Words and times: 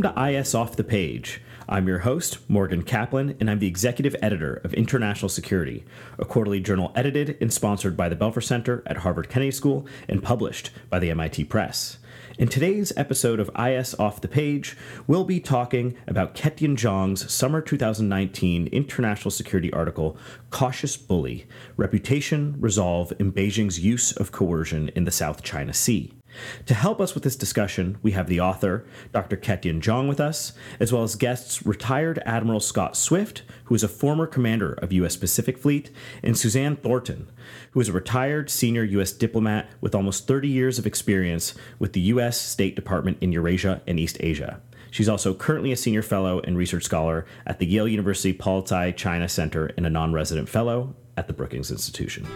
Welcome 0.00 0.16
to 0.16 0.38
IS 0.38 0.54
Off 0.54 0.76
the 0.76 0.84
Page. 0.84 1.42
I'm 1.68 1.86
your 1.86 1.98
host, 1.98 2.38
Morgan 2.48 2.84
Kaplan, 2.84 3.36
and 3.38 3.50
I'm 3.50 3.58
the 3.58 3.66
executive 3.66 4.16
editor 4.22 4.54
of 4.64 4.72
International 4.72 5.28
Security, 5.28 5.84
a 6.18 6.24
quarterly 6.24 6.58
journal 6.58 6.90
edited 6.96 7.36
and 7.38 7.52
sponsored 7.52 7.98
by 7.98 8.08
the 8.08 8.16
Belfer 8.16 8.42
Center 8.42 8.82
at 8.86 8.98
Harvard 8.98 9.28
Kennedy 9.28 9.50
School 9.50 9.86
and 10.08 10.22
published 10.22 10.70
by 10.88 11.00
the 11.00 11.10
MIT 11.10 11.44
Press. 11.44 11.98
In 12.38 12.48
today's 12.48 12.94
episode 12.96 13.40
of 13.40 13.50
IS 13.58 13.94
Off 13.96 14.22
the 14.22 14.28
Page, 14.28 14.74
we'll 15.06 15.24
be 15.24 15.38
talking 15.38 15.94
about 16.06 16.34
Ketian 16.34 16.76
Zhang's 16.76 17.30
summer 17.30 17.60
2019 17.60 18.68
international 18.68 19.30
security 19.30 19.70
article, 19.70 20.16
Cautious 20.48 20.96
Bully 20.96 21.46
Reputation, 21.76 22.56
Resolve, 22.58 23.12
and 23.18 23.34
Beijing's 23.34 23.80
Use 23.80 24.12
of 24.12 24.32
Coercion 24.32 24.88
in 24.96 25.04
the 25.04 25.10
South 25.10 25.42
China 25.42 25.74
Sea. 25.74 26.14
To 26.66 26.74
help 26.74 27.00
us 27.00 27.14
with 27.14 27.24
this 27.24 27.36
discussion, 27.36 27.98
we 28.02 28.12
have 28.12 28.28
the 28.28 28.40
author, 28.40 28.84
Dr. 29.12 29.36
Ketian 29.36 29.80
Zhang, 29.80 30.08
with 30.08 30.20
us, 30.20 30.52
as 30.78 30.92
well 30.92 31.02
as 31.02 31.16
guests 31.16 31.64
retired 31.66 32.22
Admiral 32.24 32.60
Scott 32.60 32.96
Swift, 32.96 33.42
who 33.64 33.74
is 33.74 33.82
a 33.82 33.88
former 33.88 34.26
commander 34.26 34.72
of 34.74 34.92
U.S. 34.92 35.16
Pacific 35.16 35.58
Fleet, 35.58 35.90
and 36.22 36.36
Suzanne 36.36 36.76
Thornton, 36.76 37.28
who 37.72 37.80
is 37.80 37.88
a 37.88 37.92
retired 37.92 38.50
senior 38.50 38.84
U.S. 38.84 39.12
diplomat 39.12 39.70
with 39.80 39.94
almost 39.94 40.26
30 40.26 40.48
years 40.48 40.78
of 40.78 40.86
experience 40.86 41.54
with 41.78 41.92
the 41.92 42.00
U.S. 42.00 42.40
State 42.40 42.76
Department 42.76 43.18
in 43.20 43.32
Eurasia 43.32 43.82
and 43.86 43.98
East 43.98 44.16
Asia. 44.20 44.60
She's 44.90 45.08
also 45.08 45.34
currently 45.34 45.72
a 45.72 45.76
senior 45.76 46.02
fellow 46.02 46.40
and 46.40 46.56
research 46.56 46.84
scholar 46.84 47.24
at 47.46 47.58
the 47.58 47.66
Yale 47.66 47.86
University 47.86 48.32
Paul 48.32 48.62
Tsai 48.62 48.90
China 48.92 49.28
Center 49.28 49.70
and 49.76 49.86
a 49.86 49.90
non 49.90 50.12
resident 50.12 50.48
fellow 50.48 50.94
at 51.16 51.26
the 51.26 51.32
Brookings 51.32 51.70
Institution. 51.70 52.26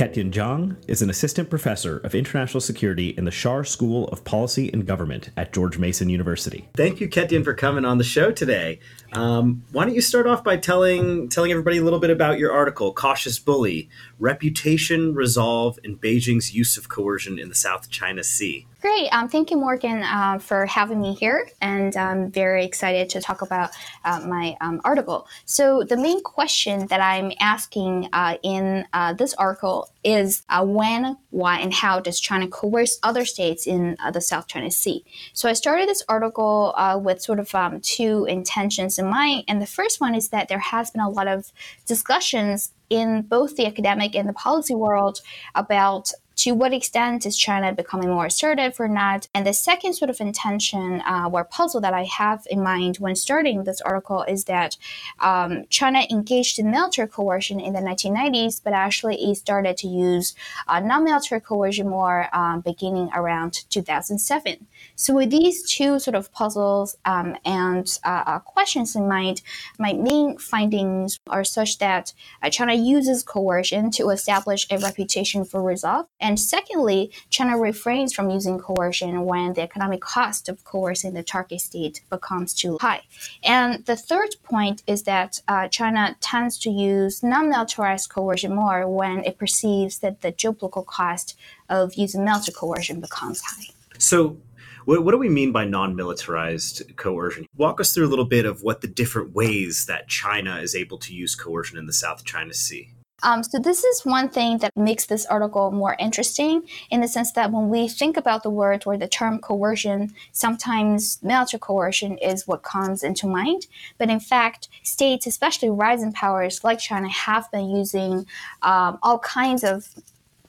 Ketian 0.00 0.30
Zhang 0.32 0.76
is 0.88 1.02
an 1.02 1.10
assistant 1.10 1.50
professor 1.50 1.98
of 1.98 2.14
international 2.14 2.62
security 2.62 3.10
in 3.10 3.26
the 3.26 3.30
Schar 3.30 3.68
School 3.68 4.08
of 4.08 4.24
Policy 4.24 4.70
and 4.72 4.86
Government 4.86 5.28
at 5.36 5.52
George 5.52 5.76
Mason 5.76 6.08
University. 6.08 6.66
Thank 6.72 7.02
you, 7.02 7.06
Ketian, 7.06 7.44
for 7.44 7.52
coming 7.52 7.84
on 7.84 7.98
the 7.98 8.04
show 8.04 8.30
today. 8.32 8.80
Um, 9.12 9.62
why 9.72 9.84
don't 9.84 9.94
you 9.94 10.00
start 10.00 10.26
off 10.26 10.42
by 10.42 10.56
telling 10.56 11.28
telling 11.28 11.50
everybody 11.50 11.76
a 11.76 11.84
little 11.84 11.98
bit 11.98 12.08
about 12.08 12.38
your 12.38 12.50
article, 12.50 12.94
"Cautious 12.94 13.38
Bully: 13.38 13.90
Reputation, 14.18 15.14
Resolve, 15.14 15.78
and 15.84 16.00
Beijing's 16.00 16.54
Use 16.54 16.78
of 16.78 16.88
Coercion 16.88 17.38
in 17.38 17.50
the 17.50 17.54
South 17.54 17.90
China 17.90 18.24
Sea." 18.24 18.66
Great. 18.80 19.10
Um, 19.12 19.28
thank 19.28 19.50
you, 19.50 19.58
Morgan, 19.58 20.02
uh, 20.02 20.38
for 20.38 20.64
having 20.64 21.02
me 21.02 21.12
here. 21.12 21.46
And 21.60 21.94
I'm 21.96 22.30
very 22.30 22.64
excited 22.64 23.10
to 23.10 23.20
talk 23.20 23.42
about 23.42 23.72
uh, 24.06 24.20
my 24.26 24.56
um, 24.62 24.80
article. 24.84 25.28
So, 25.44 25.82
the 25.82 25.98
main 25.98 26.22
question 26.22 26.86
that 26.86 26.98
I'm 26.98 27.30
asking 27.40 28.08
uh, 28.14 28.38
in 28.42 28.86
uh, 28.94 29.12
this 29.12 29.34
article 29.34 29.90
is 30.02 30.44
uh, 30.48 30.64
when, 30.64 31.18
why, 31.28 31.58
and 31.58 31.74
how 31.74 32.00
does 32.00 32.18
China 32.18 32.48
coerce 32.48 32.98
other 33.02 33.26
states 33.26 33.66
in 33.66 33.98
uh, 34.02 34.12
the 34.12 34.22
South 34.22 34.46
China 34.46 34.70
Sea? 34.70 35.04
So, 35.34 35.50
I 35.50 35.52
started 35.52 35.86
this 35.86 36.02
article 36.08 36.74
with 37.02 37.20
sort 37.20 37.38
of 37.38 37.54
um, 37.54 37.82
two 37.82 38.24
intentions 38.24 38.98
in 38.98 39.06
mind. 39.06 39.44
And 39.46 39.60
the 39.60 39.66
first 39.66 40.00
one 40.00 40.14
is 40.14 40.30
that 40.30 40.48
there 40.48 40.58
has 40.58 40.90
been 40.90 41.02
a 41.02 41.10
lot 41.10 41.28
of 41.28 41.52
discussions 41.84 42.72
in 42.88 43.22
both 43.22 43.56
the 43.56 43.66
academic 43.66 44.14
and 44.16 44.26
the 44.26 44.32
policy 44.32 44.74
world 44.74 45.20
about 45.54 46.12
to 46.40 46.52
what 46.52 46.72
extent 46.72 47.26
is 47.26 47.36
China 47.36 47.70
becoming 47.70 48.08
more 48.08 48.24
assertive 48.24 48.80
or 48.80 48.88
not? 48.88 49.28
And 49.34 49.46
the 49.46 49.52
second 49.52 49.92
sort 49.92 50.08
of 50.08 50.20
intention 50.22 51.02
uh, 51.02 51.28
or 51.30 51.44
puzzle 51.44 51.82
that 51.82 51.92
I 51.92 52.04
have 52.04 52.46
in 52.50 52.62
mind 52.62 52.96
when 52.96 53.14
starting 53.14 53.64
this 53.64 53.82
article 53.82 54.22
is 54.22 54.44
that 54.44 54.78
um, 55.18 55.66
China 55.68 56.06
engaged 56.10 56.58
in 56.58 56.70
military 56.70 57.08
coercion 57.08 57.60
in 57.60 57.74
the 57.74 57.80
1990s, 57.80 58.62
but 58.64 58.72
actually 58.72 59.16
it 59.16 59.36
started 59.36 59.76
to 59.78 59.86
use 59.86 60.34
uh, 60.66 60.80
non 60.80 61.04
military 61.04 61.42
coercion 61.42 61.90
more 61.90 62.34
um, 62.34 62.62
beginning 62.62 63.10
around 63.14 63.64
2007. 63.68 64.66
So, 65.00 65.14
with 65.14 65.30
these 65.30 65.62
two 65.62 65.98
sort 65.98 66.14
of 66.14 66.30
puzzles 66.30 66.94
um, 67.06 67.34
and 67.46 67.86
uh, 68.04 68.22
uh 68.26 68.38
questions 68.40 68.94
in 68.94 69.08
mind, 69.08 69.40
my 69.78 69.94
main 69.94 70.36
findings 70.36 71.18
are 71.26 71.42
such 71.42 71.78
that 71.78 72.12
uh, 72.42 72.50
China 72.50 72.74
uses 72.74 73.22
coercion 73.22 73.90
to 73.92 74.10
establish 74.10 74.66
a 74.70 74.76
reputation 74.76 75.46
for 75.46 75.62
resolve. 75.62 76.04
And 76.20 76.38
secondly, 76.38 77.10
China 77.30 77.56
refrains 77.56 78.12
from 78.12 78.28
using 78.28 78.58
coercion 78.58 79.24
when 79.24 79.54
the 79.54 79.62
economic 79.62 80.02
cost 80.02 80.50
of 80.50 80.64
coercing 80.64 81.14
the 81.14 81.22
target 81.22 81.62
state 81.62 82.02
becomes 82.10 82.52
too 82.52 82.76
high. 82.78 83.00
And 83.42 83.82
the 83.86 83.96
third 83.96 84.36
point 84.42 84.82
is 84.86 85.04
that 85.04 85.40
uh, 85.48 85.68
China 85.68 86.14
tends 86.20 86.58
to 86.58 86.68
use 86.68 87.22
non 87.22 87.48
militarized 87.48 88.10
coercion 88.10 88.54
more 88.54 88.86
when 88.86 89.24
it 89.24 89.38
perceives 89.38 90.00
that 90.00 90.20
the 90.20 90.30
geopolitical 90.30 90.84
cost 90.84 91.38
of 91.70 91.94
using 91.94 92.22
military 92.22 92.54
coercion 92.54 93.00
becomes 93.00 93.40
high. 93.40 93.72
So, 93.96 94.36
what, 94.84 95.04
what, 95.04 95.12
do 95.12 95.18
we 95.18 95.28
mean 95.28 95.52
by 95.52 95.64
non 95.64 95.94
militarized 95.96 96.96
coercion? 96.96 97.46
Walk 97.56 97.80
us 97.80 97.94
through 97.94 98.06
a 98.06 98.08
little 98.08 98.24
bit 98.24 98.44
of 98.44 98.62
what 98.62 98.80
the 98.80 98.88
different 98.88 99.34
ways 99.34 99.86
that 99.86 100.08
China 100.08 100.58
is 100.58 100.74
able 100.74 100.98
to 100.98 101.14
use 101.14 101.34
coercion 101.34 101.78
in 101.78 101.86
the 101.86 101.92
South 101.92 102.24
China 102.24 102.54
Sea. 102.54 102.90
Um, 103.22 103.42
so 103.42 103.58
this 103.58 103.84
is 103.84 104.04
one 104.04 104.28
thing 104.28 104.58
that 104.58 104.74
makes 104.76 105.06
this 105.06 105.26
article 105.26 105.70
more 105.70 105.96
interesting 105.98 106.62
in 106.90 107.00
the 107.00 107.08
sense 107.08 107.32
that 107.32 107.52
when 107.52 107.68
we 107.68 107.88
think 107.88 108.16
about 108.16 108.42
the 108.42 108.50
word 108.50 108.84
or 108.86 108.96
the 108.96 109.08
term 109.08 109.38
coercion, 109.40 110.14
sometimes 110.32 111.18
military 111.22 111.60
coercion 111.60 112.16
is 112.18 112.46
what 112.46 112.62
comes 112.62 113.02
into 113.02 113.26
mind. 113.26 113.66
But 113.98 114.10
in 114.10 114.20
fact, 114.20 114.68
states, 114.82 115.26
especially 115.26 115.70
rising 115.70 116.12
powers 116.12 116.64
like 116.64 116.78
China, 116.78 117.08
have 117.08 117.50
been 117.50 117.68
using 117.68 118.26
um, 118.62 118.98
all 119.02 119.18
kinds 119.18 119.64
of 119.64 119.94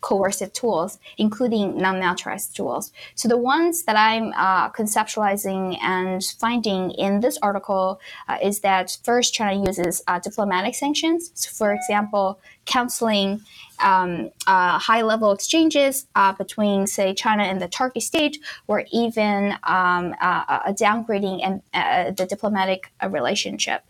coercive 0.02 0.52
tools, 0.54 1.00
including 1.18 1.78
non-militarized 1.78 2.56
tools. 2.56 2.92
So 3.16 3.28
the 3.28 3.38
ones 3.38 3.84
that 3.84 3.96
I'm 3.96 4.34
uh, 4.36 4.70
conceptualizing 4.72 5.78
and 5.82 6.24
finding 6.40 6.92
in 6.92 7.20
this 7.22 7.38
article 7.42 8.00
uh, 8.28 8.38
is 8.42 8.60
that 8.62 8.98
first 9.04 9.34
China 9.34 9.64
uses 9.66 10.04
uh, 10.08 10.20
diplomatic 10.20 10.76
sanctions. 10.76 11.32
So 11.36 11.50
for 11.52 11.74
example, 11.74 12.40
counseling 12.66 13.42
um, 13.80 14.32
uh, 14.48 14.78
high-level 14.78 15.32
exchanges 15.32 16.08
uh, 16.16 16.34
between, 16.34 16.88
say, 16.88 17.14
China 17.14 17.44
and 17.44 17.62
the 17.62 17.68
target 17.68 18.04
state, 18.04 18.38
or 18.68 18.86
even 18.92 19.54
um, 19.64 20.16
uh, 20.22 20.72
downgrading 20.74 21.62
and 21.74 22.16
the 22.18 22.26
diplomatic 22.26 22.92
relationship. 23.10 23.84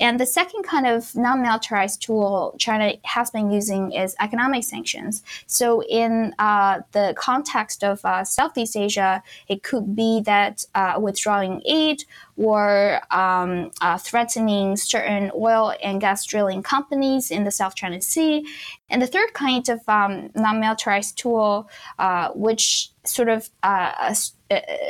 And 0.00 0.18
the 0.18 0.26
second 0.26 0.64
kind 0.64 0.86
of 0.86 1.14
non 1.14 1.42
militarized 1.42 2.02
tool 2.02 2.54
China 2.58 2.94
has 3.04 3.30
been 3.30 3.50
using 3.50 3.92
is 3.92 4.16
economic 4.20 4.64
sanctions. 4.64 5.22
So, 5.46 5.82
in 5.82 6.34
uh, 6.38 6.80
the 6.92 7.14
context 7.16 7.84
of 7.84 8.04
uh, 8.04 8.24
Southeast 8.24 8.76
Asia, 8.76 9.22
it 9.48 9.62
could 9.62 9.94
be 9.94 10.20
that 10.24 10.64
uh, 10.74 10.98
withdrawing 11.00 11.62
aid 11.64 12.04
or 12.36 13.00
um, 13.10 13.70
uh, 13.80 13.98
threatening 13.98 14.76
certain 14.76 15.30
oil 15.34 15.74
and 15.82 16.00
gas 16.00 16.24
drilling 16.24 16.62
companies 16.62 17.30
in 17.30 17.44
the 17.44 17.50
South 17.50 17.74
China 17.74 18.00
Sea. 18.00 18.44
And 18.90 19.00
the 19.00 19.06
third 19.06 19.32
kind 19.32 19.68
of 19.68 19.80
um, 19.88 20.30
non 20.34 20.60
militarized 20.60 21.16
tool, 21.18 21.68
uh, 21.98 22.30
which 22.34 22.90
sort 23.04 23.28
of 23.28 23.50
uh, 23.62 24.14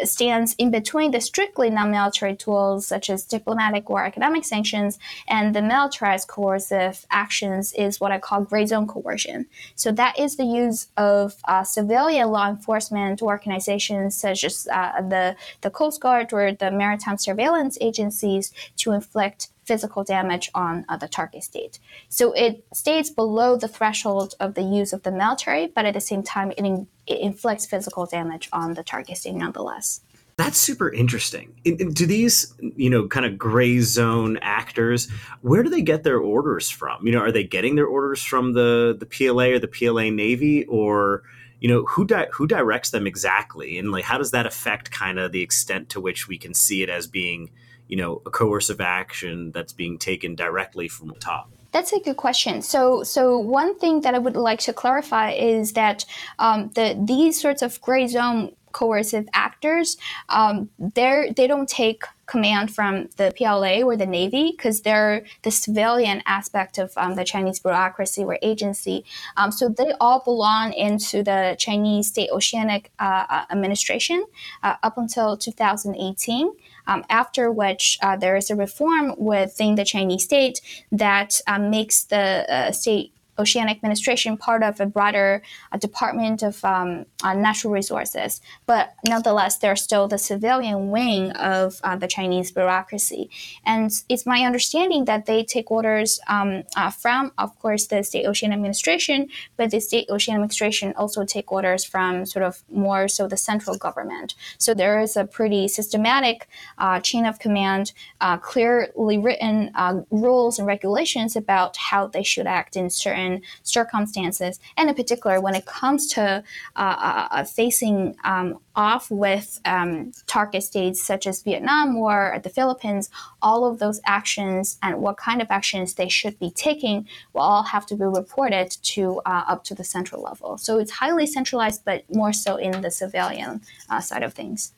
stands 0.05 0.55
in 0.59 0.71
between 0.71 1.11
the 1.11 1.21
strictly 1.21 1.71
non-military 1.71 2.37
tools 2.37 2.87
such 2.87 3.11
as 3.11 3.25
diplomatic 3.25 3.91
or 3.91 4.05
economic 4.05 4.45
sanctions 4.45 4.99
and 5.29 5.55
the 5.55 5.63
militarized 5.63 6.29
coercive 6.29 7.07
actions 7.11 7.73
is 7.75 8.01
what 8.01 8.13
I 8.13 8.19
call 8.19 8.43
gray 8.43 8.67
zone 8.67 8.87
coercion. 8.87 9.47
So 9.75 9.93
that 9.93 10.19
is 10.19 10.37
the 10.37 10.45
use 10.45 10.89
of 10.97 11.35
uh, 11.47 11.65
civilian 11.65 12.29
law 12.29 12.49
enforcement 12.49 13.23
organizations 13.23 14.17
such 14.17 14.45
as 14.45 14.69
uh, 14.73 15.01
the 15.01 15.37
the 15.61 15.71
Coast 15.71 16.01
Guard 16.01 16.33
or 16.33 16.53
the 16.53 16.71
maritime 16.71 17.19
surveillance 17.19 17.79
agencies 17.81 18.53
to 18.77 18.93
inflict 18.93 19.49
physical 19.65 20.05
damage 20.05 20.51
on 20.55 20.85
uh, 20.89 20.97
the 20.97 21.09
target 21.09 21.43
state. 21.43 21.79
So 22.09 22.33
it 22.33 22.65
stays 22.73 23.11
below 23.11 23.57
the 23.57 23.69
threshold 23.69 24.35
of 24.41 24.55
the 24.55 24.63
use 24.63 24.93
of 24.93 25.03
the 25.03 25.13
military, 25.13 25.67
but 25.67 25.87
at 25.87 25.95
the 25.95 26.01
same 26.01 26.23
time, 26.23 26.51
it, 26.53 26.59
in, 26.59 26.87
it 27.07 27.21
inflicts 27.21 27.67
physical 27.67 28.07
damage 28.07 28.49
on 28.53 28.75
the 28.75 28.83
target 28.83 29.19
state 29.19 29.35
nonetheless. 29.35 30.01
That's 30.37 30.59
super 30.59 30.91
interesting. 30.91 31.55
do 31.65 32.07
these, 32.07 32.53
you 32.59 32.91
know, 32.91 33.07
kind 33.07 33.25
of 33.25 33.39
gray 33.39 33.79
zone 33.81 34.37
actors, 34.43 35.09
where 35.43 35.63
do 35.63 35.71
they 35.71 35.83
get 35.83 36.03
their 36.03 36.19
orders 36.19 36.69
from? 36.69 37.07
You 37.07 37.13
know, 37.13 37.21
are 37.21 37.31
they 37.31 37.45
getting 37.45 37.77
their 37.77 37.87
orders 37.87 38.23
from 38.23 38.53
the 38.53 38.97
the 38.99 39.07
PLA 39.07 39.51
or 39.51 39.59
the 39.61 39.69
PLA 39.69 40.11
Navy, 40.11 40.65
or 40.65 41.23
you 41.61 41.69
know, 41.69 41.85
who 41.85 42.05
di- 42.05 42.27
who 42.33 42.49
directs 42.49 42.91
them 42.91 43.07
exactly, 43.07 43.79
and 43.79 43.93
like 43.93 44.05
how 44.05 44.19
does 44.19 44.33
that 44.33 44.45
affect 44.45 44.91
kind 44.91 45.21
of 45.21 45.31
the 45.31 45.41
extent 45.41 45.89
to 45.91 46.01
which 46.01 46.27
we 46.27 46.37
can 46.37 46.53
see 46.53 46.83
it 46.83 46.89
as 46.89 47.07
being 47.07 47.51
you 47.95 48.03
know 48.03 48.21
a 48.27 48.31
coercive 48.31 48.81
action 48.81 49.53
that's 49.53 49.73
being 49.73 49.97
taken 49.99 50.35
directly 50.35 50.89
from 50.89 51.07
the 51.07 51.21
top 51.31 51.49
That's 51.71 51.93
a 51.93 52.01
good 52.07 52.19
question. 52.27 52.63
So, 52.63 53.03
so 53.03 53.23
one 53.61 53.71
thing 53.83 54.03
that 54.03 54.15
I 54.15 54.21
would 54.25 54.37
like 54.37 54.61
to 54.69 54.73
clarify 54.73 55.29
is 55.55 55.73
that 55.73 55.99
um, 56.39 56.59
the 56.77 56.87
these 57.13 57.35
sorts 57.45 57.63
of 57.67 57.81
gray 57.87 58.07
zone 58.17 58.41
coercive 58.73 59.27
actors, 59.33 59.97
um, 60.29 60.55
they 60.97 61.33
they 61.37 61.47
don't 61.53 61.69
take 61.69 62.01
command 62.27 62.75
from 62.77 63.09
the 63.21 63.33
PLA 63.37 63.77
or 63.89 63.97
the 63.97 64.11
Navy 64.19 64.45
because 64.51 64.77
they're 64.83 65.19
the 65.43 65.51
civilian 65.51 66.19
aspect 66.27 66.79
of 66.79 66.93
um, 66.97 67.15
the 67.15 67.25
Chinese 67.33 67.59
bureaucracy 67.61 68.23
or 68.25 68.39
agency. 68.43 69.05
Um, 69.37 69.51
so 69.59 69.69
they 69.69 69.93
all 70.01 70.21
belong 70.31 70.73
into 70.73 71.23
the 71.23 71.41
Chinese 71.59 72.09
State 72.09 72.31
Oceanic 72.31 72.83
uh, 72.99 73.25
uh 73.35 73.45
Administration 73.55 74.19
uh, 74.63 74.77
up 74.83 74.97
until 74.99 75.37
2018. 75.37 76.53
Um, 76.87 77.05
after 77.09 77.51
which 77.51 77.99
uh, 78.03 78.17
there 78.17 78.37
is 78.37 78.51
a 78.51 78.57
reform 78.57 79.15
within 79.17 79.77
the 79.77 79.85
Chinese 79.85 80.25
state 80.25 80.61
that 80.93 81.41
um, 81.47 81.71
makes 81.71 82.05
the 82.05 82.45
uh, 82.53 82.73
state 82.73 83.14
Oceanic 83.39 83.79
Administration 83.79 84.37
part 84.37 84.63
of 84.63 84.81
a 84.81 84.87
broader 84.87 85.43
uh, 85.73 85.79
Department 85.79 86.43
of 86.43 86.65
um, 86.65 87.07
uh, 87.23 87.35
Natural 87.35 87.73
Resources. 87.73 88.41
But 88.67 88.95
nonetheless, 89.07 89.59
they're 89.59 89.77
still 89.77 90.09
the 90.09 90.19
civilian 90.19 90.91
wing 90.91 91.33
of 91.33 91.81
uh, 91.83 91.97
the 91.97 92.07
Chinese 92.07 92.53
bureaucracy. 92.53 93.31
And 93.65 93.91
it's 94.09 94.27
my 94.27 94.41
understanding 94.41 95.05
that 95.07 95.27
they 95.27 95.45
take 95.45 95.71
orders 95.71 96.21
um, 96.29 96.63
uh, 96.77 96.91
from, 96.91 97.33
of 97.39 97.59
course, 97.59 97.87
the 97.87 98.03
State 98.03 98.27
Ocean 98.27 98.53
Administration, 98.53 99.29
but 99.57 99.71
the 99.71 99.81
State 99.81 100.07
Ocean 100.11 100.35
Administration 100.35 100.95
also 100.97 101.25
take 101.25 101.51
orders 101.51 101.85
from 101.85 102.27
sort 102.27 102.45
of 102.45 102.63
more 102.71 103.09
so 103.09 103.27
the 103.27 103.37
central 103.37 103.77
government. 103.77 104.35
So 104.59 104.75
there 104.75 105.01
is 105.01 105.17
a 105.17 105.25
pretty 105.25 105.69
systematic 105.69 106.49
uh, 106.79 107.01
chain 107.01 107.27
of 107.27 107.39
command, 107.39 107.93
uh, 108.21 108.37
clearly 108.37 109.19
written 109.19 109.73
rules 110.11 110.59
and 110.59 110.67
regulations 110.67 111.37
about 111.37 111.77
how 111.77 112.07
they 112.07 112.23
should 112.23 112.47
act 112.47 112.77
in 112.77 112.91
certain 112.91 113.24
certain 113.25 113.43
circumstances, 113.63 114.61
and 114.77 114.89
in 114.89 114.95
particular 114.95 115.41
when 115.41 115.55
it 115.55 115.67
comes 115.67 116.07
to 116.15 116.43
uh, 116.77 116.79
uh, 116.79 117.29
uh, 117.31 117.45
facing 117.45 118.17
um, 118.25 118.59
off 118.75 119.11
with 119.11 119.61
um, 119.65 120.13
target 120.27 120.63
states 120.63 121.03
such 121.03 121.27
as 121.27 121.43
Vietnam 121.43 121.97
or 121.97 122.41
the 122.43 122.51
Philippines, 122.51 123.11
all 123.41 123.65
of 123.65 123.79
those 123.79 124.01
actions 124.05 124.79
and 124.83 125.01
what 125.01 125.17
kind 125.17 125.41
of 125.43 125.49
actions 125.51 125.95
they 125.95 126.09
should 126.09 126.39
be 126.39 126.51
taking 126.51 127.07
will 127.33 127.43
all 127.43 127.63
have 127.63 127.87
to 127.87 127.95
be 127.95 128.05
reported 128.05 128.71
to 128.83 129.21
uh, 129.27 129.45
up 129.47 129.65
to 129.65 129.75
the 129.75 129.85
central 129.85 130.23
level. 130.23 130.59
So 130.59 130.79
it's 130.79 130.93
highly 130.93 131.27
centralized, 131.27 131.85
but 131.85 132.03
more 132.13 132.33
so 132.33 132.57
in 132.57 132.81
the 132.81 132.91
civilian 132.91 133.61
uh, 133.91 134.01
side 134.01 134.23
of 134.23 134.35
things. 134.35 134.73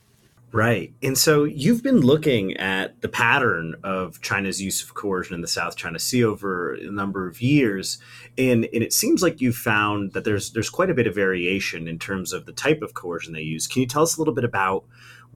Right. 0.53 0.93
And 1.03 1.17
so 1.17 1.43
you've 1.43 1.83
been 1.83 1.99
looking 1.99 2.55
at 2.55 3.01
the 3.01 3.09
pattern 3.09 3.75
of 3.83 4.21
China's 4.21 4.61
use 4.61 4.81
of 4.81 4.93
coercion 4.93 5.35
in 5.35 5.41
the 5.41 5.47
South 5.47 5.75
China 5.75 5.99
Sea 5.99 6.23
over 6.23 6.75
a 6.75 6.89
number 6.89 7.27
of 7.27 7.41
years. 7.41 7.97
And, 8.37 8.67
and 8.73 8.81
it 8.81 8.93
seems 8.93 9.21
like 9.21 9.41
you 9.41 9.51
found 9.51 10.13
that 10.13 10.23
there's 10.23 10.51
there's 10.51 10.69
quite 10.69 10.89
a 10.89 10.93
bit 10.93 11.05
of 11.05 11.15
variation 11.15 11.87
in 11.87 11.99
terms 11.99 12.31
of 12.31 12.45
the 12.45 12.53
type 12.53 12.81
of 12.81 12.93
coercion 12.93 13.33
they 13.33 13.41
use. 13.41 13.67
Can 13.67 13.81
you 13.81 13.87
tell 13.87 14.03
us 14.03 14.15
a 14.15 14.21
little 14.21 14.33
bit 14.33 14.45
about 14.45 14.85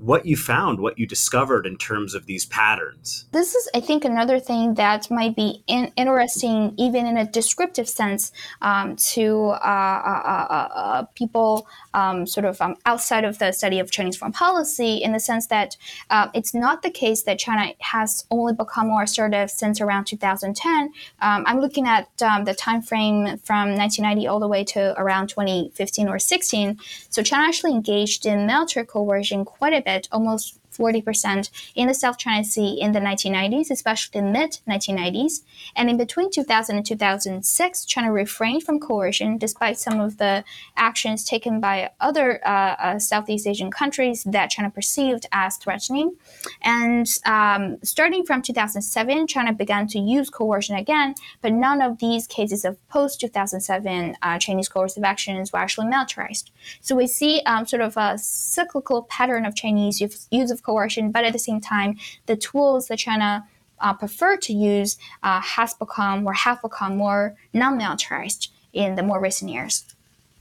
what 0.02 0.26
you 0.26 0.36
found, 0.36 0.80
what 0.80 0.98
you 0.98 1.06
discovered 1.06 1.68
in 1.68 1.78
terms 1.78 2.16
of 2.16 2.26
these 2.26 2.46
patterns. 2.48 3.26
This 3.32 3.54
is, 3.54 3.70
I 3.76 3.80
think, 3.80 4.04
another 4.04 4.40
thing 4.40 4.74
that 4.74 5.12
might 5.12 5.36
be 5.36 5.64
in, 5.68 5.94
interesting, 5.96 6.74
even 6.78 7.06
in 7.06 7.18
a 7.18 7.26
descriptive 7.26 7.88
sense, 7.88 8.32
um, 8.64 8.96
to 8.96 9.50
uh, 9.50 10.02
uh, 10.06 10.22
uh, 10.26 10.48
uh, 10.50 10.68
uh 10.74 11.04
people 11.14 11.68
um, 11.94 12.26
sort 12.26 12.46
of 12.46 12.60
um, 12.62 12.76
outside 12.88 13.24
of 13.24 13.38
the 13.38 13.52
study 13.52 13.78
of 13.80 13.92
Chinese 13.92 14.18
foreign 14.18 14.34
policy, 14.34 14.96
in 14.96 15.12
the 15.12 15.20
sense 15.20 15.46
that 15.48 15.78
uh, 16.10 16.30
it's 16.34 16.56
not 16.56 16.82
the 16.82 16.90
case 16.90 17.22
that 17.24 17.38
China 17.38 17.72
has 17.80 18.26
only 18.32 18.54
become 18.54 18.88
more 18.88 19.04
assertive 19.04 19.52
since 19.52 19.80
around 19.80 20.06
2010. 20.06 20.92
Um, 21.22 21.44
I'm 21.46 21.60
looking 21.60 21.88
at 21.88 22.10
um, 22.24 22.46
the 22.46 22.56
time 22.56 22.82
frame 22.82 23.38
from 23.38 23.76
1990 23.76 24.28
all 24.28 24.40
the 24.40 24.48
way 24.48 24.64
to 24.64 25.00
around 25.00 25.28
2015 25.28 26.10
or 26.10 26.18
16. 26.18 26.80
So 27.10 27.22
China 27.22 27.48
actually 27.48 27.74
engaged 27.74 28.26
in 28.26 28.48
military 28.48 28.88
coercion 28.88 29.46
quite 29.46 29.74
a 29.74 29.82
bit 29.82 29.91
almost 30.12 30.61
40% 30.72 31.50
in 31.76 31.88
the 31.88 31.94
South 31.94 32.18
China 32.18 32.44
Sea 32.44 32.80
in 32.80 32.92
the 32.92 33.00
1990s, 33.00 33.70
especially 33.72 34.22
the 34.22 34.28
mid 34.28 34.60
1990s. 34.68 35.42
And 35.76 35.90
in 35.90 35.98
between 35.98 36.32
2000 36.32 36.76
and 36.76 36.86
2006, 36.86 37.86
China 37.86 38.12
refrained 38.12 38.64
from 38.64 38.80
coercion 38.80 39.38
despite 39.38 39.78
some 39.78 40.00
of 40.00 40.18
the 40.18 40.44
actions 40.76 41.24
taken 41.24 41.60
by 41.60 41.92
other 42.00 42.46
uh, 42.46 42.76
uh, 42.80 43.00
Southeast 43.00 43.48
Asian 43.48 43.72
countries 43.72 44.24
that 44.24 44.50
China 44.50 44.70
perceived 44.70 45.26
as 45.32 45.58
threatening. 45.58 46.16
And 46.62 47.08
um, 47.26 47.78
starting 47.84 48.26
from 48.26 48.42
2007, 48.42 49.28
China 49.28 49.54
began 49.54 49.88
to 49.88 50.00
use 50.00 50.30
coercion 50.30 50.76
again, 50.76 51.16
but 51.42 51.52
none 51.54 51.82
of 51.82 52.00
these 52.00 52.28
cases 52.28 52.66
of 52.66 52.78
post 52.88 53.20
2007 53.22 54.16
uh, 54.22 54.40
Chinese 54.40 54.70
coercive 54.70 55.04
actions 55.04 55.52
were 55.52 55.60
actually 55.60 55.88
militarized. 55.88 56.52
So 56.82 56.96
we 56.96 57.08
see 57.08 57.42
um, 57.46 57.66
sort 57.66 57.82
of 57.82 57.98
a 57.98 58.18
cyclical 58.18 59.04
pattern 59.04 59.46
of 59.46 59.56
Chinese 59.56 60.02
use 60.02 60.52
of 60.52 60.61
coercion, 60.64 61.12
but 61.12 61.24
at 61.24 61.34
the 61.34 61.40
same 61.40 61.62
time, 61.62 61.98
the 62.26 62.36
tools 62.36 62.88
that 62.88 63.00
China 63.00 63.48
uh, 63.80 63.94
prefer 63.94 64.38
to 64.38 64.54
use 64.54 64.98
uh, 65.24 65.42
has 65.42 65.74
become 65.74 66.26
or 66.26 66.34
have 66.34 66.62
become 66.62 66.98
more 66.98 67.36
non-militarized 67.54 68.52
in 68.74 68.96
the 68.96 69.04
more 69.04 69.20
recent 69.20 69.52
years. 69.52 69.86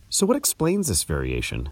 So, 0.09 0.27
what 0.27 0.37
explains 0.37 0.89
this 0.89 1.05
variation? 1.05 1.71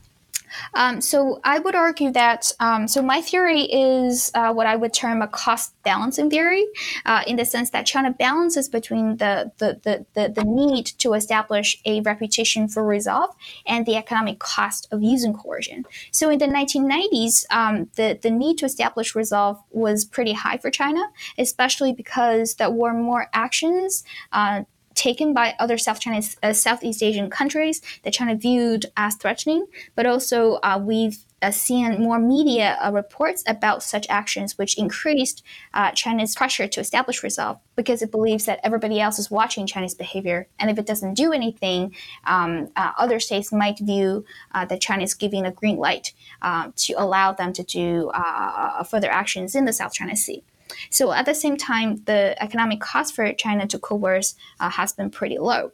Um, 0.74 1.00
so 1.00 1.40
I 1.44 1.58
would 1.58 1.74
argue 1.74 2.10
that 2.12 2.52
um, 2.60 2.88
so 2.88 3.02
my 3.02 3.20
theory 3.20 3.62
is 3.62 4.30
uh, 4.34 4.52
what 4.52 4.66
I 4.66 4.76
would 4.76 4.92
term 4.92 5.22
a 5.22 5.28
cost 5.28 5.74
balancing 5.82 6.30
theory, 6.30 6.66
uh, 7.06 7.22
in 7.26 7.36
the 7.36 7.44
sense 7.44 7.70
that 7.70 7.86
China 7.86 8.10
balances 8.10 8.68
between 8.68 9.16
the 9.16 9.52
the, 9.58 9.80
the, 9.82 10.06
the 10.14 10.28
the 10.28 10.44
need 10.44 10.86
to 10.98 11.14
establish 11.14 11.80
a 11.84 12.00
reputation 12.02 12.68
for 12.68 12.84
resolve 12.84 13.34
and 13.66 13.86
the 13.86 13.96
economic 13.96 14.38
cost 14.38 14.88
of 14.92 15.02
using 15.02 15.32
coercion. 15.32 15.84
So 16.12 16.30
in 16.30 16.38
the 16.38 16.46
1990s, 16.46 17.44
um, 17.50 17.88
the 17.96 18.18
the 18.20 18.30
need 18.30 18.58
to 18.58 18.66
establish 18.66 19.14
resolve 19.14 19.62
was 19.70 20.04
pretty 20.04 20.32
high 20.32 20.58
for 20.58 20.70
China, 20.70 21.02
especially 21.38 21.92
because 21.92 22.54
there 22.54 22.70
were 22.70 22.94
more 22.94 23.28
actions. 23.32 24.04
Uh, 24.32 24.64
taken 24.98 25.32
by 25.32 25.54
other 25.60 25.78
South 25.78 26.00
Chinese, 26.00 26.36
uh, 26.42 26.52
Southeast 26.52 27.02
Asian 27.02 27.30
countries 27.30 27.80
that 28.02 28.12
China 28.12 28.34
viewed 28.34 28.86
as 28.96 29.14
threatening, 29.14 29.64
but 29.94 30.06
also 30.06 30.54
uh, 30.64 30.78
we've 30.82 31.24
uh, 31.40 31.52
seen 31.52 32.02
more 32.02 32.18
media 32.18 32.76
uh, 32.82 32.90
reports 32.90 33.44
about 33.46 33.80
such 33.80 34.08
actions, 34.08 34.58
which 34.58 34.76
increased 34.76 35.44
uh, 35.72 35.92
China's 35.92 36.34
pressure 36.34 36.66
to 36.66 36.80
establish 36.80 37.22
resolve 37.22 37.60
because 37.76 38.02
it 38.02 38.10
believes 38.10 38.44
that 38.46 38.58
everybody 38.64 39.00
else 39.00 39.20
is 39.20 39.30
watching 39.30 39.68
Chinese 39.68 39.94
behavior. 39.94 40.48
And 40.58 40.68
if 40.68 40.78
it 40.78 40.86
doesn't 40.86 41.14
do 41.14 41.32
anything, 41.32 41.94
um, 42.24 42.72
uh, 42.74 42.90
other 42.98 43.20
states 43.20 43.52
might 43.52 43.78
view 43.78 44.24
that 44.52 44.81
China 44.81 45.05
is 45.05 45.14
giving 45.14 45.46
a 45.46 45.52
green 45.52 45.76
light 45.76 46.12
to 46.74 46.93
allow 46.94 47.32
them 47.32 47.52
to 47.52 47.62
do 47.62 48.10
further 48.90 49.08
actions 49.08 49.55
in 49.55 49.64
the 49.64 49.72
South 49.72 49.93
China 49.93 50.17
Sea. 50.17 50.43
So 50.91 51.13
at 51.13 51.27
the 51.27 51.34
same 51.34 51.56
time, 51.56 52.03
the 52.05 52.41
economic 52.43 52.81
cost 52.81 53.15
for 53.15 53.32
China 53.32 53.67
to 53.67 53.79
coerce 53.79 54.34
uh, 54.60 54.70
has 54.70 54.93
been 54.93 55.10
pretty 55.10 55.39
low. 55.39 55.72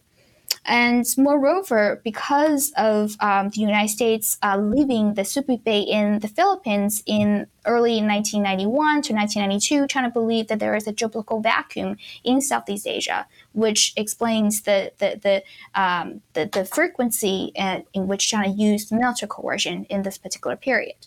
And 0.67 1.05
moreover, 1.19 2.01
because 2.05 2.73
of 2.77 3.17
um, 3.21 3.51
the 3.51 3.61
United 3.61 3.89
States 3.89 4.39
uh, 4.43 4.57
leaving 4.57 5.15
the 5.15 5.23
Subic 5.23 5.63
Bay 5.63 5.81
in 5.81 6.21
the 6.21 6.29
Philippines 6.29 7.03
in 7.05 7.47
early 7.67 8.01
1991 8.01 9.03
to 9.03 9.13
1992, 9.13 9.87
China 9.89 10.11
believed 10.11 10.49
that 10.49 10.61
there 10.61 10.75
is 10.75 10.87
a 10.87 10.93
geopolitical 10.93 11.43
vacuum 11.43 11.97
in 12.23 12.41
Southeast 12.41 12.87
Asia, 12.87 13.27
which 13.53 13.93
explains 13.97 14.63
the 14.63 14.93
the 14.99 15.21
the, 15.23 15.81
um, 15.81 16.23
the, 16.33 16.47
the, 16.47 16.65
frequency 16.65 17.53
uh, 17.59 17.81
in 17.93 18.07
which 18.07 18.29
China 18.29 18.49
used 18.49 18.91
military 18.91 19.29
coercion 19.29 19.85
in 19.91 20.03
this 20.03 20.17
particular 20.17 20.57
period. 20.57 21.07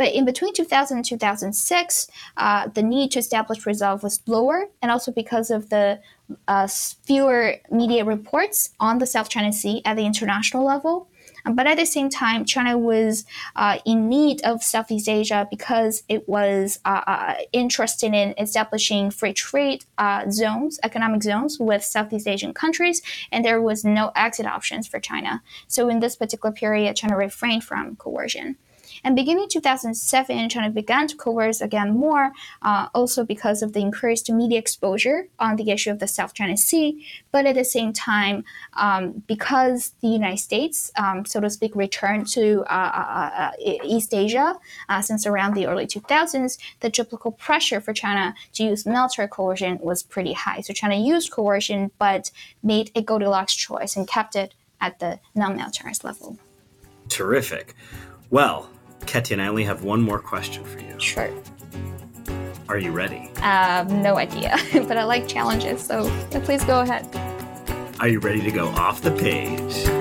But 0.00 0.14
in 0.14 0.24
between 0.24 0.54
2000 0.54 0.96
and 0.96 1.04
2006, 1.04 2.10
uh, 2.38 2.68
the 2.68 2.82
need 2.82 3.10
to 3.10 3.18
establish 3.18 3.66
resolve 3.66 4.02
was 4.02 4.22
lower, 4.26 4.64
and 4.80 4.90
also 4.90 5.12
because 5.12 5.50
of 5.50 5.68
the 5.68 6.00
uh, 6.48 6.66
fewer 6.68 7.56
media 7.70 8.06
reports 8.06 8.70
on 8.80 8.96
the 8.96 9.04
South 9.04 9.28
China 9.28 9.52
Sea 9.52 9.82
at 9.84 9.98
the 9.98 10.06
international 10.06 10.64
level. 10.64 11.10
Um, 11.44 11.54
but 11.54 11.66
at 11.66 11.76
the 11.76 11.84
same 11.84 12.08
time, 12.08 12.46
China 12.46 12.78
was 12.78 13.26
uh, 13.56 13.76
in 13.84 14.08
need 14.08 14.40
of 14.40 14.62
Southeast 14.62 15.06
Asia 15.06 15.46
because 15.50 16.02
it 16.08 16.26
was 16.26 16.78
uh, 16.86 17.02
uh 17.06 17.34
interested 17.52 18.14
in 18.14 18.34
establishing 18.38 19.10
free 19.10 19.34
trade 19.34 19.84
uh, 19.98 20.30
zones, 20.30 20.80
economic 20.82 21.22
zones 21.22 21.58
with 21.60 21.84
Southeast 21.84 22.26
Asian 22.26 22.54
countries, 22.54 23.02
and 23.30 23.44
there 23.44 23.60
was 23.60 23.84
no 23.84 24.12
exit 24.16 24.46
options 24.46 24.88
for 24.88 24.98
China. 24.98 25.42
So 25.68 25.90
in 25.90 26.00
this 26.00 26.16
particular 26.16 26.54
period, 26.54 26.96
China 26.96 27.18
refrained 27.18 27.64
from 27.64 27.96
coercion. 27.96 28.56
And 29.04 29.16
beginning 29.16 29.48
2007, 29.48 30.48
China 30.48 30.70
began 30.70 31.06
to 31.08 31.16
coerce 31.16 31.60
again 31.60 31.96
more, 31.96 32.32
uh, 32.62 32.88
also 32.94 33.24
because 33.24 33.62
of 33.62 33.72
the 33.72 33.80
increased 33.80 34.30
media 34.30 34.58
exposure 34.58 35.28
on 35.38 35.56
the 35.56 35.70
issue 35.70 35.90
of 35.90 35.98
the 35.98 36.06
South 36.06 36.34
China 36.34 36.56
Sea. 36.56 37.06
But 37.32 37.46
at 37.46 37.54
the 37.54 37.64
same 37.64 37.92
time, 37.92 38.44
um, 38.74 39.22
because 39.26 39.92
the 40.00 40.08
United 40.08 40.38
States, 40.38 40.90
um, 40.96 41.24
so 41.24 41.40
to 41.40 41.50
speak, 41.50 41.74
returned 41.74 42.26
to 42.28 42.62
uh, 42.68 42.90
uh, 42.94 43.30
uh 43.38 43.50
East 43.84 44.14
Asia 44.14 44.54
uh, 44.88 45.02
since 45.02 45.26
around 45.26 45.54
the 45.54 45.66
early 45.66 45.86
2000s, 45.86 46.58
the 46.80 46.90
geopolitical 46.90 47.36
pressure 47.36 47.80
for 47.80 47.92
China 47.92 48.34
to 48.54 48.64
use 48.64 48.86
military 48.86 49.28
coercion 49.28 49.78
was 49.80 50.02
pretty 50.02 50.32
high. 50.32 50.60
So 50.60 50.72
China 50.72 50.96
used 50.96 51.30
coercion, 51.30 51.90
but 51.98 52.30
made 52.62 52.90
a 52.94 53.02
Goldilocks 53.02 53.54
choice 53.54 53.96
and 53.96 54.06
kept 54.06 54.36
it 54.36 54.54
at 54.80 54.98
the 54.98 55.18
non-militarized 55.34 56.04
level. 56.04 56.38
Terrific. 57.08 57.74
Well, 58.30 58.70
Ketian, 59.00 59.40
I 59.40 59.48
only 59.48 59.64
have 59.64 59.82
one 59.82 60.00
more 60.00 60.18
question 60.18 60.64
for 60.64 60.78
you. 60.78 60.98
Sure. 60.98 61.30
Are 62.68 62.78
you 62.78 62.92
ready? 62.92 63.30
Um, 63.42 64.02
no 64.02 64.16
idea, 64.16 64.56
but 64.72 64.96
I 64.96 65.04
like 65.04 65.26
challenges, 65.26 65.82
so 65.84 66.08
please 66.44 66.64
go 66.64 66.80
ahead. 66.80 67.08
Are 68.00 68.08
you 68.08 68.20
ready 68.20 68.40
to 68.42 68.50
go 68.50 68.68
off 68.68 69.02
the 69.02 69.10
page? 69.10 69.99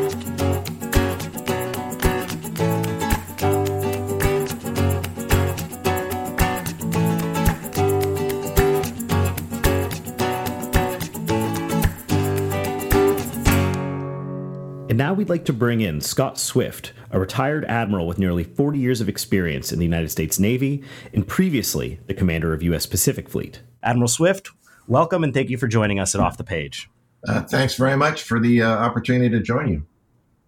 Now 14.99 15.13
we'd 15.13 15.29
like 15.29 15.45
to 15.45 15.53
bring 15.53 15.79
in 15.79 16.01
Scott 16.01 16.37
Swift, 16.37 16.91
a 17.09 17.17
retired 17.17 17.63
admiral 17.65 18.05
with 18.05 18.19
nearly 18.19 18.43
40 18.43 18.77
years 18.77 18.99
of 18.99 19.07
experience 19.07 19.71
in 19.71 19.79
the 19.79 19.85
United 19.85 20.09
States 20.09 20.39
Navy 20.39 20.83
and 21.13 21.25
previously 21.25 22.01
the 22.07 22.13
commander 22.13 22.53
of 22.53 22.61
U.S. 22.63 22.85
Pacific 22.85 23.29
Fleet. 23.29 23.61
Admiral 23.81 24.09
Swift, 24.09 24.49
welcome 24.87 25.23
and 25.23 25.33
thank 25.33 25.49
you 25.49 25.57
for 25.57 25.67
joining 25.67 26.01
us 26.01 26.15
at 26.15 26.21
Off 26.21 26.35
the 26.35 26.43
Page. 26.43 26.89
Uh, 27.25 27.41
thanks 27.43 27.75
very 27.75 27.95
much 27.95 28.23
for 28.23 28.41
the 28.41 28.61
uh, 28.61 28.69
opportunity 28.69 29.29
to 29.29 29.41
join 29.41 29.69
you. 29.69 29.85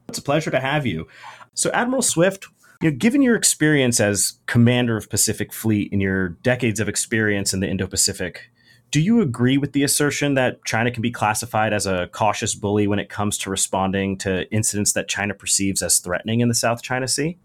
It's 0.09 0.17
a 0.17 0.21
pleasure 0.21 0.51
to 0.51 0.59
have 0.59 0.85
you. 0.85 1.07
So, 1.53 1.71
Admiral 1.71 2.01
Swift, 2.01 2.47
you 2.81 2.91
know, 2.91 2.97
given 2.97 3.21
your 3.21 3.37
experience 3.37 4.01
as 4.01 4.33
commander 4.47 4.97
of 4.97 5.09
Pacific 5.09 5.53
Fleet 5.53 5.93
and 5.93 6.01
your 6.01 6.27
decades 6.27 6.81
of 6.81 6.89
experience 6.89 7.53
in 7.53 7.61
the 7.61 7.69
Indo 7.69 7.87
Pacific, 7.87 8.50
do 8.91 8.99
you 8.99 9.21
agree 9.21 9.57
with 9.57 9.71
the 9.71 9.83
assertion 9.83 10.33
that 10.33 10.63
China 10.65 10.91
can 10.91 11.01
be 11.01 11.11
classified 11.11 11.73
as 11.73 11.87
a 11.87 12.07
cautious 12.11 12.53
bully 12.53 12.87
when 12.87 12.99
it 12.99 13.09
comes 13.09 13.37
to 13.39 13.49
responding 13.49 14.17
to 14.17 14.51
incidents 14.51 14.91
that 14.93 15.07
China 15.07 15.33
perceives 15.33 15.81
as 15.81 15.99
threatening 15.99 16.41
in 16.41 16.49
the 16.49 16.53
South 16.53 16.83
China 16.83 17.07
Sea? 17.07 17.37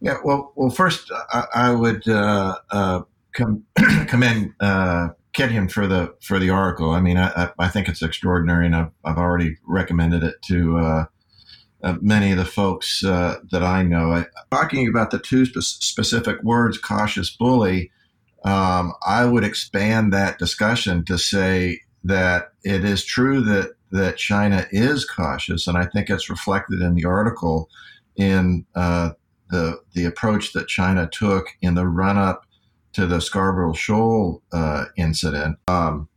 Yeah, 0.00 0.16
well, 0.24 0.52
well, 0.56 0.70
first 0.70 1.10
I, 1.32 1.44
I 1.54 1.70
would 1.70 2.06
uh, 2.08 2.58
uh, 2.70 3.02
com- 3.34 3.64
commend 4.08 4.52
uh, 4.60 5.10
Ketian 5.32 5.70
for 5.70 5.86
the 5.86 6.14
for 6.20 6.40
the 6.40 6.50
article. 6.50 6.90
I 6.90 7.00
mean, 7.00 7.16
I, 7.16 7.50
I 7.58 7.68
think 7.68 7.88
it's 7.88 8.02
extraordinary, 8.02 8.66
and 8.66 8.74
I've, 8.74 8.90
I've 9.04 9.18
already 9.18 9.56
recommended 9.66 10.24
it 10.24 10.42
to 10.48 10.78
uh, 10.78 11.04
uh, 11.84 11.96
many 12.00 12.32
of 12.32 12.38
the 12.38 12.44
folks 12.44 13.04
uh, 13.04 13.38
that 13.52 13.62
I 13.62 13.82
know. 13.82 14.12
I, 14.12 14.26
talking 14.50 14.88
about 14.88 15.12
the 15.12 15.20
two 15.20 15.46
spe- 15.46 15.60
specific 15.60 16.42
words, 16.42 16.78
cautious 16.78 17.30
bully 17.30 17.92
um, 18.44 18.92
I 19.06 19.24
would 19.24 19.44
expand 19.44 20.12
that 20.12 20.38
discussion 20.38 21.04
to 21.06 21.18
say 21.18 21.80
that 22.04 22.52
it 22.62 22.84
is 22.84 23.04
true 23.04 23.40
that 23.42 23.72
that 23.90 24.16
China 24.16 24.66
is 24.70 25.04
cautious, 25.04 25.66
and 25.66 25.78
I 25.78 25.86
think 25.86 26.10
it's 26.10 26.28
reflected 26.28 26.80
in 26.80 26.94
the 26.94 27.04
article 27.04 27.70
in 28.16 28.66
uh, 28.74 29.10
the 29.50 29.80
the 29.94 30.04
approach 30.04 30.52
that 30.52 30.68
China 30.68 31.08
took 31.10 31.46
in 31.62 31.74
the 31.74 31.86
run 31.86 32.18
up 32.18 32.44
to 32.92 33.06
the 33.06 33.20
Scarborough 33.20 33.72
Shoal 33.72 34.42
uh, 34.52 34.86
incident. 34.96 35.58
Um, 35.68 36.08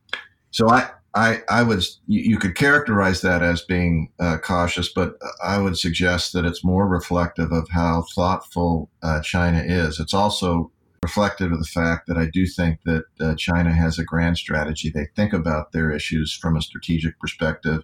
so 0.51 0.69
I. 0.69 0.89
I, 1.15 1.41
I 1.49 1.63
was 1.63 1.99
you, 2.05 2.37
could 2.37 2.53
characterize 2.55 3.21
that 3.21 3.41
as 3.41 3.63
being 3.63 4.11
uh, 4.19 4.37
cautious, 4.37 4.93
but 4.93 5.17
I 5.43 5.57
would 5.57 5.75
suggest 5.75 6.33
that 6.33 6.45
it's 6.45 6.63
more 6.63 6.87
reflective 6.87 7.51
of 7.51 7.67
how 7.71 8.05
thoughtful 8.13 8.91
uh, 9.01 9.21
China 9.21 9.63
is. 9.65 9.99
It's 9.99 10.13
also 10.13 10.71
reflective 11.03 11.51
of 11.51 11.59
the 11.59 11.65
fact 11.65 12.07
that 12.07 12.17
I 12.17 12.25
do 12.25 12.45
think 12.45 12.79
that 12.85 13.03
uh, 13.19 13.35
China 13.35 13.71
has 13.71 13.99
a 13.99 14.03
grand 14.03 14.37
strategy. 14.37 14.89
They 14.89 15.07
think 15.15 15.33
about 15.33 15.71
their 15.71 15.91
issues 15.91 16.33
from 16.33 16.57
a 16.57 16.61
strategic 16.61 17.19
perspective. 17.19 17.83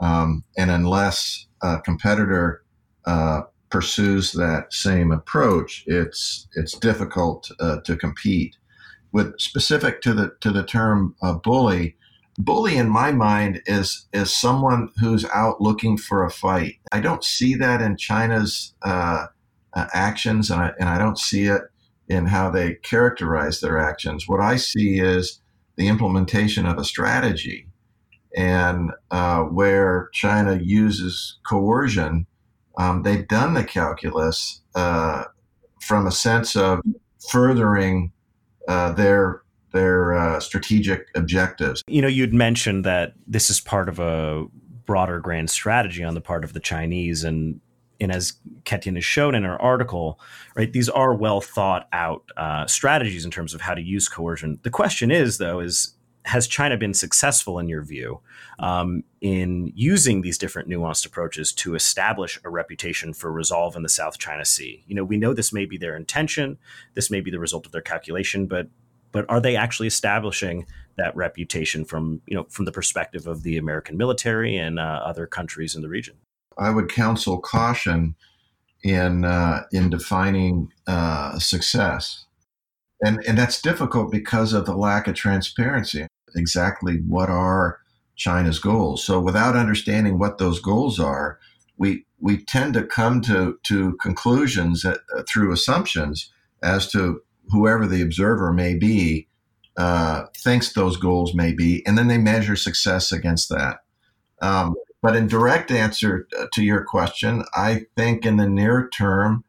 Um, 0.00 0.44
and 0.56 0.70
unless 0.70 1.46
a 1.62 1.80
competitor 1.80 2.62
uh, 3.06 3.42
pursues 3.70 4.32
that 4.32 4.72
same 4.72 5.10
approach, 5.10 5.84
it's 5.86 6.48
it's 6.54 6.78
difficult 6.78 7.50
uh, 7.60 7.80
to 7.84 7.96
compete. 7.96 8.56
With 9.12 9.38
specific 9.38 10.00
to 10.02 10.12
the 10.12 10.32
to 10.40 10.50
the 10.50 10.64
term 10.64 11.14
uh, 11.22 11.34
bully, 11.34 11.96
bully 12.38 12.76
in 12.76 12.88
my 12.88 13.12
mind 13.12 13.62
is 13.66 14.06
is 14.12 14.36
someone 14.36 14.90
who's 15.00 15.24
out 15.26 15.60
looking 15.60 15.96
for 15.96 16.24
a 16.24 16.30
fight. 16.30 16.76
I 16.92 17.00
don't 17.00 17.24
see 17.24 17.54
that 17.56 17.80
in 17.80 17.96
China's 17.96 18.74
uh, 18.82 19.26
uh, 19.74 19.86
actions, 19.92 20.50
and 20.50 20.60
I, 20.60 20.72
and 20.78 20.88
I 20.88 20.98
don't 20.98 21.18
see 21.18 21.46
it 21.46 21.62
in 22.08 22.26
how 22.26 22.50
they 22.50 22.74
characterize 22.74 23.60
their 23.60 23.78
actions. 23.78 24.28
What 24.28 24.40
I 24.40 24.56
see 24.56 24.98
is 24.98 25.40
the 25.76 25.88
implementation 25.88 26.66
of 26.66 26.78
a 26.78 26.84
strategy, 26.84 27.66
and 28.36 28.90
uh, 29.10 29.42
where 29.42 30.08
China 30.12 30.58
uses 30.62 31.38
coercion, 31.48 32.26
um, 32.78 33.02
they've 33.02 33.26
done 33.26 33.54
the 33.54 33.64
calculus 33.64 34.60
uh, 34.74 35.24
from 35.80 36.06
a 36.06 36.12
sense 36.12 36.56
of 36.56 36.80
furthering 37.30 38.12
uh, 38.68 38.92
their 38.92 39.42
their 39.72 40.14
uh, 40.14 40.40
strategic 40.40 41.08
objectives. 41.16 41.82
You 41.88 42.00
know, 42.00 42.08
you'd 42.08 42.32
mentioned 42.32 42.84
that 42.84 43.14
this 43.26 43.50
is 43.50 43.60
part 43.60 43.88
of 43.88 43.98
a 43.98 44.44
broader 44.86 45.18
grand 45.18 45.50
strategy 45.50 46.04
on 46.04 46.14
the 46.14 46.20
part 46.20 46.44
of 46.44 46.52
the 46.52 46.60
Chinese, 46.60 47.24
and 47.24 47.60
and 48.00 48.12
as 48.12 48.34
Ketian 48.64 48.96
has 48.96 49.04
shown 49.04 49.34
in 49.34 49.44
her 49.44 49.60
article, 49.60 50.20
right, 50.56 50.72
these 50.72 50.88
are 50.88 51.14
well 51.14 51.40
thought 51.40 51.88
out 51.92 52.24
uh, 52.36 52.66
strategies 52.66 53.24
in 53.24 53.30
terms 53.30 53.54
of 53.54 53.60
how 53.60 53.74
to 53.74 53.82
use 53.82 54.08
coercion. 54.08 54.58
The 54.62 54.70
question 54.70 55.10
is, 55.10 55.38
though, 55.38 55.60
is 55.60 55.94
has 56.24 56.46
China 56.46 56.76
been 56.76 56.94
successful 56.94 57.58
in 57.58 57.68
your 57.68 57.82
view 57.82 58.20
um, 58.58 59.04
in 59.20 59.70
using 59.74 60.22
these 60.22 60.38
different 60.38 60.68
nuanced 60.68 61.04
approaches 61.04 61.52
to 61.52 61.74
establish 61.74 62.40
a 62.44 62.50
reputation 62.50 63.12
for 63.12 63.30
resolve 63.30 63.76
in 63.76 63.82
the 63.82 63.88
South 63.88 64.18
China 64.18 64.44
Sea? 64.44 64.82
You 64.86 64.94
know, 64.94 65.04
we 65.04 65.18
know 65.18 65.34
this 65.34 65.52
may 65.52 65.66
be 65.66 65.76
their 65.76 65.96
intention, 65.96 66.58
this 66.94 67.10
may 67.10 67.20
be 67.20 67.30
the 67.30 67.38
result 67.38 67.66
of 67.66 67.72
their 67.72 67.82
calculation, 67.82 68.46
but 68.46 68.68
but 69.12 69.26
are 69.28 69.40
they 69.40 69.54
actually 69.54 69.86
establishing 69.86 70.66
that 70.96 71.14
reputation 71.14 71.84
from 71.84 72.20
you 72.26 72.36
know 72.36 72.44
from 72.48 72.64
the 72.64 72.72
perspective 72.72 73.26
of 73.26 73.42
the 73.42 73.58
American 73.58 73.96
military 73.96 74.56
and 74.56 74.80
uh, 74.80 75.00
other 75.04 75.26
countries 75.26 75.74
in 75.76 75.82
the 75.82 75.88
region? 75.88 76.16
I 76.58 76.70
would 76.70 76.88
counsel 76.88 77.38
caution 77.38 78.14
in 78.82 79.24
uh, 79.24 79.64
in 79.72 79.90
defining 79.90 80.70
uh, 80.86 81.38
success, 81.38 82.26
and 83.04 83.22
and 83.26 83.38
that's 83.38 83.60
difficult 83.62 84.10
because 84.10 84.52
of 84.52 84.66
the 84.66 84.76
lack 84.76 85.08
of 85.08 85.14
transparency. 85.14 86.06
Exactly 86.36 86.96
what 87.06 87.30
are 87.30 87.78
China's 88.16 88.58
goals? 88.58 89.04
So 89.04 89.20
without 89.20 89.56
understanding 89.56 90.18
what 90.18 90.38
those 90.38 90.60
goals 90.60 91.00
are, 91.00 91.38
we 91.78 92.06
we 92.20 92.44
tend 92.44 92.74
to 92.74 92.84
come 92.84 93.20
to 93.22 93.58
to 93.64 93.96
conclusions 93.96 94.82
that, 94.82 94.98
uh, 95.16 95.22
through 95.28 95.52
assumptions 95.52 96.32
as 96.62 96.90
to 96.92 97.22
whoever 97.50 97.86
the 97.86 98.02
observer 98.02 98.52
may 98.52 98.74
be 98.74 99.28
uh, 99.76 100.24
thinks 100.36 100.72
those 100.72 100.96
goals 100.96 101.34
may 101.34 101.52
be, 101.52 101.84
and 101.86 101.98
then 101.98 102.08
they 102.08 102.18
measure 102.18 102.56
success 102.56 103.12
against 103.12 103.48
that. 103.48 103.78
Um, 104.40 104.74
but 105.04 105.14
in 105.14 105.26
direct 105.26 105.70
answer 105.70 106.26
uh, 106.40 106.46
to 106.54 106.64
your 106.64 106.82
question, 106.82 107.44
I 107.54 107.84
think 107.94 108.24
in 108.24 108.38
the 108.38 108.48
near 108.48 108.88
term, 108.88 109.44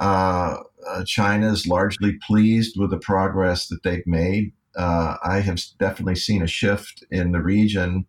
uh, 0.00 0.56
uh, 0.88 1.04
China 1.04 1.52
is 1.52 1.66
largely 1.66 2.14
pleased 2.26 2.80
with 2.80 2.88
the 2.88 2.98
progress 2.98 3.68
that 3.68 3.82
they've 3.82 4.06
made. 4.06 4.54
Uh, 4.74 5.16
I 5.22 5.40
have 5.40 5.60
definitely 5.78 6.14
seen 6.16 6.40
a 6.40 6.46
shift 6.46 7.04
in 7.10 7.32
the 7.32 7.42
region 7.42 8.06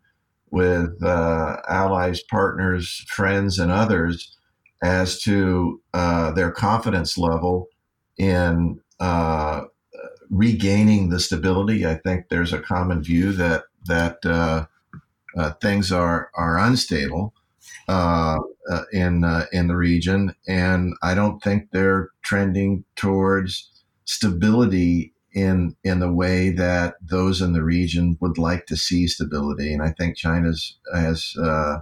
with 0.50 1.04
uh, 1.04 1.58
allies, 1.68 2.24
partners, 2.24 3.04
friends, 3.10 3.60
and 3.60 3.70
others 3.70 4.38
as 4.82 5.22
to 5.24 5.82
uh, 5.94 6.32
their 6.32 6.52
confidence 6.52 7.18
level 7.18 7.68
in 8.18 8.80
regaining 10.30 11.10
the 11.10 11.20
stability. 11.20 11.86
I 11.86 11.96
think 11.96 12.30
there's 12.30 12.54
a 12.54 12.62
common 12.62 13.04
view 13.04 13.34
that 13.34 13.66
that 13.88 14.68
uh, 15.38 15.52
things 15.62 15.92
are 15.92 16.32
are 16.36 16.58
unstable 16.58 17.34
uh, 17.88 18.38
uh, 18.70 18.84
in 18.92 19.24
uh, 19.24 19.46
in 19.52 19.68
the 19.68 19.76
region, 19.76 20.36
and 20.48 20.94
I 21.04 21.14
don't 21.14 21.42
think 21.42 21.72
they're 21.72 22.10
trending 22.24 22.84
towards 22.96 23.70
stability 24.06 25.14
in 25.34 25.76
in 25.84 26.00
the 26.00 26.12
way 26.12 26.50
that 26.50 26.96
those 27.02 27.42
in 27.42 27.54
the 27.54 27.64
region 27.64 28.18
would 28.20 28.38
like 28.38 28.66
to 28.68 28.76
see 28.76 29.08
stability. 29.08 29.74
And 29.74 29.82
I 29.82 29.92
think 29.92 30.18
China's 30.18 30.78
has 30.94 31.34
uh, 31.38 31.80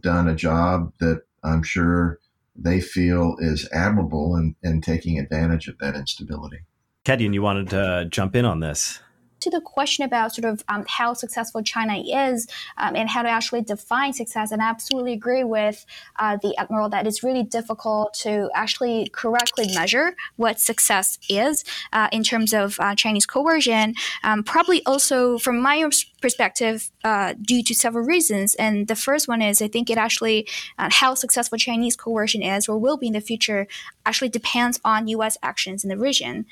done 0.00 0.28
a 0.28 0.34
job 0.34 0.92
that 1.00 1.22
I'm 1.42 1.62
sure 1.62 2.18
they 2.54 2.80
feel 2.80 3.36
is 3.38 3.68
admirable 3.72 4.36
in, 4.36 4.56
in 4.62 4.80
taking 4.80 5.18
advantage 5.18 5.68
of 5.68 5.78
that 5.78 5.94
instability. 5.94 6.58
Ketian, 7.04 7.32
you 7.32 7.40
wanted 7.40 7.70
to 7.70 8.06
jump 8.10 8.34
in 8.34 8.44
on 8.44 8.60
this 8.60 9.00
to 9.40 9.50
the 9.50 9.60
question 9.60 10.04
about 10.04 10.34
sort 10.34 10.44
of 10.44 10.64
um, 10.68 10.84
how 10.88 11.14
successful 11.14 11.62
China 11.62 11.98
is 11.98 12.46
um, 12.76 12.96
and 12.96 13.08
how 13.08 13.22
to 13.22 13.28
actually 13.28 13.62
define 13.62 14.12
success, 14.12 14.50
and 14.50 14.62
I 14.62 14.68
absolutely 14.68 15.12
agree 15.12 15.44
with 15.44 15.84
uh, 16.18 16.38
the 16.42 16.56
admiral 16.58 16.88
that 16.90 17.06
it's 17.06 17.22
really 17.22 17.42
difficult 17.42 18.14
to 18.14 18.50
actually 18.54 19.08
correctly 19.12 19.66
measure 19.74 20.14
what 20.36 20.60
success 20.60 21.18
is 21.28 21.64
uh, 21.92 22.08
in 22.12 22.22
terms 22.22 22.52
of 22.52 22.78
uh, 22.80 22.94
Chinese 22.94 23.26
coercion. 23.26 23.94
Um, 24.22 24.42
probably 24.42 24.84
also, 24.84 25.38
from 25.38 25.60
my 25.60 25.88
perspective, 26.20 26.90
uh, 27.04 27.34
due 27.40 27.62
to 27.62 27.74
several 27.74 28.04
reasons. 28.04 28.54
And 28.56 28.88
the 28.88 28.96
first 28.96 29.28
one 29.28 29.42
is 29.42 29.62
I 29.62 29.68
think 29.68 29.90
it 29.90 29.98
actually 29.98 30.48
uh, 30.78 30.88
how 30.90 31.14
successful 31.14 31.58
Chinese 31.58 31.96
coercion 31.96 32.42
is 32.42 32.68
or 32.68 32.78
will 32.78 32.96
be 32.96 33.08
in 33.08 33.12
the 33.12 33.20
future 33.20 33.66
actually 34.04 34.28
depends 34.28 34.80
on 34.84 35.06
U.S. 35.08 35.36
actions 35.42 35.84
in 35.84 35.90
the 35.90 35.98
region. 35.98 36.46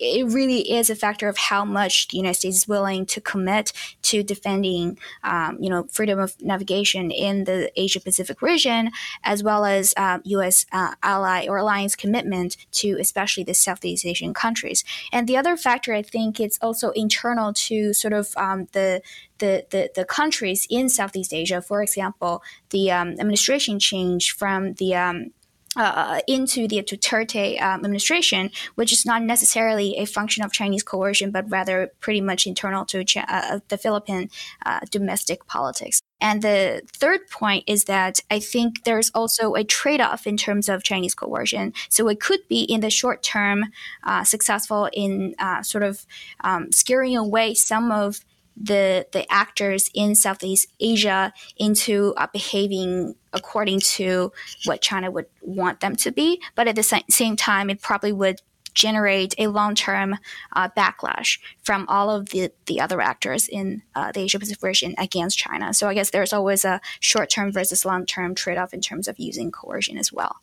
Um, 0.00 0.06
um, 0.06 0.16
it 0.18 0.26
really 0.26 0.72
is 0.72 0.90
a 0.90 0.94
factor 0.94 1.28
of 1.28 1.38
how 1.38 1.64
much 1.64 2.08
the 2.08 2.16
United 2.16 2.38
States 2.38 2.56
is 2.56 2.68
willing 2.68 3.06
to 3.06 3.20
commit 3.20 3.72
to 4.02 4.22
defending, 4.22 4.98
um, 5.22 5.58
you 5.60 5.70
know, 5.70 5.86
freedom 5.90 6.18
of 6.18 6.40
navigation 6.42 7.10
in 7.10 7.44
the 7.44 7.70
Asia 7.76 8.00
Pacific 8.00 8.42
region, 8.42 8.90
as 9.22 9.42
well 9.42 9.64
as 9.64 9.94
uh, 9.96 10.18
U.S. 10.24 10.66
Uh, 10.72 10.94
ally 11.02 11.46
or 11.48 11.58
alliance 11.58 11.96
commitment 11.96 12.56
to 12.72 12.96
especially 13.00 13.44
the 13.44 13.54
Southeast 13.54 14.04
Asian 14.04 14.34
countries. 14.34 14.84
And 15.12 15.26
the 15.26 15.36
other 15.36 15.56
factor, 15.56 15.94
I 15.94 16.02
think, 16.02 16.40
it's 16.40 16.58
also 16.60 16.90
internal 16.90 17.52
to 17.52 17.92
sort 17.92 18.12
of 18.12 18.36
um, 18.36 18.68
the 18.72 19.02
the, 19.38 19.66
the, 19.68 19.90
the, 19.94 20.06
countries 20.06 20.66
in 20.70 20.88
Southeast 20.88 21.34
Asia, 21.34 21.60
for 21.60 21.82
example, 21.82 22.42
the 22.70 22.90
um, 22.90 23.16
administration 23.20 23.78
change 23.78 24.32
from 24.32 24.72
the 24.74 24.94
um, 24.94 25.30
uh, 25.76 26.20
into 26.26 26.66
the 26.66 26.82
Duterte 26.82 27.60
um, 27.60 27.84
administration, 27.84 28.50
which 28.74 28.92
is 28.92 29.04
not 29.04 29.22
necessarily 29.22 29.96
a 29.98 30.06
function 30.06 30.44
of 30.44 30.52
Chinese 30.52 30.82
coercion, 30.82 31.30
but 31.30 31.50
rather 31.50 31.92
pretty 32.00 32.20
much 32.20 32.46
internal 32.46 32.84
to 32.86 33.04
uh, 33.28 33.60
the 33.68 33.78
Philippine 33.78 34.30
uh, 34.64 34.80
domestic 34.90 35.46
politics. 35.46 36.00
And 36.20 36.40
the 36.40 36.82
third 36.94 37.28
point 37.28 37.64
is 37.66 37.84
that 37.84 38.20
I 38.30 38.40
think 38.40 38.84
there's 38.84 39.10
also 39.14 39.54
a 39.54 39.64
trade 39.64 40.00
off 40.00 40.26
in 40.26 40.36
terms 40.36 40.68
of 40.68 40.82
Chinese 40.82 41.14
coercion. 41.14 41.74
So 41.90 42.08
it 42.08 42.20
could 42.20 42.40
be 42.48 42.62
in 42.62 42.80
the 42.80 42.90
short 42.90 43.22
term 43.22 43.66
uh, 44.04 44.24
successful 44.24 44.88
in 44.92 45.34
uh, 45.38 45.62
sort 45.62 45.84
of 45.84 46.06
um, 46.42 46.72
scaring 46.72 47.16
away 47.16 47.52
some 47.54 47.92
of 47.92 48.24
the 48.56 49.06
the 49.12 49.30
actors 49.30 49.90
in 49.94 50.14
Southeast 50.14 50.68
Asia 50.80 51.32
into 51.56 52.14
uh, 52.16 52.26
behaving 52.32 53.14
according 53.32 53.80
to 53.80 54.32
what 54.64 54.80
China 54.80 55.10
would 55.10 55.26
want 55.42 55.80
them 55.80 55.94
to 55.96 56.10
be. 56.10 56.40
But 56.54 56.68
at 56.68 56.76
the 56.76 57.02
same 57.10 57.36
time, 57.36 57.68
it 57.68 57.82
probably 57.82 58.12
would 58.12 58.40
generate 58.72 59.34
a 59.38 59.46
long-term 59.46 60.16
uh, 60.52 60.68
backlash 60.76 61.38
from 61.62 61.86
all 61.88 62.10
of 62.10 62.28
the, 62.28 62.52
the 62.66 62.78
other 62.78 63.00
actors 63.00 63.48
in 63.48 63.82
uh, 63.94 64.12
the 64.12 64.20
Asia 64.20 64.38
Pacific 64.38 64.62
region 64.62 64.94
against 64.98 65.38
China. 65.38 65.72
So 65.72 65.88
I 65.88 65.94
guess 65.94 66.10
there's 66.10 66.34
always 66.34 66.64
a 66.64 66.80
short-term 67.00 67.52
versus 67.52 67.86
long-term 67.86 68.34
trade-off 68.34 68.74
in 68.74 68.82
terms 68.82 69.08
of 69.08 69.18
using 69.18 69.50
coercion 69.50 69.96
as 69.96 70.12
well. 70.12 70.36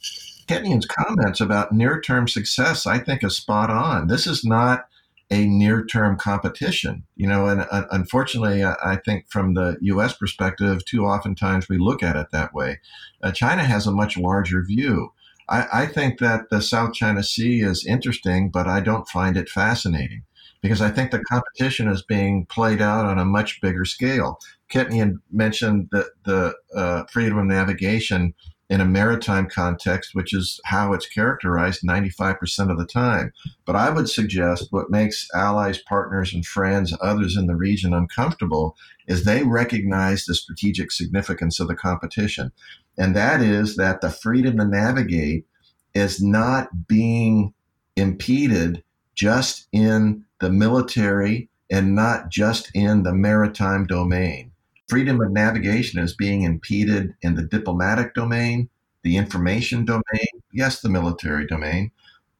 Kenyon's 0.47 0.87
comments 0.87 1.41
about 1.41 1.71
near-term 1.71 2.27
success, 2.27 2.87
I 2.87 2.97
think, 2.97 3.23
is 3.23 3.37
spot 3.37 3.69
on. 3.69 4.07
This 4.07 4.25
is 4.25 4.43
not 4.43 4.87
a 5.33 5.47
near 5.47 5.83
term 5.83 6.17
competition. 6.17 7.03
You 7.15 7.27
know, 7.27 7.47
and 7.47 7.61
uh, 7.71 7.85
unfortunately, 7.91 8.63
I 8.63 8.97
think 9.03 9.25
from 9.29 9.55
the 9.55 9.77
U.S. 9.81 10.13
perspective, 10.13 10.85
too 10.85 11.05
oftentimes 11.05 11.67
we 11.67 11.77
look 11.77 12.03
at 12.03 12.15
it 12.15 12.27
that 12.31 12.53
way. 12.53 12.79
Uh, 13.21 13.31
China 13.31 13.63
has 13.63 13.87
a 13.87 13.91
much 13.91 14.15
larger 14.15 14.63
view. 14.63 15.11
I, 15.49 15.67
I, 15.73 15.85
think 15.87 16.19
that 16.19 16.49
the 16.49 16.61
South 16.61 16.93
China 16.93 17.21
Sea 17.21 17.61
is 17.61 17.85
interesting, 17.85 18.49
but 18.49 18.67
I 18.67 18.79
don't 18.79 19.09
find 19.09 19.35
it 19.35 19.49
fascinating 19.49 20.23
because 20.61 20.81
I 20.81 20.89
think 20.89 21.11
the 21.11 21.23
competition 21.25 21.89
is 21.89 22.01
being 22.01 22.45
played 22.45 22.81
out 22.81 23.05
on 23.05 23.19
a 23.19 23.25
much 23.25 23.59
bigger 23.59 23.83
scale. 23.83 24.39
Ketian 24.71 25.15
mentioned 25.31 25.89
that 25.91 26.07
the 26.23 26.55
uh, 26.75 27.03
freedom 27.11 27.37
of 27.37 27.45
navigation 27.45 28.33
in 28.73 28.81
a 28.81 28.85
maritime 28.85 29.47
context, 29.47 30.15
which 30.15 30.33
is 30.33 30.59
how 30.65 30.93
it's 30.93 31.07
characterized 31.07 31.83
95% 31.83 32.71
of 32.71 32.77
the 32.79 32.87
time. 32.87 33.31
But 33.65 33.75
I 33.75 33.91
would 33.91 34.09
suggest 34.09 34.69
what 34.71 34.89
makes 34.89 35.27
allies, 35.35 35.77
partners, 35.77 36.33
and 36.33 36.43
friends, 36.43 36.91
others 36.99 37.37
in 37.37 37.45
the 37.45 37.55
region 37.55 37.93
uncomfortable 37.93 38.75
is 39.07 39.25
they 39.25 39.43
recognize 39.43 40.25
the 40.25 40.33
strategic 40.33 40.91
significance 40.91 41.59
of 41.59 41.67
the 41.67 41.75
competition. 41.75 42.51
And 42.97 43.15
that 43.15 43.41
is 43.41 43.75
that 43.75 44.01
the 44.01 44.09
freedom 44.09 44.57
to 44.57 44.65
navigate 44.65 45.45
is 45.93 46.19
not 46.19 46.87
being 46.87 47.53
impeded 47.95 48.83
just 49.13 49.67
in 49.71 50.25
the 50.39 50.49
military 50.49 51.47
and 51.69 51.93
not 51.93 52.29
just 52.29 52.71
in 52.73 53.03
the 53.03 53.13
maritime 53.13 53.85
domain 53.85 54.52
freedom 54.93 55.19
of 55.21 55.31
navigation 55.31 55.99
is 55.99 56.15
being 56.15 56.43
impeded 56.43 57.15
in 57.23 57.33
the 57.33 57.41
diplomatic 57.41 58.13
domain, 58.13 58.69
the 59.01 59.17
information 59.17 59.85
domain, 59.85 60.27
yes, 60.51 60.81
the 60.81 60.89
military 60.89 61.47
domain, 61.47 61.89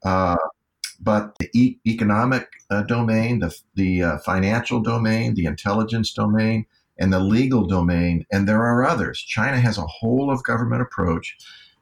uh, 0.05 0.37
but 0.99 1.33
the 1.39 1.49
e- 1.55 1.79
economic 1.87 2.47
uh, 2.69 2.83
domain, 2.83 3.39
the, 3.39 3.51
the 3.73 4.03
uh, 4.03 4.17
financial 4.19 4.81
domain, 4.81 5.33
the 5.33 5.45
intelligence 5.45 6.13
domain, 6.13 6.63
and 6.99 7.11
the 7.11 7.19
legal 7.19 7.65
domain. 7.65 8.23
And 8.31 8.47
there 8.47 8.61
are 8.61 8.85
others. 8.85 9.17
China 9.17 9.59
has 9.59 9.79
a 9.79 9.87
whole 9.87 10.29
of 10.29 10.43
government 10.43 10.83
approach. 10.83 11.35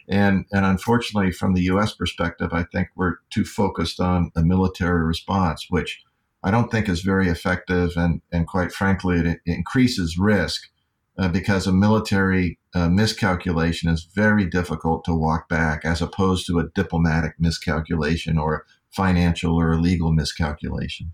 And, 0.07 0.45
and 0.53 0.65
unfortunately, 0.65 1.33
from 1.33 1.53
the 1.53 1.63
U.S. 1.63 1.93
perspective, 1.93 2.53
I 2.53 2.63
think 2.63 2.87
we're 2.95 3.15
too 3.29 3.43
focused 3.43 3.99
on 3.99 4.31
a 4.37 4.41
military 4.41 5.03
response, 5.03 5.65
which 5.69 6.01
I 6.43 6.51
don't 6.51 6.71
think 6.71 6.89
is 6.89 7.01
very 7.01 7.29
effective, 7.29 7.91
and 7.95 8.21
and 8.31 8.47
quite 8.47 8.71
frankly, 8.71 9.19
it, 9.19 9.25
it 9.27 9.39
increases 9.45 10.17
risk 10.17 10.69
uh, 11.17 11.27
because 11.27 11.67
a 11.67 11.71
military 11.71 12.57
uh, 12.73 12.89
miscalculation 12.89 13.89
is 13.89 14.07
very 14.15 14.45
difficult 14.45 15.03
to 15.05 15.13
walk 15.13 15.49
back, 15.49 15.85
as 15.85 16.01
opposed 16.01 16.47
to 16.47 16.59
a 16.59 16.69
diplomatic 16.69 17.33
miscalculation 17.39 18.37
or 18.37 18.55
a 18.55 18.61
financial 18.89 19.55
or 19.55 19.73
a 19.73 19.77
legal 19.77 20.11
miscalculation. 20.11 21.13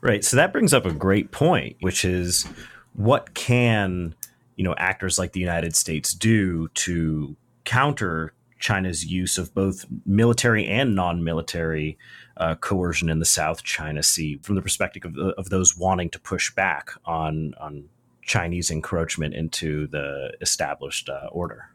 Right. 0.00 0.24
So 0.24 0.36
that 0.36 0.52
brings 0.52 0.72
up 0.72 0.86
a 0.86 0.92
great 0.92 1.32
point, 1.32 1.76
which 1.80 2.04
is 2.04 2.46
what 2.94 3.34
can 3.34 4.14
you 4.56 4.64
know 4.64 4.74
actors 4.78 5.18
like 5.18 5.32
the 5.32 5.40
United 5.40 5.76
States 5.76 6.12
do 6.12 6.68
to 6.68 7.36
counter 7.64 8.32
China's 8.58 9.04
use 9.04 9.38
of 9.38 9.54
both 9.54 9.86
military 10.04 10.66
and 10.66 10.94
non-military 10.94 11.96
uh, 12.38 12.54
coercion 12.54 13.08
in 13.08 13.18
the 13.18 13.24
South 13.24 13.62
China 13.62 14.02
Sea, 14.02 14.38
from 14.42 14.54
the 14.54 14.62
perspective 14.62 15.04
of, 15.04 15.16
of 15.16 15.50
those 15.50 15.76
wanting 15.76 16.10
to 16.10 16.18
push 16.18 16.54
back 16.54 16.90
on 17.04 17.54
on 17.60 17.84
Chinese 18.22 18.70
encroachment 18.70 19.34
into 19.34 19.86
the 19.88 20.32
established 20.40 21.08
uh, 21.08 21.28
order. 21.32 21.70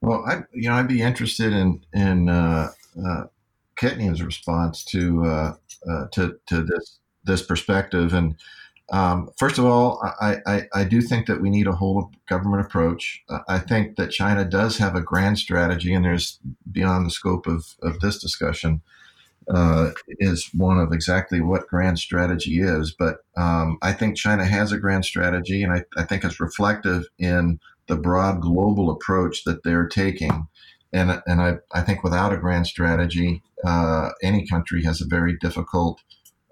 Well, 0.00 0.24
I 0.26 0.42
you 0.52 0.68
know 0.68 0.74
I'd 0.74 0.88
be 0.88 1.02
interested 1.02 1.52
in 1.52 1.84
in 1.94 2.28
uh, 2.28 2.70
uh, 3.04 3.24
response 3.82 4.84
to 4.84 5.24
uh, 5.24 5.54
uh, 5.88 6.06
to 6.12 6.38
to 6.46 6.62
this 6.62 6.98
this 7.24 7.42
perspective. 7.42 8.12
And 8.12 8.36
um, 8.92 9.30
first 9.38 9.56
of 9.56 9.64
all, 9.64 10.02
I, 10.20 10.36
I, 10.46 10.62
I 10.74 10.84
do 10.84 11.00
think 11.00 11.26
that 11.26 11.40
we 11.40 11.48
need 11.48 11.66
a 11.66 11.72
whole 11.72 12.12
government 12.28 12.66
approach. 12.66 13.24
I 13.48 13.58
think 13.58 13.96
that 13.96 14.10
China 14.10 14.44
does 14.44 14.76
have 14.76 14.94
a 14.94 15.00
grand 15.00 15.38
strategy, 15.38 15.94
and 15.94 16.04
there's 16.04 16.38
beyond 16.70 17.06
the 17.06 17.10
scope 17.10 17.46
of, 17.46 17.64
of 17.82 18.00
this 18.00 18.18
discussion 18.18 18.82
uh, 19.48 19.90
is 20.08 20.50
one 20.54 20.78
of 20.78 20.92
exactly 20.92 21.40
what 21.40 21.68
grand 21.68 21.98
strategy 21.98 22.60
is. 22.60 22.94
But 22.98 23.18
um, 23.36 23.78
I 23.82 23.92
think 23.92 24.16
China 24.16 24.44
has 24.44 24.72
a 24.72 24.78
grand 24.78 25.04
strategy, 25.04 25.62
and 25.62 25.72
I, 25.72 25.84
I, 25.96 26.04
think 26.04 26.24
it's 26.24 26.40
reflective 26.40 27.04
in 27.18 27.58
the 27.86 27.96
broad 27.96 28.40
global 28.40 28.90
approach 28.90 29.44
that 29.44 29.62
they're 29.62 29.86
taking. 29.86 30.46
And, 30.92 31.22
and 31.26 31.42
I, 31.42 31.56
I 31.72 31.82
think 31.82 32.02
without 32.02 32.32
a 32.32 32.38
grand 32.38 32.66
strategy, 32.66 33.42
uh, 33.64 34.10
any 34.22 34.46
country 34.46 34.84
has 34.84 35.00
a 35.00 35.06
very 35.06 35.36
difficult 35.36 36.00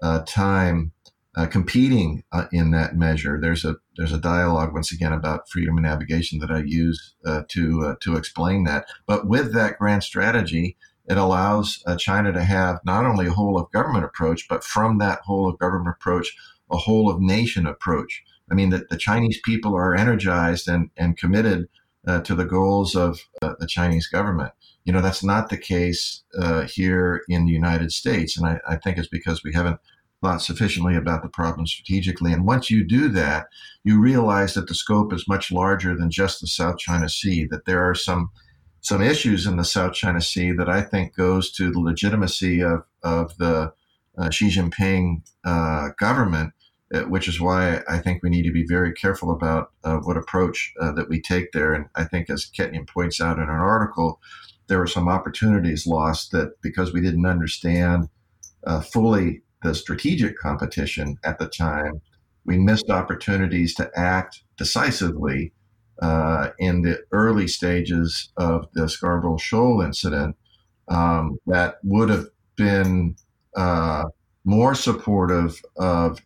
uh, 0.01 0.23
time 0.27 0.91
uh, 1.35 1.47
competing 1.47 2.23
uh, 2.31 2.45
in 2.51 2.71
that 2.71 2.95
measure. 2.95 3.39
There's 3.41 3.65
a 3.65 3.77
there's 3.97 4.11
a 4.11 4.19
dialogue 4.19 4.73
once 4.73 4.91
again 4.91 5.13
about 5.13 5.49
freedom 5.49 5.77
of 5.77 5.83
navigation 5.83 6.39
that 6.39 6.51
I 6.51 6.59
use 6.59 7.15
uh, 7.25 7.43
to 7.49 7.95
to 8.01 8.15
explain 8.15 8.65
that. 8.65 8.85
But 9.07 9.27
with 9.27 9.53
that 9.53 9.79
grand 9.79 10.03
strategy, 10.03 10.77
it 11.05 11.17
allows 11.17 11.83
uh, 11.85 11.95
China 11.95 12.31
to 12.31 12.43
have 12.43 12.79
not 12.85 13.05
only 13.05 13.27
a 13.27 13.33
whole 13.33 13.57
of 13.57 13.71
government 13.71 14.05
approach, 14.05 14.47
but 14.47 14.63
from 14.63 14.97
that 14.99 15.19
whole 15.25 15.49
of 15.49 15.59
government 15.59 15.95
approach, 15.99 16.35
a 16.71 16.77
whole 16.77 17.09
of 17.09 17.21
nation 17.21 17.65
approach. 17.65 18.23
I 18.49 18.55
mean, 18.55 18.69
that 18.69 18.89
the 18.89 18.97
Chinese 18.97 19.39
people 19.43 19.75
are 19.75 19.95
energized 19.95 20.67
and, 20.67 20.89
and 20.97 21.17
committed 21.17 21.67
uh, 22.07 22.21
to 22.21 22.35
the 22.35 22.45
goals 22.45 22.95
of 22.95 23.19
uh, 23.41 23.53
the 23.59 23.67
Chinese 23.67 24.07
government. 24.07 24.51
You 24.85 24.91
know, 24.91 25.01
that's 25.01 25.23
not 25.23 25.49
the 25.49 25.57
case 25.57 26.23
uh, 26.37 26.63
here 26.63 27.21
in 27.29 27.45
the 27.45 27.53
United 27.53 27.91
States. 27.91 28.37
And 28.37 28.45
I, 28.45 28.59
I, 28.67 28.75
think 28.75 28.97
it's 28.97 29.07
because 29.07 29.41
we 29.43 29.53
haven't 29.53 29.79
thought 30.21 30.41
sufficiently 30.41 30.95
about 30.95 31.23
the 31.23 31.29
problem 31.29 31.65
strategically. 31.65 32.33
And 32.33 32.45
once 32.45 32.69
you 32.69 32.85
do 32.85 33.07
that, 33.09 33.47
you 33.85 33.99
realize 33.99 34.53
that 34.53 34.67
the 34.67 34.75
scope 34.75 35.13
is 35.13 35.27
much 35.27 35.51
larger 35.51 35.95
than 35.95 36.11
just 36.11 36.41
the 36.41 36.47
South 36.47 36.77
China 36.77 37.07
Sea, 37.07 37.47
that 37.51 37.65
there 37.65 37.87
are 37.89 37.95
some 37.95 38.29
some 38.83 39.01
issues 39.01 39.47
in 39.47 39.55
the 39.55 39.63
South 39.63 39.93
China 39.93 40.21
Sea 40.21 40.51
that 40.51 40.69
I 40.69 40.81
think 40.81 41.15
goes 41.15 41.51
to 41.53 41.71
the 41.71 41.79
legitimacy 41.79 42.61
of, 42.61 42.83
of 43.01 43.35
the 43.37 43.73
uh, 44.17 44.29
Xi 44.29 44.49
Jinping 44.49 45.21
uh, 45.45 45.89
government, 45.97 46.53
uh, 46.93 47.03
which 47.03 47.29
is 47.29 47.39
why 47.39 47.81
I 47.87 47.97
think 47.99 48.21
we 48.21 48.29
need 48.29 48.43
to 48.43 48.51
be 48.51 48.65
very 48.67 48.91
careful 48.91 49.31
about 49.31 49.71
uh, 49.85 49.97
what 49.97 50.17
approach 50.17 50.73
uh, 50.81 50.91
that 50.91 51.07
we 51.07 51.21
take 51.21 51.53
there. 51.53 51.73
And 51.73 51.85
I 51.95 52.03
think, 52.03 52.29
as 52.29 52.45
Ketian 52.45 52.87
points 52.87 53.21
out 53.21 53.37
in 53.37 53.43
an 53.43 53.49
article, 53.49 54.19
there 54.67 54.79
were 54.79 54.87
some 54.87 55.07
opportunities 55.07 55.87
lost 55.87 56.31
that 56.31 56.61
because 56.61 56.93
we 56.93 57.01
didn't 57.01 57.25
understand 57.25 58.09
uh, 58.67 58.81
fully 58.81 59.43
the 59.63 59.73
strategic 59.73 60.37
competition 60.37 61.17
at 61.23 61.39
the 61.39 61.47
time, 61.47 62.01
we 62.45 62.57
missed 62.57 62.89
opportunities 62.89 63.73
to 63.75 63.89
act 63.95 64.43
decisively 64.57 65.53
uh, 66.03 66.51
in 66.59 66.81
the 66.81 67.01
early 67.13 67.47
stages 67.47 68.29
of 68.35 68.67
the 68.73 68.89
Scarborough 68.89 69.37
Shoal 69.37 69.81
incident 69.81 70.35
um, 70.89 71.39
that 71.47 71.75
would 71.83 72.09
have 72.09 72.25
been 72.57 73.15
uh, 73.55 74.03
more 74.43 74.75
supportive 74.75 75.61
of 75.77 76.19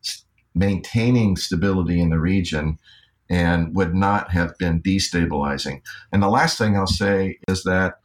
maintaining 0.56 1.38
stability 1.38 2.02
in 2.02 2.10
the 2.10 2.18
region 2.18 2.80
and 3.30 3.76
would 3.76 3.94
not 3.94 4.32
have 4.32 4.58
been 4.58 4.82
destabilizing. 4.82 5.82
And 6.12 6.24
the 6.24 6.30
last 6.30 6.58
thing 6.58 6.76
I'll 6.76 6.88
say 6.88 7.38
is 7.48 7.62
that 7.64 8.00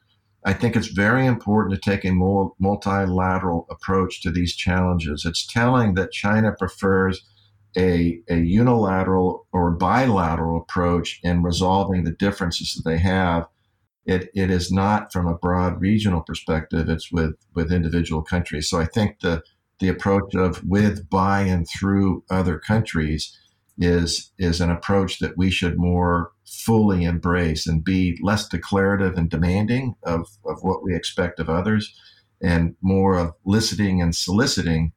I 0.45 0.53
think 0.53 0.77
it's 0.77 0.89
very 0.89 1.25
important 1.25 1.75
to 1.75 1.91
take 1.91 2.05
a 2.05 2.11
more 2.11 2.53
multilateral 2.59 3.67
approach 3.71 4.21
to 4.23 4.31
these 4.31 4.55
challenges. 4.55 5.25
It's 5.25 5.47
telling 5.47 5.95
that 5.95 6.13
China 6.13 6.53
prefers 6.53 7.25
a, 7.77 8.21
a 8.29 8.37
unilateral 8.37 9.47
or 9.53 9.71
bilateral 9.71 10.61
approach 10.61 11.21
in 11.23 11.43
resolving 11.43 12.05
the 12.05 12.13
differences 12.13 12.75
that 12.75 12.89
they 12.89 12.99
have. 12.99 13.47
It, 14.05 14.31
it 14.35 14.51
is 14.51 14.73
not 14.73 15.13
from 15.13 15.27
a 15.27 15.37
broad 15.37 15.81
regional 15.81 16.23
perspective, 16.23 16.89
it's 16.89 17.13
with, 17.13 17.35
with 17.55 17.73
individual 17.73 18.23
countries. 18.23 18.69
So 18.69 18.81
I 18.81 18.87
think 18.87 19.21
the, 19.21 19.43
the 19.79 19.89
approach 19.89 20.35
of 20.35 20.63
with, 20.65 21.09
by, 21.09 21.43
and 21.43 21.67
through 21.69 22.25
other 22.29 22.59
countries 22.59 23.37
is, 23.79 24.33
is 24.39 24.61
an 24.61 24.71
approach 24.71 25.19
that 25.21 25.37
we 25.37 25.51
should 25.51 25.79
more 25.79 26.33
fully 26.45 27.05
embrace 27.05 27.67
and 27.67 27.85
be 27.85 28.19
less 28.23 28.49
declarative 28.49 29.17
and 29.17 29.31
demanding 29.31 29.95
of, 30.03 30.29
of 30.45 30.59
what 30.63 30.83
we 30.83 30.95
expect 30.95 31.41
of 31.41 31.49
others 31.49 31.95
and 32.43 32.75
more 32.83 33.17
of 33.17 33.33
listening 33.45 34.03
and 34.03 34.15
soliciting 34.15 34.93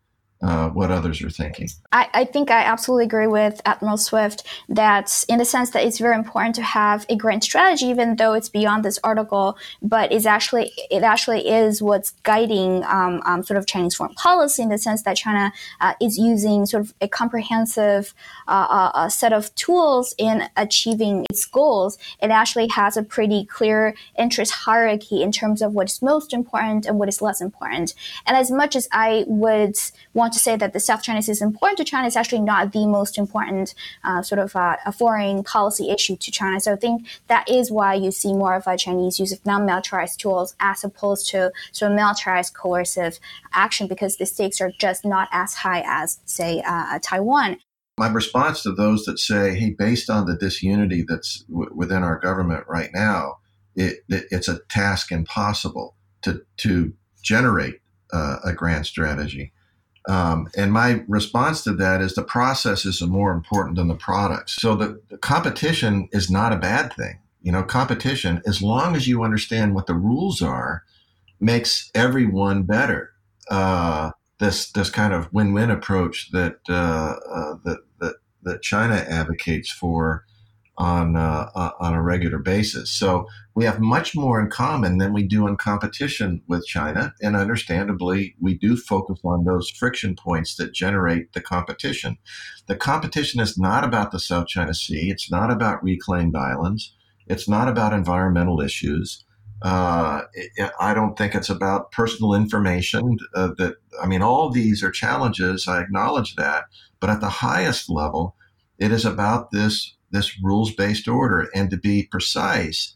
uh, 0.45 0.69
what 0.69 0.91
others 0.91 1.23
are 1.23 1.29
thinking. 1.29 1.67
I, 1.91 2.07
I, 2.13 2.25
think 2.25 2.51
I 2.51 2.63
absolutely 2.63 3.05
agree 3.05 3.25
with 3.25 3.61
Admiral 3.65 3.97
Swift 3.97 4.45
that, 4.69 5.25
in 5.27 5.39
the 5.39 5.45
sense 5.45 5.71
that 5.71 5.83
it's 5.83 5.97
very 5.97 6.15
important 6.15 6.53
to 6.55 6.61
have 6.61 7.03
a 7.09 7.15
grand 7.15 7.43
strategy, 7.43 7.87
even 7.87 8.17
though 8.17 8.33
it's 8.33 8.49
beyond 8.49 8.85
this 8.85 8.99
article, 9.03 9.57
but 9.81 10.11
it's 10.11 10.27
actually 10.27 10.71
it 10.91 11.01
actually 11.01 11.47
is 11.47 11.81
what's 11.81 12.11
guiding 12.21 12.83
um, 12.83 13.23
um, 13.25 13.43
sort 13.43 13.57
of 13.57 13.65
Chinese 13.65 13.95
foreign 13.95 14.13
policy 14.13 14.61
in 14.61 14.69
the 14.69 14.77
sense 14.77 15.01
that 15.01 15.17
China 15.17 15.51
uh, 15.81 15.93
is 15.99 16.17
using 16.17 16.67
sort 16.67 16.83
of 16.83 16.93
a 17.01 17.07
comprehensive 17.07 18.13
uh, 18.47 18.91
uh, 18.93 19.09
set 19.09 19.33
of 19.33 19.53
tools 19.55 20.13
in 20.19 20.43
achieving 20.57 21.25
its 21.29 21.43
goals. 21.45 21.97
It 22.21 22.29
actually 22.29 22.67
has 22.67 22.97
a 22.97 23.03
pretty 23.03 23.45
clear 23.45 23.95
interest 24.17 24.51
hierarchy 24.51 25.23
in 25.23 25.31
terms 25.31 25.63
of 25.63 25.73
what 25.73 25.89
is 25.89 26.03
most 26.03 26.33
important 26.33 26.85
and 26.85 26.99
what 26.99 27.09
is 27.09 27.19
less 27.19 27.41
important. 27.41 27.95
And 28.27 28.37
as 28.37 28.51
much 28.51 28.75
as 28.75 28.87
I 28.91 29.25
would 29.27 29.75
want 30.13 30.34
to 30.35 30.39
say 30.39 30.55
that 30.55 30.73
the 30.73 30.79
South 30.79 31.01
China 31.01 31.21
Sea 31.21 31.31
is 31.31 31.41
important 31.41 31.77
to 31.77 31.83
China 31.83 32.07
is 32.07 32.15
actually 32.15 32.41
not 32.41 32.73
the 32.73 32.85
most 32.85 33.17
important 33.17 33.73
uh, 34.03 34.21
sort 34.21 34.39
of 34.39 34.55
uh, 34.55 34.75
a 34.85 34.91
foreign 34.91 35.43
policy 35.43 35.89
issue 35.89 36.15
to 36.17 36.31
China. 36.31 36.59
So 36.59 36.73
I 36.73 36.75
think 36.75 37.07
that 37.27 37.49
is 37.49 37.71
why 37.71 37.93
you 37.93 38.11
see 38.11 38.33
more 38.33 38.55
of 38.55 38.67
a 38.67 38.77
Chinese 38.77 39.19
use 39.19 39.31
of 39.31 39.45
non-militarized 39.45 40.19
tools 40.19 40.55
as 40.59 40.83
opposed 40.83 41.29
to 41.29 41.51
sort 41.71 41.91
of 41.91 41.95
militarized 41.95 42.53
coercive 42.53 43.19
action 43.53 43.87
because 43.87 44.17
the 44.17 44.25
stakes 44.25 44.61
are 44.61 44.71
just 44.77 45.05
not 45.05 45.29
as 45.31 45.53
high 45.53 45.83
as, 45.85 46.19
say, 46.25 46.61
uh, 46.65 46.99
Taiwan. 47.01 47.57
My 47.97 48.09
response 48.09 48.61
to 48.63 48.73
those 48.73 49.05
that 49.05 49.19
say, 49.19 49.55
"Hey, 49.55 49.69
based 49.69 50.09
on 50.09 50.25
the 50.25 50.35
disunity 50.35 51.05
that's 51.07 51.43
w- 51.43 51.71
within 51.73 52.03
our 52.03 52.19
government 52.19 52.65
right 52.67 52.89
now, 52.93 53.37
it, 53.73 53.99
it, 54.09 54.25
it's 54.31 54.49
a 54.49 54.59
task 54.69 55.13
impossible 55.13 55.95
to 56.23 56.41
to 56.57 56.93
generate 57.23 57.79
uh, 58.11 58.37
a 58.43 58.51
grand 58.51 58.85
strategy." 58.85 59.53
Um, 60.07 60.49
and 60.55 60.71
my 60.71 61.03
response 61.07 61.63
to 61.63 61.73
that 61.73 62.01
is 62.01 62.13
the 62.13 62.23
processes 62.23 63.01
are 63.01 63.07
more 63.07 63.31
important 63.31 63.75
than 63.75 63.87
the 63.87 63.95
products. 63.95 64.55
So 64.61 64.75
the, 64.75 65.01
the, 65.09 65.17
competition 65.17 66.09
is 66.11 66.29
not 66.29 66.53
a 66.53 66.57
bad 66.57 66.93
thing. 66.93 67.17
You 67.41 67.51
know, 67.51 67.63
competition, 67.63 68.41
as 68.45 68.61
long 68.61 68.95
as 68.95 69.07
you 69.07 69.23
understand 69.23 69.73
what 69.73 69.87
the 69.87 69.95
rules 69.95 70.41
are, 70.41 70.83
makes 71.39 71.89
everyone 71.95 72.63
better. 72.63 73.11
Uh, 73.49 74.11
this 74.39 74.71
this 74.71 74.89
kind 74.89 75.13
of 75.13 75.31
win-win 75.33 75.71
approach 75.71 76.31
that 76.31 76.57
uh, 76.69 77.15
uh, 77.31 77.55
that, 77.63 77.79
that 77.99 78.15
that 78.43 78.61
China 78.61 78.95
advocates 78.95 79.71
for 79.71 80.25
on 80.77 81.15
uh, 81.15 81.49
uh, 81.55 81.71
on 81.79 81.93
a 81.93 82.01
regular 82.01 82.37
basis. 82.37 82.91
So 82.91 83.27
we 83.53 83.65
have 83.65 83.79
much 83.79 84.15
more 84.15 84.39
in 84.39 84.49
common 84.49 84.97
than 84.97 85.13
we 85.13 85.23
do 85.23 85.47
in 85.47 85.55
competition 85.55 86.41
with 86.47 86.65
China, 86.65 87.13
and 87.21 87.35
understandably, 87.35 88.35
we 88.41 88.57
do 88.57 88.75
focus 88.75 89.19
on 89.23 89.45
those 89.45 89.69
friction 89.69 90.15
points 90.15 90.55
that 90.55 90.73
generate 90.73 91.33
the 91.33 91.41
competition. 91.41 92.17
The 92.67 92.75
competition 92.75 93.39
is 93.39 93.57
not 93.57 93.83
about 93.83 94.11
the 94.11 94.19
South 94.19 94.47
China 94.47 94.73
Sea. 94.73 95.09
It's 95.09 95.31
not 95.31 95.51
about 95.51 95.83
reclaimed 95.83 96.35
islands. 96.35 96.93
It's 97.27 97.47
not 97.47 97.67
about 97.67 97.93
environmental 97.93 98.61
issues. 98.61 99.23
Uh, 99.61 100.21
I 100.79 100.93
don't 100.93 101.17
think 101.17 101.33
it's 101.33 101.49
about 101.49 101.91
personal 101.91 102.33
information. 102.35 103.17
Uh, 103.33 103.51
that 103.57 103.75
I 104.01 104.05
mean, 104.05 104.21
all 104.21 104.49
these 104.49 104.83
are 104.83 104.91
challenges. 104.91 105.67
I 105.67 105.81
acknowledge 105.81 106.35
that, 106.35 106.65
but 106.99 107.09
at 107.09 107.21
the 107.21 107.29
highest 107.29 107.89
level, 107.89 108.35
it 108.77 108.91
is 108.91 109.05
about 109.05 109.51
this 109.51 109.95
this 110.15 110.41
rules 110.41 110.73
based 110.73 111.07
order. 111.07 111.47
And 111.53 111.69
to 111.71 111.77
be 111.77 112.07
precise, 112.09 112.95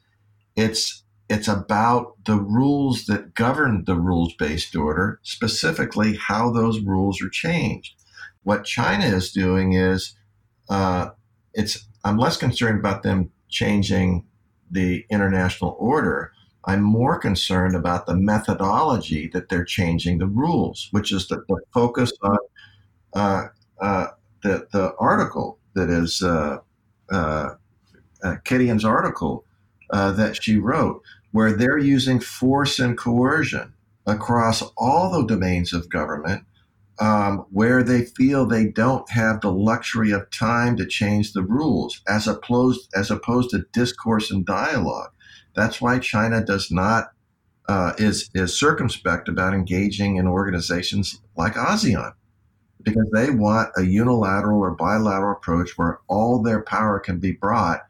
it's 0.56 1.04
it's 1.30 1.48
about 1.48 2.14
the 2.26 2.38
rules 2.38 3.06
that 3.06 3.36
govern 3.36 3.84
the 3.86 3.96
rules 3.96 4.34
based 4.34 4.76
order, 4.76 5.20
specifically 5.22 6.16
how 6.16 6.52
those 6.52 6.80
rules 6.80 7.22
are 7.22 7.30
changed. 7.30 7.94
What 8.44 8.66
China 8.66 9.06
is 9.06 9.32
doing 9.32 9.74
is 9.74 10.16
uh, 10.70 11.10
it's 11.54 11.88
I'm 12.04 12.18
less 12.18 12.38
concerned 12.38 12.80
about 12.80 13.04
them 13.04 13.32
changing 13.50 14.26
the 14.72 15.06
international 15.10 15.76
order. 15.80 16.32
I'm 16.66 16.82
more 16.82 17.18
concerned 17.20 17.76
about 17.76 18.06
the 18.06 18.16
methodology 18.16 19.28
that 19.34 19.50
they're 19.50 19.66
changing 19.66 20.20
the 20.20 20.28
rules, 20.28 20.88
which 20.92 21.12
is 21.12 21.28
the, 21.28 21.44
the 21.48 21.60
focus 21.74 22.12
on 22.22 22.38
uh, 23.14 23.44
uh, 23.82 24.08
the, 24.44 24.68
the 24.72 24.94
article 25.00 25.58
that 25.74 25.90
is 25.90 26.22
uh, 26.22 26.58
uh, 27.12 27.56
uh, 28.24 28.36
Ketian's 28.44 28.86
article 28.86 29.46
uh, 29.92 30.12
that 30.12 30.42
she 30.42 30.58
wrote, 30.58 31.02
where 31.32 31.54
they're 31.54 31.78
using 31.78 32.20
force 32.20 32.80
and 32.80 32.98
coercion 32.98 33.74
across 34.06 34.64
all 34.78 35.12
the 35.12 35.26
domains 35.26 35.74
of 35.74 35.90
government, 35.90 36.44
um, 37.00 37.46
where 37.52 37.84
they 37.84 38.04
feel 38.04 38.46
they 38.46 38.66
don't 38.66 39.10
have 39.12 39.42
the 39.42 39.52
luxury 39.52 40.12
of 40.12 40.30
time 40.32 40.76
to 40.78 40.86
change 40.86 41.34
the 41.34 41.44
rules, 41.44 42.02
as 42.08 42.28
opposed 42.28 42.90
as 42.96 43.10
opposed 43.10 43.52
to 43.52 43.66
discourse 43.72 44.32
and 44.32 44.46
dialogue. 44.46 45.12
That's 45.56 45.80
why 45.80 46.00
China 46.00 46.44
does 46.44 46.72
not 46.72 47.12
uh, 47.68 47.94
is 47.98 48.30
is 48.34 48.60
circumspect 48.60 49.30
about 49.30 49.54
engaging 49.54 50.18
in 50.18 50.28
organizations 50.28 51.22
like 51.38 51.54
ASEAN 51.54 52.14
because 52.84 53.10
they 53.12 53.30
want 53.30 53.72
a 53.78 53.84
unilateral 53.84 54.60
or 54.60 54.72
bilateral 54.72 55.34
approach 55.34 55.78
where 55.78 56.00
all 56.08 56.42
their 56.42 56.62
power 56.62 57.00
can 57.00 57.20
be 57.20 57.32
brought 57.32 57.82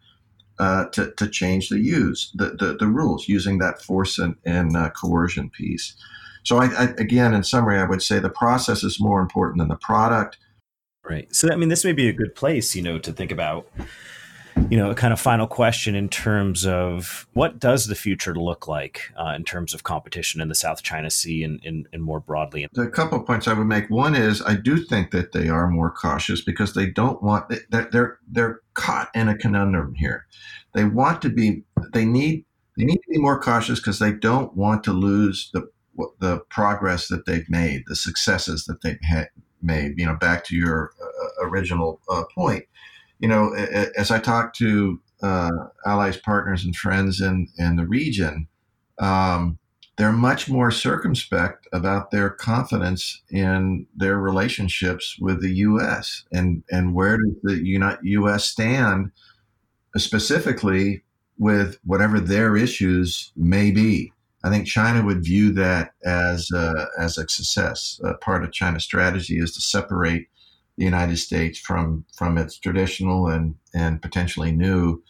uh, 0.59 0.85
to, 0.87 1.11
to 1.11 1.27
change 1.27 1.69
the 1.69 1.79
use 1.79 2.31
the, 2.35 2.49
the, 2.59 2.75
the, 2.77 2.87
rules 2.87 3.29
using 3.29 3.59
that 3.59 3.81
force 3.81 4.19
and, 4.19 4.35
and 4.45 4.75
uh, 4.75 4.89
coercion 4.89 5.49
piece. 5.49 5.95
So 6.43 6.57
I, 6.57 6.65
I, 6.65 6.83
again, 6.97 7.33
in 7.33 7.43
summary, 7.43 7.79
I 7.79 7.85
would 7.85 8.01
say 8.01 8.19
the 8.19 8.29
process 8.29 8.83
is 8.83 8.99
more 8.99 9.21
important 9.21 9.59
than 9.59 9.69
the 9.69 9.77
product. 9.77 10.37
Right. 11.03 11.33
So 11.33 11.49
I 11.49 11.55
mean, 11.55 11.69
this 11.69 11.85
may 11.85 11.93
be 11.93 12.09
a 12.09 12.13
good 12.13 12.35
place, 12.35 12.75
you 12.75 12.81
know, 12.81 12.99
to 12.99 13.13
think 13.13 13.31
about 13.31 13.67
you 14.69 14.77
know, 14.77 14.91
a 14.91 14.95
kind 14.95 15.13
of 15.13 15.19
final 15.19 15.47
question 15.47 15.95
in 15.95 16.09
terms 16.09 16.65
of 16.65 17.27
what 17.33 17.59
does 17.59 17.87
the 17.87 17.95
future 17.95 18.35
look 18.35 18.67
like 18.67 19.11
uh, 19.19 19.33
in 19.35 19.43
terms 19.43 19.73
of 19.73 19.83
competition 19.83 20.41
in 20.41 20.47
the 20.47 20.55
South 20.55 20.83
China 20.83 21.09
Sea 21.09 21.43
and, 21.43 21.59
and, 21.63 21.87
and 21.93 22.03
more 22.03 22.19
broadly? 22.19 22.67
A 22.77 22.87
couple 22.87 23.19
of 23.19 23.25
points 23.25 23.47
I 23.47 23.53
would 23.53 23.67
make. 23.67 23.89
One 23.89 24.15
is 24.15 24.41
I 24.41 24.55
do 24.55 24.77
think 24.77 25.11
that 25.11 25.31
they 25.31 25.49
are 25.49 25.67
more 25.69 25.91
cautious 25.91 26.41
because 26.41 26.73
they 26.73 26.87
don't 26.87 27.21
want 27.23 27.49
they're 27.69 27.89
they're, 27.91 28.19
they're 28.27 28.61
caught 28.73 29.09
in 29.15 29.27
a 29.27 29.37
conundrum 29.37 29.95
here. 29.95 30.25
They 30.73 30.83
want 30.83 31.21
to 31.23 31.29
be 31.29 31.63
they 31.93 32.05
need 32.05 32.45
they 32.77 32.85
need 32.85 32.97
to 32.97 33.09
be 33.09 33.17
more 33.17 33.39
cautious 33.39 33.79
because 33.79 33.99
they 33.99 34.13
don't 34.13 34.55
want 34.55 34.83
to 34.83 34.93
lose 34.93 35.49
the 35.53 35.69
the 36.19 36.39
progress 36.49 37.07
that 37.07 37.25
they've 37.25 37.49
made, 37.49 37.83
the 37.87 37.95
successes 37.95 38.65
that 38.65 38.81
they've 38.81 38.99
made. 39.61 39.93
You 39.97 40.05
know, 40.05 40.15
back 40.15 40.45
to 40.45 40.55
your 40.55 40.91
uh, 41.01 41.47
original 41.47 41.99
uh, 42.09 42.23
point. 42.33 42.65
You 43.19 43.27
know, 43.27 43.53
as 43.53 44.11
I 44.11 44.19
talk 44.19 44.53
to 44.55 44.99
uh, 45.21 45.51
allies, 45.85 46.17
partners, 46.17 46.63
and 46.63 46.75
friends 46.75 47.21
in 47.21 47.47
in 47.57 47.75
the 47.75 47.85
region, 47.85 48.47
um, 48.99 49.59
they're 49.97 50.11
much 50.13 50.49
more 50.49 50.71
circumspect 50.71 51.67
about 51.73 52.11
their 52.11 52.29
confidence 52.29 53.21
in 53.29 53.85
their 53.95 54.17
relationships 54.17 55.17
with 55.19 55.41
the 55.41 55.53
U.S. 55.55 56.23
and 56.31 56.63
and 56.71 56.93
where 56.93 57.17
does 57.17 57.35
the 57.43 57.97
U.S. 58.01 58.45
stand 58.45 59.11
specifically 59.97 61.03
with 61.37 61.79
whatever 61.83 62.19
their 62.19 62.55
issues 62.55 63.31
may 63.35 63.71
be. 63.71 64.13
I 64.43 64.49
think 64.49 64.67
China 64.67 65.05
would 65.05 65.23
view 65.23 65.51
that 65.53 65.93
as 66.05 66.51
a, 66.51 66.87
as 66.97 67.17
a 67.17 67.27
success. 67.27 67.99
part 68.21 68.43
of 68.43 68.51
China's 68.51 68.83
strategy 68.83 69.37
is 69.37 69.53
to 69.53 69.61
separate 69.61 70.27
the 70.79 70.85
United 70.85 71.17
States 71.17 71.59
from 71.59 72.05
from 72.17 72.37
its 72.37 72.57
traditional 72.57 73.27
and 73.27 73.55
and 73.75 74.01
potentially 74.01 74.51
new 74.51 75.03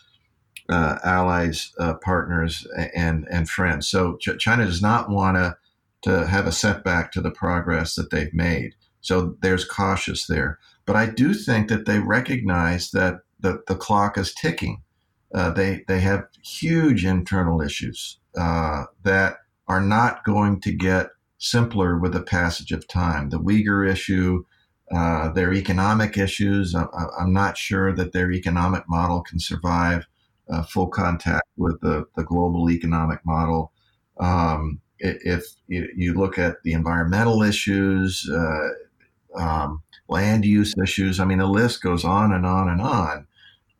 uh, 0.67 0.97
allies, 1.03 1.71
uh, 1.79 1.93
partners, 1.93 2.67
and 2.95 3.27
and 3.31 3.49
friends. 3.49 3.87
So 3.87 4.17
Ch- 4.17 4.37
China 4.39 4.65
does 4.65 4.81
not 4.81 5.09
want 5.09 5.37
to 5.37 5.55
to 6.01 6.27
have 6.27 6.47
a 6.47 6.51
setback 6.51 7.11
to 7.11 7.21
the 7.21 7.31
progress 7.31 7.95
that 7.95 8.09
they've 8.09 8.33
made. 8.33 8.73
So 9.01 9.35
there's 9.41 9.65
cautious 9.65 10.27
there. 10.27 10.57
But 10.85 10.95
I 10.95 11.05
do 11.05 11.33
think 11.33 11.69
that 11.69 11.85
they 11.85 11.99
recognize 11.99 12.91
that 12.91 13.19
the, 13.39 13.61
the 13.67 13.75
clock 13.75 14.17
is 14.17 14.33
ticking. 14.33 14.81
Uh, 15.33 15.51
they 15.51 15.83
they 15.87 15.99
have 15.99 16.25
huge 16.43 17.05
internal 17.05 17.61
issues 17.61 18.17
uh, 18.35 18.85
that 19.03 19.37
are 19.67 19.81
not 19.81 20.23
going 20.23 20.59
to 20.61 20.71
get 20.71 21.09
simpler 21.37 21.97
with 21.97 22.13
the 22.13 22.23
passage 22.23 22.71
of 22.71 22.87
time. 22.87 23.29
The 23.29 23.39
Uyghur 23.39 23.87
issue, 23.87 24.45
uh, 24.93 25.29
their 25.29 25.53
economic 25.53 26.17
issues. 26.17 26.73
I, 26.75 26.85
am 27.19 27.33
not 27.33 27.57
sure 27.57 27.93
that 27.93 28.11
their 28.11 28.31
economic 28.31 28.83
model 28.87 29.21
can 29.21 29.39
survive 29.39 30.05
uh, 30.49 30.63
full 30.63 30.87
contact 30.87 31.47
with 31.57 31.79
the, 31.81 32.05
the 32.15 32.23
global 32.23 32.69
economic 32.71 33.19
model. 33.25 33.71
Um, 34.19 34.81
if 34.99 35.45
you, 35.67 36.13
look 36.13 36.37
at 36.37 36.61
the 36.63 36.73
environmental 36.73 37.41
issues, 37.41 38.29
uh, 38.29 38.69
um, 39.35 39.81
land 40.09 40.43
use 40.43 40.73
issues, 40.83 41.19
I 41.19 41.25
mean, 41.25 41.37
the 41.37 41.47
list 41.47 41.81
goes 41.81 42.03
on 42.03 42.33
and 42.33 42.45
on 42.45 42.67
and 42.67 42.81
on. 42.81 43.27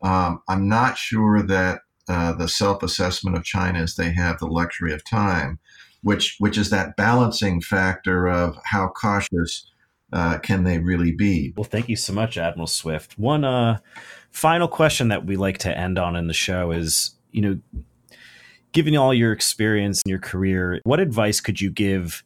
Um, 0.02 0.41
I'm 0.48 0.69
not 0.69 0.98
sure 0.98 1.41
that 1.41 1.82
uh, 2.08 2.34
the 2.34 2.48
self-assessment 2.48 3.36
of 3.36 3.43
China 3.43 3.82
is 3.84 3.95
they 3.95 4.13
have 4.13 4.39
the 4.39 4.48
luxury 4.48 4.93
of 4.93 5.04
time, 5.04 5.60
which 6.02 6.38
which 6.39 6.58
is 6.58 6.69
that 6.69 6.95
balancing 6.95 7.62
factor 7.62 8.28
of 8.28 8.58
how 8.63 8.88
cautious 8.88 9.69
uh, 10.12 10.39
can 10.39 10.63
they 10.63 10.80
really 10.80 11.12
be. 11.12 11.54
Well, 11.56 11.63
thank 11.63 11.89
you 11.89 11.95
so 11.95 12.13
much, 12.13 12.38
Admiral 12.38 12.67
Swift. 12.67 13.17
One 13.17 13.43
uh, 13.43 13.80
final 14.32 14.67
question 14.67 15.10
that 15.10 15.26
we 15.26 15.36
like 15.36 15.60
to 15.60 15.78
end 15.78 16.00
on 16.00 16.15
in 16.15 16.28
the 16.28 16.34
show 16.34 16.72
is, 16.72 17.12
you 17.32 17.41
know, 17.41 17.60
given 18.72 18.95
all 18.95 19.13
your 19.13 19.32
experience 19.32 20.02
in 20.06 20.10
your 20.10 20.19
career, 20.19 20.82
what 20.84 21.00
advice 21.00 21.39
could 21.41 21.62
you 21.62 21.69
give 21.69 22.24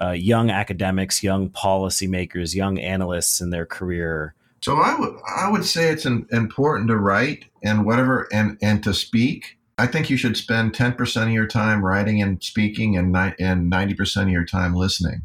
uh, 0.00 0.10
young 0.10 0.50
academics, 0.50 1.22
young 1.22 1.50
policymakers, 1.50 2.54
young 2.54 2.78
analysts 2.78 3.40
in 3.40 3.50
their 3.50 3.66
career? 3.66 4.34
So 4.62 4.76
I 4.76 4.98
would 4.98 5.14
I 5.36 5.50
would 5.50 5.64
say 5.64 5.88
it's 5.88 6.04
an, 6.04 6.26
important 6.32 6.88
to 6.88 6.96
write 6.96 7.46
and 7.62 7.86
whatever 7.86 8.28
and 8.32 8.58
and 8.60 8.82
to 8.84 8.92
speak. 8.92 9.56
I 9.78 9.86
think 9.86 10.10
you 10.10 10.18
should 10.18 10.36
spend 10.36 10.74
ten 10.74 10.92
percent 10.92 11.28
of 11.28 11.32
your 11.32 11.46
time 11.46 11.84
writing 11.84 12.20
and 12.20 12.42
speaking, 12.42 12.96
and 12.98 13.12
ni- 13.12 13.34
and 13.38 13.70
ninety 13.70 13.94
percent 13.94 14.28
of 14.28 14.32
your 14.32 14.44
time 14.44 14.74
listening. 14.74 15.22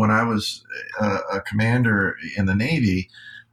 When 0.00 0.10
I 0.10 0.22
was 0.22 0.64
a, 0.98 1.18
a 1.34 1.40
commander 1.42 2.16
in 2.38 2.46
the 2.46 2.54
Navy, 2.54 3.10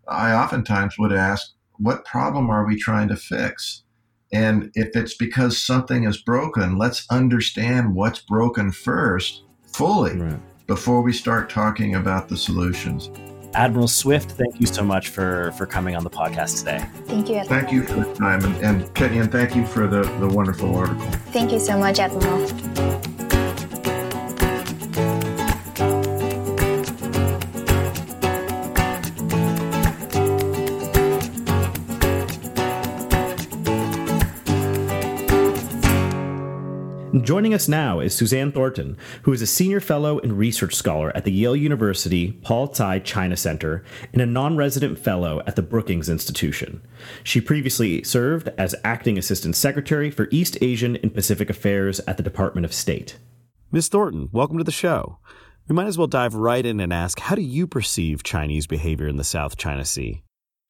I 0.07 0.31
oftentimes 0.31 0.97
would 0.97 1.11
ask, 1.11 1.51
"What 1.77 2.05
problem 2.05 2.49
are 2.49 2.65
we 2.65 2.79
trying 2.79 3.09
to 3.09 3.17
fix?" 3.17 3.83
And 4.31 4.71
if 4.73 4.95
it's 4.95 5.13
because 5.13 5.61
something 5.61 6.05
is 6.05 6.21
broken, 6.21 6.77
let's 6.77 7.05
understand 7.09 7.95
what's 7.95 8.19
broken 8.19 8.71
first, 8.71 9.43
fully, 9.73 10.17
right. 10.17 10.39
before 10.67 11.01
we 11.01 11.11
start 11.11 11.49
talking 11.49 11.95
about 11.95 12.29
the 12.29 12.37
solutions. 12.37 13.11
Admiral 13.53 13.89
Swift, 13.89 14.31
thank 14.31 14.61
you 14.61 14.67
so 14.67 14.85
much 14.85 15.09
for 15.09 15.51
for 15.57 15.65
coming 15.65 15.97
on 15.97 16.05
the 16.05 16.09
podcast 16.09 16.59
today. 16.59 16.81
Thank 17.07 17.27
you. 17.27 17.35
Admiral. 17.35 17.59
Thank 17.59 17.73
you 17.73 17.83
for 17.83 17.99
the 18.05 18.13
time, 18.13 18.45
and, 18.45 18.55
and 18.63 18.95
Kenny, 18.95 19.17
and 19.17 19.29
thank 19.29 19.53
you 19.53 19.65
for 19.65 19.85
the, 19.85 20.03
the 20.21 20.27
wonderful 20.29 20.73
article. 20.73 21.07
Thank 21.33 21.51
you 21.51 21.59
so 21.59 21.77
much, 21.77 21.99
Admiral. 21.99 23.03
Joining 37.27 37.53
us 37.53 37.67
now 37.67 37.99
is 37.99 38.15
Suzanne 38.15 38.53
Thornton, 38.53 38.97
who 39.23 39.33
is 39.33 39.41
a 39.41 39.47
senior 39.47 39.81
fellow 39.81 40.17
and 40.17 40.37
research 40.37 40.73
scholar 40.73 41.11
at 41.13 41.25
the 41.25 41.31
Yale 41.33 41.57
University 41.57 42.31
Paul 42.41 42.67
Tsai 42.69 42.99
China 42.99 43.35
Center 43.35 43.83
and 44.13 44.21
a 44.21 44.25
non 44.25 44.55
resident 44.55 44.97
fellow 44.97 45.41
at 45.45 45.57
the 45.57 45.61
Brookings 45.61 46.07
Institution. 46.07 46.81
She 47.25 47.41
previously 47.41 48.01
served 48.03 48.47
as 48.57 48.75
acting 48.85 49.17
assistant 49.17 49.57
secretary 49.57 50.09
for 50.09 50.29
East 50.31 50.57
Asian 50.61 50.95
and 50.95 51.13
Pacific 51.13 51.49
Affairs 51.49 51.99
at 52.07 52.15
the 52.15 52.23
Department 52.23 52.63
of 52.63 52.73
State. 52.73 53.17
Ms. 53.73 53.89
Thornton, 53.89 54.29
welcome 54.31 54.57
to 54.57 54.63
the 54.63 54.71
show. 54.71 55.17
We 55.67 55.75
might 55.75 55.87
as 55.87 55.97
well 55.97 56.07
dive 56.07 56.33
right 56.33 56.65
in 56.65 56.79
and 56.79 56.93
ask 56.93 57.19
how 57.19 57.35
do 57.35 57.41
you 57.41 57.67
perceive 57.67 58.23
Chinese 58.23 58.67
behavior 58.67 59.09
in 59.09 59.17
the 59.17 59.25
South 59.25 59.57
China 59.57 59.83
Sea? 59.83 60.23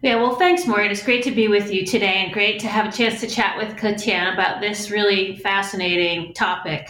Yeah, 0.03 0.17
well, 0.17 0.35
thanks, 0.35 0.67
Morgan. 0.67 0.91
It's 0.91 1.01
great 1.01 1.23
to 1.23 1.31
be 1.31 1.47
with 1.47 1.73
you 1.73 1.83
today 1.83 2.23
and 2.23 2.31
great 2.31 2.59
to 2.59 2.67
have 2.67 2.85
a 2.85 2.95
chance 2.95 3.19
to 3.21 3.27
chat 3.27 3.57
with 3.57 3.75
Ketian 3.77 4.31
about 4.31 4.61
this 4.61 4.91
really 4.91 5.37
fascinating 5.37 6.35
topic. 6.35 6.87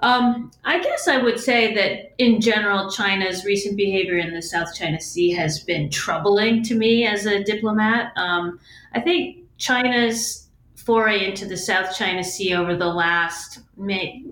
Um, 0.00 0.50
I 0.64 0.82
guess 0.82 1.08
I 1.08 1.18
would 1.18 1.38
say 1.38 1.74
that 1.74 2.14
in 2.16 2.40
general, 2.40 2.90
China's 2.90 3.44
recent 3.44 3.76
behavior 3.76 4.16
in 4.16 4.32
the 4.32 4.40
South 4.40 4.74
China 4.74 4.98
Sea 4.98 5.30
has 5.32 5.62
been 5.62 5.90
troubling 5.90 6.62
to 6.62 6.74
me 6.74 7.06
as 7.06 7.26
a 7.26 7.44
diplomat. 7.44 8.12
Um, 8.16 8.58
I 8.94 9.00
think 9.00 9.44
China's 9.58 10.48
foray 10.74 11.26
into 11.26 11.44
the 11.44 11.56
South 11.56 11.94
China 11.94 12.24
Sea 12.24 12.54
over 12.54 12.74
the 12.74 12.88
last 12.88 13.58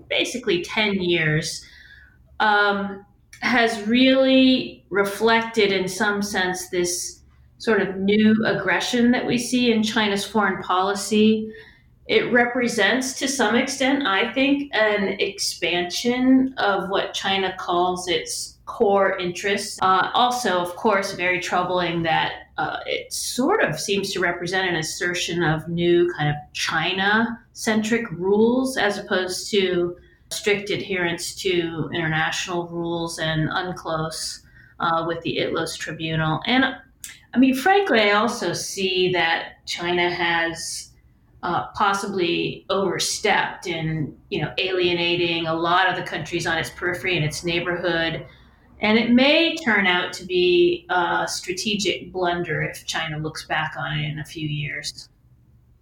basically 0.09 0.63
10 0.63 1.03
years 1.03 1.63
um, 2.39 3.05
has 3.41 3.85
really 3.85 4.83
reflected, 4.89 5.71
in 5.71 5.87
some 5.87 6.23
sense, 6.23 6.69
this 6.69 7.16
sort 7.57 7.81
of 7.81 7.97
new 7.97 8.35
aggression 8.45 9.11
that 9.11 9.25
we 9.25 9.37
see 9.37 9.71
in 9.71 9.83
China's 9.83 10.25
foreign 10.25 10.61
policy. 10.61 11.51
It 12.07 12.31
represents, 12.31 13.19
to 13.19 13.27
some 13.27 13.55
extent, 13.55 14.07
I 14.07 14.31
think, 14.31 14.73
an 14.73 15.19
expansion 15.19 16.53
of 16.57 16.89
what 16.89 17.13
China 17.13 17.53
calls 17.57 18.07
its 18.07 18.57
core 18.65 19.17
interests. 19.17 19.79
Uh, 19.81 20.09
also, 20.13 20.59
of 20.59 20.75
course, 20.75 21.13
very 21.13 21.39
troubling 21.39 22.03
that 22.03 22.33
uh, 22.57 22.77
it 22.85 23.11
sort 23.11 23.63
of 23.63 23.79
seems 23.79 24.11
to 24.13 24.19
represent 24.19 24.69
an 24.69 24.75
assertion 24.75 25.43
of 25.43 25.67
new 25.67 26.11
kind 26.17 26.29
of 26.29 26.35
China 26.53 27.39
centric 27.53 28.09
rules 28.11 28.77
as 28.77 28.97
opposed 28.97 29.49
to 29.51 29.97
strict 30.29 30.69
adherence 30.69 31.35
to 31.35 31.89
international 31.93 32.67
rules 32.67 33.19
and 33.19 33.49
UNCLOS 33.49 34.41
uh, 34.79 35.05
with 35.07 35.21
the 35.21 35.37
ITLOS 35.37 35.77
tribunal. 35.77 36.41
And 36.45 36.65
I 37.37 37.39
mean, 37.39 37.53
frankly, 37.53 37.99
I 37.99 38.13
also 38.13 38.51
see 38.51 39.11
that 39.11 39.63
China 39.67 40.09
has 40.09 40.89
uh, 41.43 41.67
possibly 41.75 42.65
overstepped 42.71 43.67
in, 43.67 44.17
you 44.31 44.41
know, 44.41 44.51
alienating 44.57 45.45
a 45.45 45.53
lot 45.53 45.87
of 45.87 45.95
the 45.95 46.01
countries 46.01 46.47
on 46.47 46.57
its 46.57 46.71
periphery 46.71 47.15
and 47.15 47.23
its 47.23 47.43
neighborhood. 47.43 48.25
And 48.81 48.97
it 48.97 49.11
may 49.11 49.55
turn 49.55 49.85
out 49.85 50.13
to 50.13 50.25
be 50.25 50.87
a 50.89 51.27
strategic 51.29 52.11
blunder 52.11 52.63
if 52.63 52.87
China 52.87 53.19
looks 53.19 53.45
back 53.45 53.75
on 53.77 53.99
it 53.99 54.09
in 54.09 54.17
a 54.17 54.25
few 54.25 54.47
years. 54.47 55.07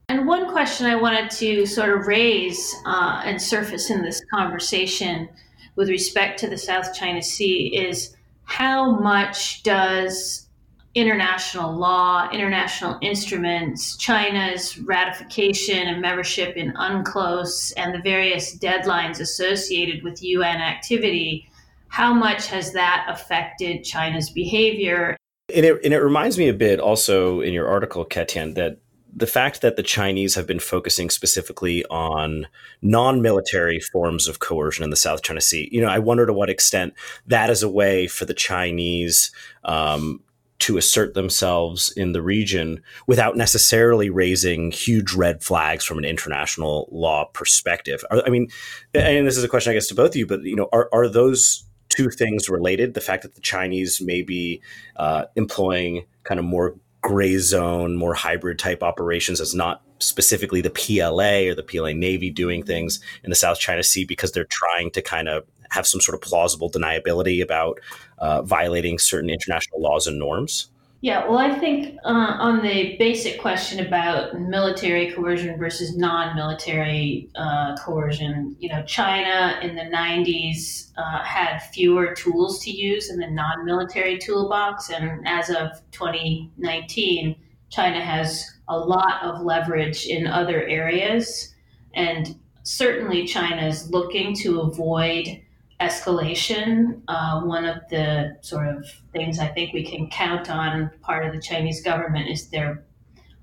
And 0.10 0.28
one 0.28 0.52
question 0.52 0.88
I 0.88 0.96
wanted 0.96 1.32
to 1.32 1.66
sort 1.66 1.98
of 1.98 2.06
raise 2.06 2.70
uh, 2.86 3.22
and 3.24 3.42
surface 3.42 3.90
in 3.90 4.02
this 4.02 4.22
conversation 4.30 5.30
with 5.78 5.88
respect 5.88 6.38
to 6.42 6.50
the 6.50 6.58
South 6.58 6.94
China 6.94 7.22
Sea 7.22 7.74
is 7.74 8.14
how 8.44 9.00
much 9.00 9.64
does 9.64 10.45
international 10.96 11.74
law, 11.74 12.30
international 12.32 12.98
instruments, 13.02 13.98
China's 13.98 14.78
ratification 14.80 15.88
and 15.88 16.02
membership 16.02 16.56
in 16.56 16.72
UNCLOS, 16.74 17.74
and 17.76 17.94
the 17.94 18.00
various 18.00 18.58
deadlines 18.58 19.20
associated 19.20 20.04
with 20.04 20.24
UN 20.24 20.62
activity, 20.62 21.50
how 21.90 22.14
much 22.14 22.48
has 22.48 22.72
that 22.74 23.06
affected 23.10 23.84
China's 23.84 24.30
behavior? 24.30 25.18
And 25.54 25.66
it, 25.66 25.84
and 25.84 25.94
it 25.94 26.00
reminds 26.00 26.38
me 26.38 26.48
a 26.48 26.54
bit 26.54 26.80
also 26.80 27.42
in 27.42 27.54
your 27.54 27.68
article, 27.68 28.06
Ketian, 28.06 28.56
that 28.56 28.80
the 29.16 29.28
fact 29.28 29.62
that 29.62 29.78
the 29.78 29.84
Chinese 29.84 30.36
have 30.36 30.46
been 30.46 30.60
focusing 30.60 31.10
specifically 31.10 31.86
on 31.86 32.48
non-military 32.82 33.80
forms 33.80 34.28
of 34.28 34.40
coercion 34.40 34.84
in 34.84 34.90
the 34.90 34.98
South 34.98 35.24
China 35.24 35.40
Sea, 35.40 35.70
you 35.72 35.80
know, 35.80 35.88
I 35.88 36.00
wonder 36.00 36.26
to 36.26 36.34
what 36.34 36.50
extent 36.50 36.94
that 37.28 37.50
is 37.50 37.64
a 37.64 37.70
way 37.70 38.08
for 38.08 38.26
the 38.26 38.34
Chinese 38.34 39.32
um, 39.64 40.20
to 40.58 40.78
assert 40.78 41.14
themselves 41.14 41.92
in 41.98 42.14
the 42.14 42.22
region 42.22 42.82
without 43.08 43.36
necessarily 43.36 44.10
raising 44.10 44.72
huge 44.72 45.14
red 45.14 45.44
flags 45.44 45.84
from 45.84 45.98
an 45.98 46.06
international 46.06 46.88
law 46.92 47.26
perspective. 47.34 48.04
I 48.10 48.30
mean, 48.30 48.48
and 48.94 49.28
this 49.28 49.38
is 49.38 49.44
a 49.44 49.50
question 49.50 49.72
I 49.72 49.74
guess 49.74 49.88
to 49.88 49.96
both 49.96 50.12
of 50.12 50.16
you, 50.16 50.26
but 50.26 50.44
you 50.44 50.56
know, 50.56 50.70
are 50.72 50.90
are 50.94 51.10
those 51.10 51.66
two 51.90 52.10
things 52.10 52.50
related? 52.50 52.94
The 52.94 53.02
fact 53.02 53.24
that 53.24 53.36
the 53.36 53.42
Chinese 53.42 54.02
may 54.02 54.22
be 54.22 54.62
uh, 54.96 55.26
employing 55.36 56.06
kind 56.24 56.40
of 56.40 56.46
more 56.46 56.76
gray 57.02 57.38
zone, 57.38 57.96
more 57.96 58.16
hybrid 58.16 58.58
type 58.58 58.82
operations 58.82 59.40
as 59.40 59.54
not 59.54 59.84
specifically 60.00 60.62
the 60.62 60.70
PLA 60.70 61.50
or 61.50 61.56
the 61.56 61.64
PLA 61.64 61.94
Navy 61.94 62.30
doing 62.30 62.64
things 62.64 63.00
in 63.24 63.30
the 63.30 63.36
South 63.36 63.60
China 63.60 63.84
Sea 63.84 64.06
because 64.06 64.32
they're 64.32 64.46
trying 64.46 64.92
to 64.92 65.02
kind 65.02 65.30
of 65.30 65.46
have 65.72 65.88
some 65.88 66.02
sort 66.02 66.16
of 66.16 66.22
plausible 66.22 66.70
deniability 66.70 67.42
about 67.42 67.80
uh, 68.20 68.42
violating 68.42 69.00
certain 69.00 69.30
international 69.30 69.82
laws 69.82 70.08
and 70.08 70.20
norms? 70.20 70.70
Yeah, 71.06 71.28
well, 71.28 71.38
I 71.38 71.54
think 71.60 72.00
uh, 72.04 72.38
on 72.40 72.64
the 72.64 72.96
basic 72.98 73.40
question 73.40 73.86
about 73.86 74.40
military 74.40 75.12
coercion 75.12 75.56
versus 75.60 75.96
non-military 75.96 77.30
uh, 77.36 77.76
coercion, 77.78 78.56
you 78.60 78.70
know, 78.70 78.84
China 78.86 79.60
in 79.62 79.76
the 79.76 79.84
'90s 79.84 80.92
uh, 80.98 81.22
had 81.24 81.60
fewer 81.60 82.16
tools 82.16 82.60
to 82.64 82.72
use 82.72 83.12
in 83.12 83.20
the 83.20 83.28
non-military 83.28 84.18
toolbox, 84.18 84.90
and 84.90 85.28
as 85.28 85.52
of 85.52 85.80
2019, 85.92 87.36
China 87.70 88.02
has 88.02 88.50
a 88.68 88.76
lot 88.76 89.22
of 89.22 89.42
leverage 89.42 90.08
in 90.08 90.26
other 90.26 90.64
areas, 90.64 91.54
and 91.94 92.36
certainly 92.64 93.28
China 93.28 93.68
is 93.68 93.92
looking 93.92 94.34
to 94.38 94.62
avoid 94.62 95.40
escalation. 95.80 97.02
Uh, 97.08 97.42
one 97.42 97.66
of 97.66 97.78
the 97.90 98.38
sort 98.42 98.68
of 98.68 98.86
things 99.12 99.40
I 99.40 99.48
think 99.48 99.74
we 99.74 99.84
can 99.84 100.10
count 100.10 100.50
on 100.50 100.92
part 101.02 101.26
of 101.26 101.34
the 101.34 101.42
Chinese 101.42 101.82
government 101.82 102.30
is 102.30 102.50
they're 102.50 102.84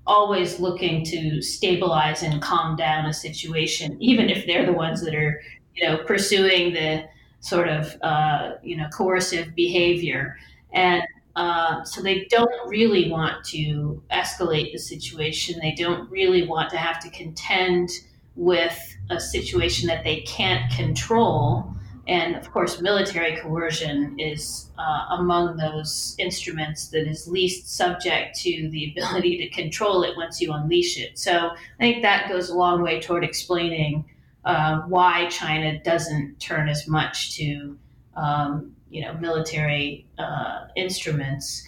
always 0.07 0.59
looking 0.59 1.05
to 1.05 1.41
stabilize 1.43 2.23
and 2.23 2.43
calm 2.43 2.77
down 2.77 3.07
a 3.07 3.13
situation, 3.13 3.97
even 4.01 4.29
if 4.29 4.47
they're 4.47 4.67
the 4.67 4.73
ones 4.73 5.05
that 5.05 5.15
are, 5.15 5.41
you 5.75 5.87
know, 5.87 5.99
pursuing 6.05 6.73
the 6.73 7.05
sort 7.41 7.69
of, 7.69 7.97
uh, 8.03 8.53
you 8.63 8.77
know, 8.77 8.89
coercive 8.89 9.55
behavior. 9.55 10.37
And 10.73 11.03
uh, 11.37 11.85
so 11.85 12.03
they 12.03 12.27
don't 12.31 12.69
really 12.69 13.11
want 13.11 13.45
to 13.47 14.03
escalate 14.11 14.73
the 14.73 14.79
situation. 14.79 15.59
They 15.61 15.73
don't 15.73 16.11
really 16.11 16.47
want 16.47 16.71
to 16.71 16.77
have 16.77 17.01
to 17.01 17.11
contend 17.11 17.91
with 18.37 18.97
a 19.11 19.21
situation 19.21 19.87
that 19.89 20.05
they 20.05 20.21
can't 20.23 20.71
control. 20.73 21.75
And 22.09 22.35
of 22.35 22.51
course, 22.51 22.81
military 22.81 23.37
coercion 23.37 24.19
is 24.19 24.71
uh, 24.77 25.17
among 25.19 25.57
those 25.57 26.17
instruments 26.19 26.89
that 26.89 27.07
is 27.07 27.29
least 27.29 27.77
subject 27.77 28.39
to 28.41 28.69
the 28.71 28.93
ability 28.97 29.39
to 29.39 29.49
control 29.51 30.03
it 30.03 30.17
once 30.17 30.41
you 30.41 30.53
unleash 30.53 30.99
it. 30.99 31.19
So 31.19 31.51
I 31.51 31.79
think 31.79 32.03
that 32.03 32.29
goes 32.29 32.51
a 32.51 32.57
long 32.57 32.83
way 32.83 33.01
toward 33.01 33.25
explaining 33.25 34.05
uh, 34.45 34.81
why 34.89 35.29
China 35.29 35.81
doesn't 35.83 36.41
turn 36.41 36.69
as 36.69 36.89
much 36.89 37.37
to 37.37 37.79
um, 38.17 38.75
you 38.91 39.03
know 39.03 39.15
military 39.15 40.07
uh, 40.19 40.67
instruments. 40.77 41.65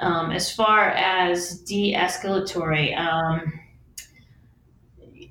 Um, 0.00 0.30
as 0.30 0.54
far 0.54 0.90
as 0.90 1.58
de-escalatory. 1.62 2.96
Um, 2.96 3.52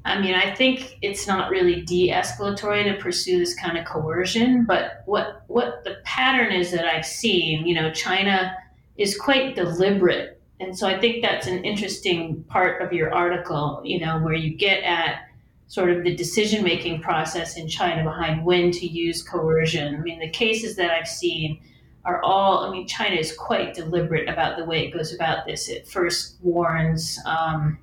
I 0.08 0.20
mean, 0.22 0.34
I 0.34 0.56
think 0.56 0.98
it's 1.02 1.28
not 1.28 1.50
really 1.50 1.82
de-escalatory 1.82 2.86
to 2.86 3.02
pursue 3.02 3.40
this 3.40 3.54
kind 3.54 3.78
of 3.78 3.86
coercion, 3.86 4.66
but 4.66 5.04
what 5.06 5.44
what 5.48 5.84
the 5.84 5.98
pattern 6.04 6.52
is 6.54 6.72
that 6.72 6.86
I've 6.86 7.06
seen, 7.06 7.68
you 7.68 7.76
know, 7.76 7.92
China 7.92 8.56
is 8.98 9.18
quite 9.18 9.56
deliberate, 9.56 10.42
and 10.60 10.78
so 10.78 10.88
I 10.88 11.00
think 11.00 11.22
that's 11.22 11.46
an 11.46 11.64
interesting 11.66 12.44
part 12.46 12.82
of 12.82 12.94
your 12.94 13.14
article, 13.14 13.82
you 13.84 14.00
know, 14.00 14.20
where 14.20 14.34
you 14.34 14.56
get 14.56 14.84
at 14.84 15.28
sort 15.68 15.90
of 15.90 16.04
the 16.04 16.16
decision 16.16 16.64
making 16.64 17.02
process 17.02 17.58
in 17.58 17.68
China 17.68 18.04
behind 18.04 18.46
when 18.46 18.72
to 18.72 18.88
use 18.88 19.22
coercion. 19.22 19.96
I 19.96 20.00
mean, 20.00 20.20
the 20.20 20.30
cases 20.30 20.78
that 20.78 20.92
I've 20.92 21.08
seen 21.08 21.60
are 22.06 22.22
all, 22.24 22.60
I 22.60 22.72
mean, 22.72 22.88
China 22.88 23.18
is 23.18 23.36
quite 23.36 23.74
deliberate 23.74 24.30
about 24.30 24.58
the 24.58 24.64
way 24.64 24.88
it 24.88 24.92
goes 24.92 25.14
about 25.14 25.46
this. 25.46 25.68
It 25.68 25.86
first 25.86 26.38
warns. 26.42 27.20
Um, 27.26 27.78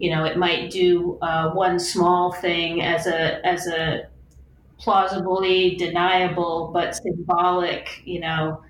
you 0.00 0.10
know, 0.10 0.24
it 0.24 0.38
might 0.38 0.70
do 0.70 1.18
uh, 1.20 1.50
one 1.50 1.78
small 1.78 2.32
thing 2.32 2.82
as 2.82 3.06
a 3.06 3.46
as 3.46 3.66
a 3.66 4.08
plausibly 4.78 5.76
deniable 5.76 6.70
but 6.72 6.96
symbolic, 6.96 8.02
you 8.06 8.18
know, 8.18 8.62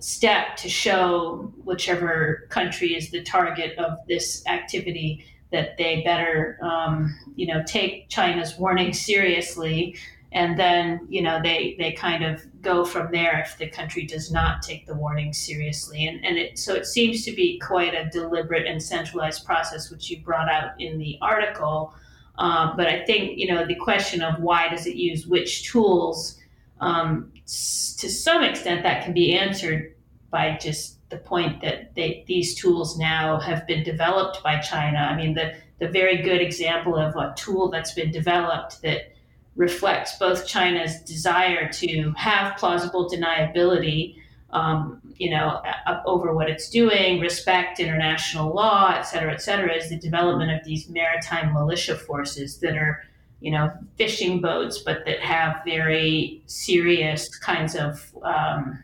step 0.00 0.56
to 0.56 0.68
show 0.68 1.52
whichever 1.64 2.48
country 2.50 2.96
is 2.96 3.10
the 3.10 3.22
target 3.22 3.78
of 3.78 3.96
this 4.08 4.44
activity 4.48 5.24
that 5.52 5.78
they 5.78 6.02
better, 6.02 6.58
um, 6.62 7.16
you 7.36 7.46
know, 7.46 7.62
take 7.64 8.08
China's 8.08 8.58
warning 8.58 8.92
seriously 8.92 9.94
and 10.32 10.58
then 10.58 11.06
you 11.08 11.22
know 11.22 11.40
they 11.42 11.76
they 11.78 11.92
kind 11.92 12.24
of 12.24 12.42
go 12.62 12.84
from 12.84 13.10
there 13.12 13.40
if 13.40 13.56
the 13.58 13.68
country 13.68 14.04
does 14.04 14.30
not 14.30 14.62
take 14.62 14.86
the 14.86 14.94
warning 14.94 15.32
seriously 15.32 16.06
and 16.06 16.24
and 16.24 16.38
it 16.38 16.58
so 16.58 16.74
it 16.74 16.86
seems 16.86 17.24
to 17.24 17.32
be 17.32 17.58
quite 17.58 17.94
a 17.94 18.08
deliberate 18.10 18.66
and 18.66 18.82
centralized 18.82 19.44
process 19.44 19.90
which 19.90 20.10
you 20.10 20.20
brought 20.20 20.48
out 20.48 20.70
in 20.80 20.98
the 20.98 21.18
article 21.20 21.92
um, 22.38 22.74
but 22.76 22.86
I 22.86 23.04
think 23.04 23.38
you 23.38 23.52
know 23.52 23.66
the 23.66 23.74
question 23.74 24.22
of 24.22 24.40
why 24.40 24.68
does 24.68 24.86
it 24.86 24.96
use 24.96 25.26
which 25.26 25.70
tools 25.70 26.38
um, 26.80 27.30
to 27.46 28.08
some 28.10 28.42
extent 28.42 28.82
that 28.82 29.04
can 29.04 29.12
be 29.12 29.34
answered 29.34 29.94
by 30.30 30.56
just 30.60 30.98
the 31.10 31.18
point 31.18 31.60
that 31.60 31.94
they, 31.94 32.24
these 32.26 32.54
tools 32.54 32.98
now 32.98 33.38
have 33.38 33.66
been 33.66 33.84
developed 33.84 34.42
by 34.42 34.58
China. 34.58 34.98
I 34.98 35.14
mean 35.14 35.34
the 35.34 35.54
the 35.78 35.88
very 35.88 36.22
good 36.22 36.40
example 36.40 36.96
of 36.96 37.16
a 37.16 37.34
tool 37.36 37.68
that's 37.68 37.92
been 37.92 38.12
developed 38.12 38.82
that 38.82 39.11
reflects 39.56 40.18
both 40.18 40.46
China's 40.46 41.00
desire 41.02 41.70
to 41.70 42.12
have 42.16 42.56
plausible 42.56 43.08
deniability, 43.08 44.16
um, 44.50 45.00
you 45.16 45.30
know, 45.30 45.62
over 46.06 46.34
what 46.34 46.48
it's 46.48 46.68
doing, 46.70 47.20
respect 47.20 47.80
international 47.80 48.54
law, 48.54 48.92
et 48.94 49.02
cetera, 49.02 49.32
et 49.32 49.40
cetera, 49.40 49.74
is 49.74 49.88
the 49.88 49.96
development 49.96 50.50
of 50.50 50.64
these 50.64 50.88
maritime 50.88 51.52
militia 51.52 51.96
forces 51.96 52.58
that 52.58 52.76
are, 52.76 53.04
you 53.40 53.50
know, 53.50 53.72
fishing 53.96 54.40
boats, 54.40 54.78
but 54.78 55.04
that 55.06 55.20
have 55.20 55.62
very 55.64 56.42
serious 56.46 57.34
kinds 57.38 57.74
of, 57.74 58.12
um, 58.22 58.82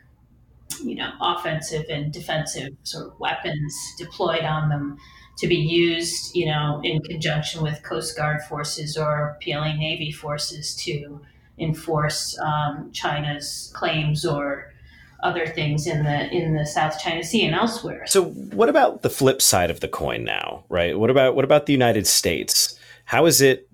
you 0.83 0.95
know, 0.95 1.11
offensive 1.21 1.85
and 1.89 2.11
defensive 2.13 2.69
sort 2.83 3.07
of 3.07 3.19
weapons 3.19 3.75
deployed 3.97 4.43
on 4.43 4.69
them 4.69 4.97
to 5.39 5.47
be 5.47 5.55
used, 5.55 6.35
you 6.35 6.45
know, 6.45 6.81
in 6.83 7.01
conjunction 7.01 7.63
with 7.63 7.81
Coast 7.83 8.15
Guard 8.17 8.41
forces 8.43 8.97
or 8.97 9.37
PLA 9.41 9.73
Navy 9.73 10.11
forces 10.11 10.75
to 10.77 11.21
enforce 11.57 12.37
um, 12.39 12.91
China's 12.91 13.71
claims 13.73 14.25
or 14.25 14.73
other 15.21 15.45
things 15.47 15.87
in 15.87 16.03
the 16.03 16.29
in 16.29 16.55
the 16.55 16.65
South 16.65 16.99
China 16.99 17.23
Sea 17.23 17.45
and 17.45 17.55
elsewhere. 17.55 18.05
So, 18.07 18.25
what 18.25 18.69
about 18.69 19.01
the 19.01 19.09
flip 19.09 19.41
side 19.41 19.69
of 19.69 19.79
the 19.79 19.87
coin 19.87 20.23
now? 20.23 20.65
Right? 20.69 20.97
What 20.97 21.09
about 21.09 21.35
what 21.35 21.45
about 21.45 21.65
the 21.65 21.73
United 21.73 22.07
States? 22.07 22.77
How 23.05 23.25
is 23.25 23.41
it 23.41 23.69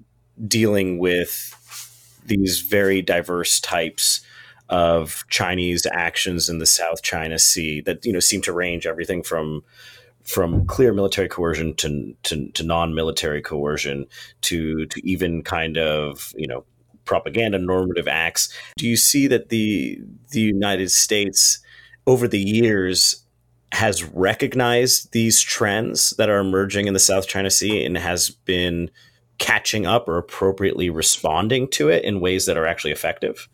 dealing 0.47 0.97
with 0.99 1.51
these 2.25 2.61
very 2.61 3.01
diverse 3.01 3.59
types 3.59 4.21
of 4.69 5.25
Chinese 5.29 5.85
actions 5.91 6.49
in 6.49 6.57
the 6.57 6.65
South 6.65 7.03
China 7.03 7.37
Sea 7.37 7.81
that 7.81 8.05
you 8.05 8.13
know 8.13 8.19
seem 8.19 8.41
to 8.41 8.53
range 8.53 8.85
everything 8.87 9.23
from 9.23 9.63
from 10.25 10.65
clear 10.65 10.93
military 10.93 11.29
coercion 11.29 11.75
to, 11.75 12.15
to, 12.23 12.49
to 12.51 12.63
non-military 12.63 13.41
coercion 13.41 14.05
to 14.41 14.85
to 14.87 15.07
even 15.07 15.43
kind 15.43 15.77
of 15.77 16.33
you 16.35 16.47
know 16.47 16.65
propaganda 17.05 17.59
normative 17.59 18.07
acts. 18.07 18.53
Do 18.77 18.87
you 18.87 18.97
see 18.97 19.27
that 19.27 19.49
the 19.49 19.99
the 20.31 20.41
united 20.41 20.91
states 20.91 21.59
over 22.07 22.27
the 22.27 22.39
years 22.39 23.23
has 23.71 24.03
recognized 24.03 25.11
these 25.11 25.41
trends 25.41 26.11
that 26.11 26.29
are 26.29 26.39
emerging 26.39 26.87
in 26.87 26.93
the 26.93 26.99
south 26.99 27.27
china 27.27 27.49
sea 27.49 27.83
and 27.83 27.97
has 27.97 28.29
been 28.29 28.89
catching 29.37 29.85
up 29.85 30.07
or 30.07 30.17
appropriately 30.17 30.89
responding 30.89 31.67
to 31.67 31.89
it 31.89 32.03
in 32.05 32.21
ways 32.21 32.45
that 32.45 32.57
are 32.57 32.65
actually 32.65 32.91
effective 32.91 33.49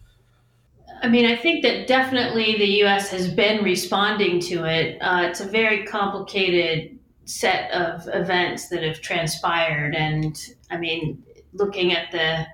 I 1.01 1.07
mean, 1.07 1.25
I 1.25 1.35
think 1.35 1.63
that 1.63 1.87
definitely 1.87 2.57
the 2.57 2.67
U.S. 2.83 3.09
has 3.09 3.27
been 3.27 3.63
responding 3.63 4.39
to 4.41 4.65
it. 4.65 4.99
Uh, 5.01 5.23
it's 5.29 5.39
a 5.39 5.47
very 5.47 5.83
complicated 5.85 6.99
set 7.25 7.71
of 7.71 8.07
events 8.13 8.69
that 8.69 8.83
have 8.83 9.01
transpired, 9.01 9.95
and 9.95 10.37
I 10.69 10.77
mean, 10.77 11.23
looking 11.53 11.91
at 11.93 12.11
the 12.11 12.45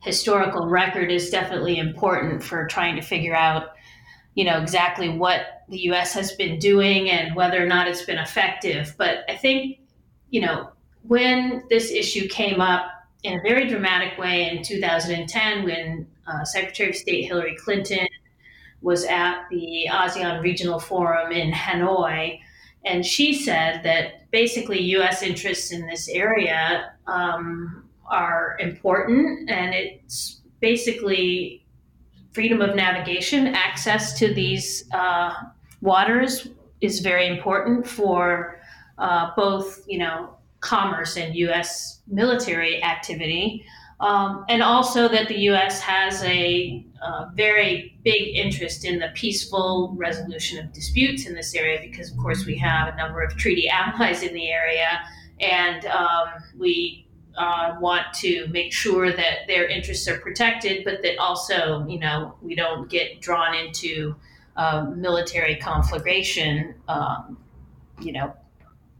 historical 0.00 0.68
record 0.68 1.10
is 1.10 1.30
definitely 1.30 1.78
important 1.78 2.42
for 2.42 2.66
trying 2.66 2.96
to 2.96 3.02
figure 3.02 3.34
out, 3.34 3.72
you 4.34 4.44
know, 4.44 4.60
exactly 4.60 5.08
what 5.08 5.64
the 5.68 5.78
U.S. 5.80 6.12
has 6.12 6.32
been 6.32 6.58
doing 6.58 7.10
and 7.10 7.34
whether 7.34 7.62
or 7.62 7.66
not 7.66 7.88
it's 7.88 8.04
been 8.04 8.18
effective. 8.18 8.94
But 8.96 9.24
I 9.28 9.36
think, 9.36 9.80
you 10.30 10.40
know, 10.40 10.70
when 11.02 11.64
this 11.70 11.90
issue 11.90 12.28
came 12.28 12.60
up 12.60 12.86
in 13.22 13.38
a 13.38 13.42
very 13.42 13.66
dramatic 13.66 14.18
way 14.18 14.48
in 14.50 14.62
2010, 14.62 15.64
when 15.64 16.06
uh, 16.28 16.44
Secretary 16.44 16.90
of 16.90 16.96
State 16.96 17.24
Hillary 17.24 17.56
Clinton 17.56 18.06
was 18.80 19.04
at 19.04 19.46
the 19.50 19.86
ASEAN 19.90 20.42
Regional 20.42 20.78
Forum 20.78 21.32
in 21.32 21.50
Hanoi, 21.50 22.40
and 22.84 23.04
she 23.04 23.34
said 23.34 23.82
that 23.82 24.30
basically 24.30 24.80
U.S. 24.92 25.22
interests 25.22 25.72
in 25.72 25.86
this 25.86 26.08
area 26.08 26.92
um, 27.06 27.84
are 28.06 28.56
important, 28.60 29.50
and 29.50 29.74
it's 29.74 30.40
basically 30.60 31.64
freedom 32.32 32.60
of 32.62 32.76
navigation, 32.76 33.48
access 33.48 34.18
to 34.18 34.32
these 34.32 34.88
uh, 34.92 35.32
waters 35.80 36.48
is 36.80 37.00
very 37.00 37.26
important 37.26 37.86
for 37.86 38.60
uh, 38.98 39.30
both, 39.36 39.84
you 39.88 39.98
know, 39.98 40.34
commerce 40.60 41.16
and 41.16 41.34
U.S. 41.34 42.00
military 42.06 42.82
activity, 42.82 43.64
um, 44.00 44.44
and 44.48 44.62
also 44.62 45.08
that 45.08 45.28
the 45.28 45.38
U.S. 45.40 45.80
has 45.80 46.22
a 46.22 46.84
uh, 47.02 47.26
very 47.34 47.98
big 48.04 48.36
interest 48.36 48.84
in 48.84 48.98
the 48.98 49.08
peaceful 49.14 49.94
resolution 49.96 50.64
of 50.64 50.72
disputes 50.72 51.26
in 51.26 51.34
this 51.34 51.54
area 51.54 51.80
because, 51.80 52.12
of 52.12 52.18
course, 52.18 52.46
we 52.46 52.56
have 52.56 52.92
a 52.92 52.96
number 52.96 53.22
of 53.22 53.36
treaty 53.36 53.68
allies 53.72 54.22
in 54.22 54.32
the 54.34 54.50
area, 54.50 55.00
and 55.40 55.84
um, 55.86 56.28
we 56.56 57.08
uh, 57.36 57.76
want 57.80 58.12
to 58.12 58.46
make 58.48 58.72
sure 58.72 59.12
that 59.12 59.46
their 59.46 59.66
interests 59.66 60.06
are 60.08 60.18
protected, 60.18 60.84
but 60.84 61.02
that 61.02 61.18
also, 61.18 61.86
you 61.88 61.98
know, 61.98 62.34
we 62.42 62.54
don't 62.54 62.88
get 62.90 63.20
drawn 63.20 63.54
into 63.54 64.14
uh, 64.56 64.84
military 64.96 65.56
conflagration, 65.56 66.74
um, 66.88 67.38
you 68.00 68.12
know, 68.12 68.34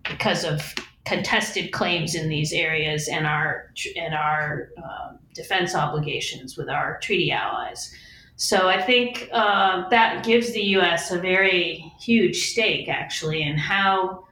because 0.05 0.45
of 0.45 0.75
contested 1.09 1.73
claims 1.73 2.15
in 2.15 2.29
these 2.29 2.53
areas 2.53 3.09
and 3.09 3.27
our 3.27 3.73
and 3.97 4.15
our 4.15 4.69
uh, 4.77 5.13
defense 5.33 5.75
obligations 5.75 6.57
with 6.57 6.69
our 6.69 6.99
treaty 7.01 7.33
allies. 7.33 7.95
So 8.37 8.69
I 8.69 8.81
think 8.81 9.29
uh, 9.33 9.89
that 9.89 10.25
gives 10.25 10.53
the 10.53 10.63
U.S. 10.77 11.11
a 11.11 11.19
very 11.19 11.93
huge 11.99 12.51
stake, 12.51 12.89
actually, 12.89 13.43
in 13.43 13.57
how 13.57 14.27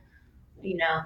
you 0.62 0.76
know 0.76 1.00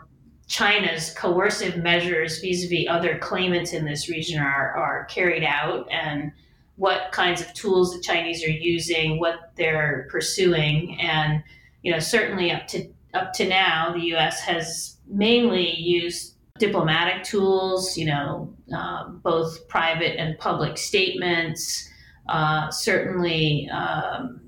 China's 0.48 1.14
coercive 1.14 1.76
measures 1.76 2.40
vis-a-vis 2.40 2.88
other 2.88 3.16
claimants 3.18 3.72
in 3.72 3.84
this 3.84 4.08
region 4.08 4.40
are, 4.40 4.74
are 4.76 5.04
carried 5.04 5.44
out 5.44 5.86
and 5.92 6.32
what 6.74 7.12
kinds 7.12 7.40
of 7.40 7.52
tools 7.54 7.94
the 7.94 8.02
Chinese 8.02 8.42
are 8.42 8.50
using, 8.50 9.20
what 9.20 9.52
they're 9.54 10.08
pursuing, 10.10 11.00
and 11.00 11.44
you 11.82 11.92
know 11.92 12.00
certainly 12.00 12.50
up 12.50 12.66
to 12.66 12.90
up 13.14 13.32
to 13.34 13.48
now, 13.48 13.92
the 13.92 14.06
U.S. 14.14 14.40
has 14.40 14.96
mainly 15.10 15.74
used 15.76 16.36
diplomatic 16.58 17.24
tools, 17.24 17.96
you 17.96 18.06
know, 18.06 18.54
uh, 18.74 19.08
both 19.08 19.66
private 19.68 20.18
and 20.18 20.38
public 20.38 20.78
statements. 20.78 21.88
Uh, 22.28 22.70
certainly, 22.70 23.68
um, 23.70 24.40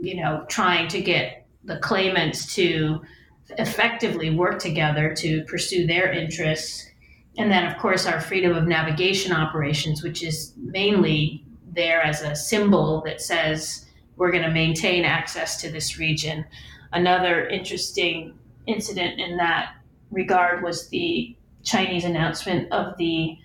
you 0.00 0.16
know, 0.20 0.44
trying 0.48 0.88
to 0.88 1.00
get 1.00 1.46
the 1.64 1.78
claimants 1.78 2.54
to 2.54 3.00
effectively 3.58 4.30
work 4.30 4.58
together 4.58 5.14
to 5.14 5.44
pursue 5.44 5.86
their 5.86 6.10
interests. 6.12 6.86
And 7.36 7.50
then, 7.50 7.66
of 7.66 7.78
course, 7.78 8.06
our 8.06 8.20
freedom 8.20 8.56
of 8.56 8.66
navigation 8.66 9.32
operations, 9.32 10.02
which 10.02 10.22
is 10.22 10.52
mainly 10.56 11.44
there 11.72 12.02
as 12.02 12.22
a 12.22 12.34
symbol 12.34 13.02
that 13.04 13.20
says 13.20 13.86
we're 14.16 14.30
going 14.30 14.44
to 14.44 14.50
maintain 14.50 15.04
access 15.04 15.60
to 15.60 15.70
this 15.70 15.98
region. 15.98 16.44
Another 16.92 17.46
interesting 17.48 18.38
incident 18.66 19.20
in 19.20 19.36
that 19.36 19.74
regard 20.10 20.62
was 20.62 20.88
the 20.88 21.36
Chinese 21.62 22.04
announcement 22.04 22.70
of 22.72 22.96
the 22.98 23.36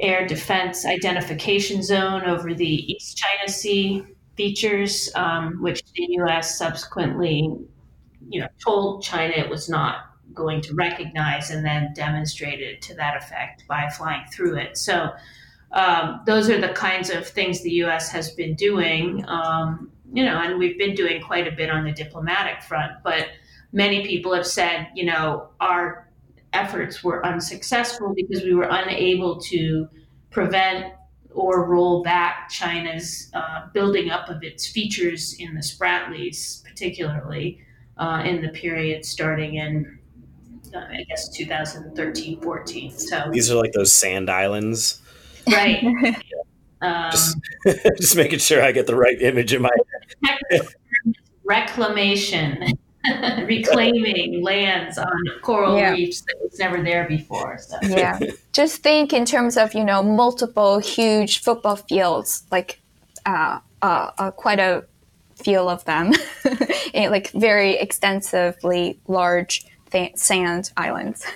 air 0.00 0.26
defense 0.26 0.84
identification 0.84 1.82
zone 1.82 2.22
over 2.24 2.54
the 2.54 2.92
East 2.92 3.16
China 3.16 3.48
Sea 3.48 4.02
features, 4.36 5.10
um, 5.14 5.62
which 5.62 5.82
the 5.94 6.06
U.S. 6.10 6.58
subsequently 6.58 7.48
you 8.28 8.40
know, 8.40 8.48
told 8.64 9.02
China 9.02 9.32
it 9.36 9.48
was 9.48 9.68
not 9.68 10.06
going 10.32 10.60
to 10.62 10.74
recognize 10.74 11.50
and 11.50 11.64
then 11.64 11.92
demonstrated 11.94 12.82
to 12.82 12.94
that 12.94 13.16
effect 13.16 13.64
by 13.68 13.88
flying 13.90 14.24
through 14.32 14.56
it. 14.56 14.76
So 14.76 15.12
um, 15.72 16.20
those 16.26 16.48
are 16.50 16.60
the 16.60 16.70
kinds 16.70 17.10
of 17.10 17.26
things 17.26 17.62
the 17.62 17.70
U.S. 17.70 18.10
has 18.10 18.30
been 18.30 18.54
doing, 18.54 19.24
um, 19.28 19.90
you 20.12 20.24
know, 20.24 20.38
and 20.38 20.58
we've 20.58 20.78
been 20.78 20.94
doing 20.94 21.22
quite 21.22 21.46
a 21.46 21.52
bit 21.52 21.70
on 21.70 21.84
the 21.84 21.92
diplomatic 21.92 22.62
front. 22.62 22.92
But 23.02 23.28
many 23.72 24.06
people 24.06 24.34
have 24.34 24.46
said, 24.46 24.88
you 24.94 25.04
know, 25.04 25.48
our 25.60 26.03
efforts 26.54 27.02
were 27.04 27.24
unsuccessful 27.26 28.14
because 28.14 28.42
we 28.42 28.54
were 28.54 28.68
unable 28.70 29.40
to 29.40 29.88
prevent 30.30 30.94
or 31.30 31.68
roll 31.68 32.02
back 32.02 32.48
China's 32.48 33.30
uh, 33.34 33.66
building 33.72 34.10
up 34.10 34.28
of 34.28 34.42
its 34.42 34.66
features 34.66 35.34
in 35.38 35.54
the 35.54 35.60
Spratlys, 35.60 36.62
particularly 36.64 37.60
uh, 37.98 38.22
in 38.24 38.40
the 38.40 38.48
period 38.48 39.04
starting 39.04 39.56
in, 39.56 39.98
uh, 40.74 40.78
I 40.78 41.04
guess, 41.08 41.28
2013 41.30 42.40
14. 42.40 42.90
So 42.92 43.28
these 43.32 43.50
are 43.50 43.56
like 43.56 43.72
those 43.72 43.92
sand 43.92 44.30
islands. 44.30 45.02
Right. 45.46 45.82
um, 46.80 47.10
just, 47.10 47.36
just 47.98 48.16
making 48.16 48.38
sure 48.38 48.62
I 48.62 48.72
get 48.72 48.86
the 48.86 48.96
right 48.96 49.20
image 49.20 49.52
in 49.52 49.62
my 49.62 49.70
head. 50.24 50.38
reclamation. 51.44 52.64
reclaiming 53.46 54.42
lands 54.42 54.98
on 54.98 55.12
coral 55.42 55.76
yeah. 55.76 55.92
reefs 55.92 56.22
that 56.22 56.36
was 56.42 56.58
never 56.58 56.82
there 56.82 57.06
before. 57.08 57.58
So. 57.58 57.76
Yeah, 57.82 58.18
just 58.52 58.82
think 58.82 59.12
in 59.12 59.24
terms 59.24 59.56
of 59.56 59.74
you 59.74 59.84
know 59.84 60.02
multiple 60.02 60.78
huge 60.78 61.42
football 61.42 61.76
fields, 61.76 62.44
like 62.50 62.80
uh, 63.26 63.60
uh, 63.82 64.10
uh, 64.18 64.30
quite 64.30 64.58
a 64.58 64.84
feel 65.36 65.68
of 65.68 65.84
them, 65.84 66.12
like 66.94 67.30
very 67.32 67.74
extensively 67.76 68.98
large 69.06 69.66
th- 69.90 70.16
sand 70.16 70.70
islands. 70.76 71.26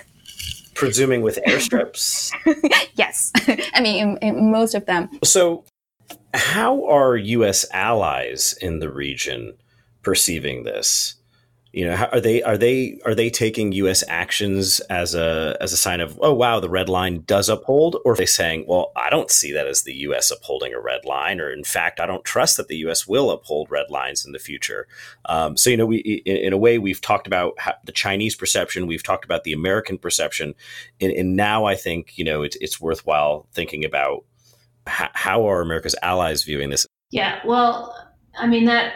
Presuming 0.73 1.21
with 1.21 1.39
airstrips. 1.45 2.31
yes, 2.95 3.31
I 3.73 3.81
mean 3.81 4.17
in, 4.21 4.37
in 4.37 4.51
most 4.51 4.73
of 4.73 4.85
them. 4.85 5.09
So, 5.23 5.65
how 6.33 6.85
are 6.85 7.15
U.S. 7.17 7.65
allies 7.73 8.55
in 8.61 8.79
the 8.79 8.89
region 8.89 9.53
perceiving 10.01 10.63
this? 10.63 11.18
You 11.71 11.85
know 11.85 11.95
are 12.11 12.19
they 12.19 12.41
are 12.41 12.57
they 12.57 12.99
are 13.05 13.13
they 13.13 13.29
taking 13.29 13.71
us 13.73 14.03
actions 14.07 14.79
as 14.89 15.13
a 15.13 15.55
as 15.61 15.71
a 15.71 15.77
sign 15.77 16.01
of 16.01 16.17
oh 16.21 16.33
wow 16.33 16.59
the 16.59 16.69
red 16.69 16.89
line 16.89 17.23
does 17.27 17.47
uphold? 17.47 17.97
Or 18.03 18.13
are 18.13 18.15
they 18.15 18.25
saying 18.25 18.65
well 18.67 18.91
i 18.95 19.09
don't 19.09 19.29
see 19.29 19.51
that 19.53 19.67
as 19.67 19.83
the 19.83 19.93
us 19.93 20.31
upholding 20.31 20.73
a 20.73 20.79
red 20.79 21.05
line 21.05 21.39
or 21.39 21.51
in 21.51 21.63
fact 21.63 21.99
i 21.99 22.05
don't 22.05 22.25
trust 22.25 22.57
that 22.57 22.67
the 22.67 22.77
us 22.77 23.07
will 23.07 23.29
uphold 23.29 23.69
red 23.69 23.89
lines 23.89 24.25
in 24.25 24.31
the 24.31 24.39
future? 24.39 24.87
Um, 25.25 25.57
so 25.57 25.69
you 25.69 25.77
know 25.77 25.85
we 25.85 25.97
in, 25.97 26.37
in, 26.37 26.53
a 26.53 26.57
way 26.57 26.79
we've 26.79 27.01
talked 27.01 27.27
about 27.27 27.53
the 27.85 27.91
chinese 27.91 28.35
perception 28.35 28.87
we've 28.87 29.03
talked 29.03 29.25
about 29.25 29.43
the 29.43 29.53
american 29.53 29.97
perception 29.97 30.55
and, 30.99 31.11
and 31.11 31.35
now 31.35 31.65
i 31.65 31.75
think 31.75 32.17
you 32.17 32.23
know 32.23 32.41
it's, 32.41 32.57
it's 32.61 32.81
worthwhile 32.81 33.47
thinking 33.53 33.85
about 33.85 34.25
how 34.87 35.47
are 35.47 35.61
america's 35.61 35.95
allies 36.01 36.43
viewing 36.43 36.71
this? 36.71 36.87
Yeah 37.11 37.39
well 37.45 37.95
i 38.37 38.47
mean 38.47 38.65
that 38.65 38.93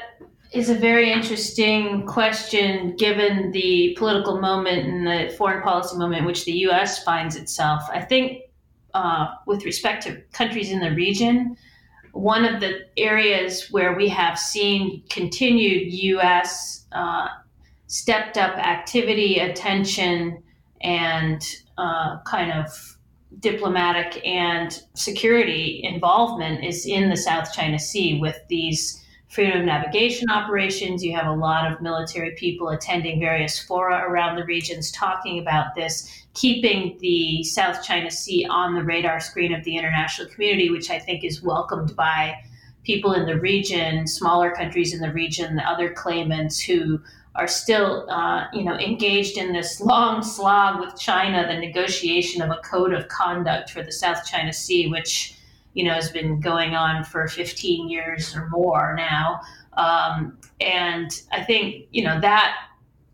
is 0.54 0.70
a 0.70 0.76
very 0.76 1.12
interesting 1.12 2.06
question 2.06 2.96
given 2.96 3.52
the 3.52 3.96
political 3.98 4.40
moment 4.40 4.88
and 4.88 5.08
the 5.08 5.36
foreign 5.36 5.64
policy 5.64 5.98
moment 5.98 6.20
in 6.20 6.26
which 6.26 6.46
the 6.46 6.52
U.S. 6.68 7.04
finds 7.04 7.36
itself. 7.36 7.82
I 7.92 8.02
think, 8.02 8.44
uh, 8.94 9.28
with 9.48 9.66
respect 9.66 10.04
to 10.04 10.22
countries 10.32 10.72
in 10.72 10.80
the 10.80 10.92
region, 10.92 11.58
one 12.12 12.46
of 12.46 12.62
the 12.62 12.82
areas 12.98 13.72
where 13.72 13.96
we 13.96 14.08
have 14.10 14.38
seen 14.38 15.04
continued 15.10 15.92
U.S. 15.92 16.86
Uh, 16.92 17.30
stepped 17.88 18.38
up 18.38 18.56
activity, 18.58 19.40
attention, 19.40 20.44
and 20.82 21.44
uh, 21.80 22.20
kind 22.28 22.52
of 22.52 22.98
diplomatic 23.40 24.24
and 24.24 24.84
security 24.94 25.82
involvement 25.84 26.64
is 26.64 26.86
in 26.86 27.10
the 27.10 27.18
South 27.18 27.52
China 27.52 27.80
Sea 27.80 28.20
with 28.20 28.38
these 28.48 29.03
freedom 29.34 29.62
of 29.62 29.66
navigation 29.66 30.30
operations. 30.30 31.04
You 31.04 31.16
have 31.16 31.26
a 31.26 31.34
lot 31.34 31.72
of 31.72 31.82
military 31.82 32.32
people 32.32 32.70
attending 32.70 33.20
various 33.20 33.60
fora 33.60 34.08
around 34.08 34.36
the 34.36 34.46
regions 34.46 34.92
talking 34.92 35.40
about 35.40 35.74
this, 35.74 36.26
keeping 36.36 36.98
the 37.00 37.44
South 37.44 37.84
China 37.84 38.12
Sea 38.12 38.46
on 38.50 38.76
the 38.76 38.84
radar 38.84 39.20
screen 39.20 39.54
of 39.54 39.64
the 39.64 39.76
international 39.76 40.28
community, 40.28 40.70
which 40.70 40.92
I 40.92 41.00
think 41.00 41.24
is 41.24 41.42
welcomed 41.42 41.96
by 41.96 42.36
people 42.84 43.14
in 43.14 43.26
the 43.26 43.40
region, 43.40 44.06
smaller 44.06 44.52
countries 44.52 44.94
in 44.94 45.00
the 45.00 45.12
region, 45.12 45.56
the 45.56 45.68
other 45.68 45.92
claimants 45.92 46.60
who 46.60 47.02
are 47.36 47.48
still, 47.48 48.08
uh, 48.12 48.46
you 48.54 48.64
know, 48.64 48.78
engaged 48.78 49.40
in 49.40 49.54
this 49.54 49.82
long 49.82 50.22
slog 50.22 50.80
with 50.80 51.00
China, 51.00 51.48
the 51.48 51.58
negotiation 51.58 52.44
of 52.44 52.52
a 52.52 52.62
code 52.64 52.94
of 52.94 53.08
conduct 53.08 53.72
for 53.72 53.82
the 53.82 53.92
South 53.92 54.24
China 54.26 54.54
Sea, 54.54 54.88
which 54.88 55.33
you 55.74 55.84
know, 55.84 55.94
has 55.94 56.10
been 56.10 56.40
going 56.40 56.76
on 56.76 57.04
for 57.04 57.28
15 57.28 57.90
years 57.90 58.36
or 58.36 58.48
more 58.50 58.96
now. 58.96 59.42
Um, 59.74 60.38
and 60.62 61.22
I 61.32 61.44
think, 61.44 61.88
you 61.92 62.04
know, 62.04 62.20
that 62.22 62.56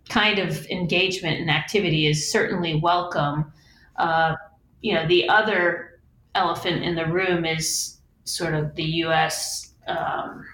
kind 0.09 0.39
of 0.39 0.65
engagement 0.67 1.39
and 1.39 1.49
activity 1.49 2.07
is 2.07 2.29
certainly 2.29 2.75
welcome. 2.75 3.51
Uh, 3.95 4.35
you 4.81 4.93
know, 4.93 5.07
the 5.07 5.29
other 5.29 6.01
elephant 6.35 6.83
in 6.83 6.95
the 6.95 7.05
room 7.05 7.45
is 7.45 7.97
sort 8.23 8.53
of 8.53 8.75
the 8.75 8.83
U.S. 8.83 9.73
Um, 9.87 10.45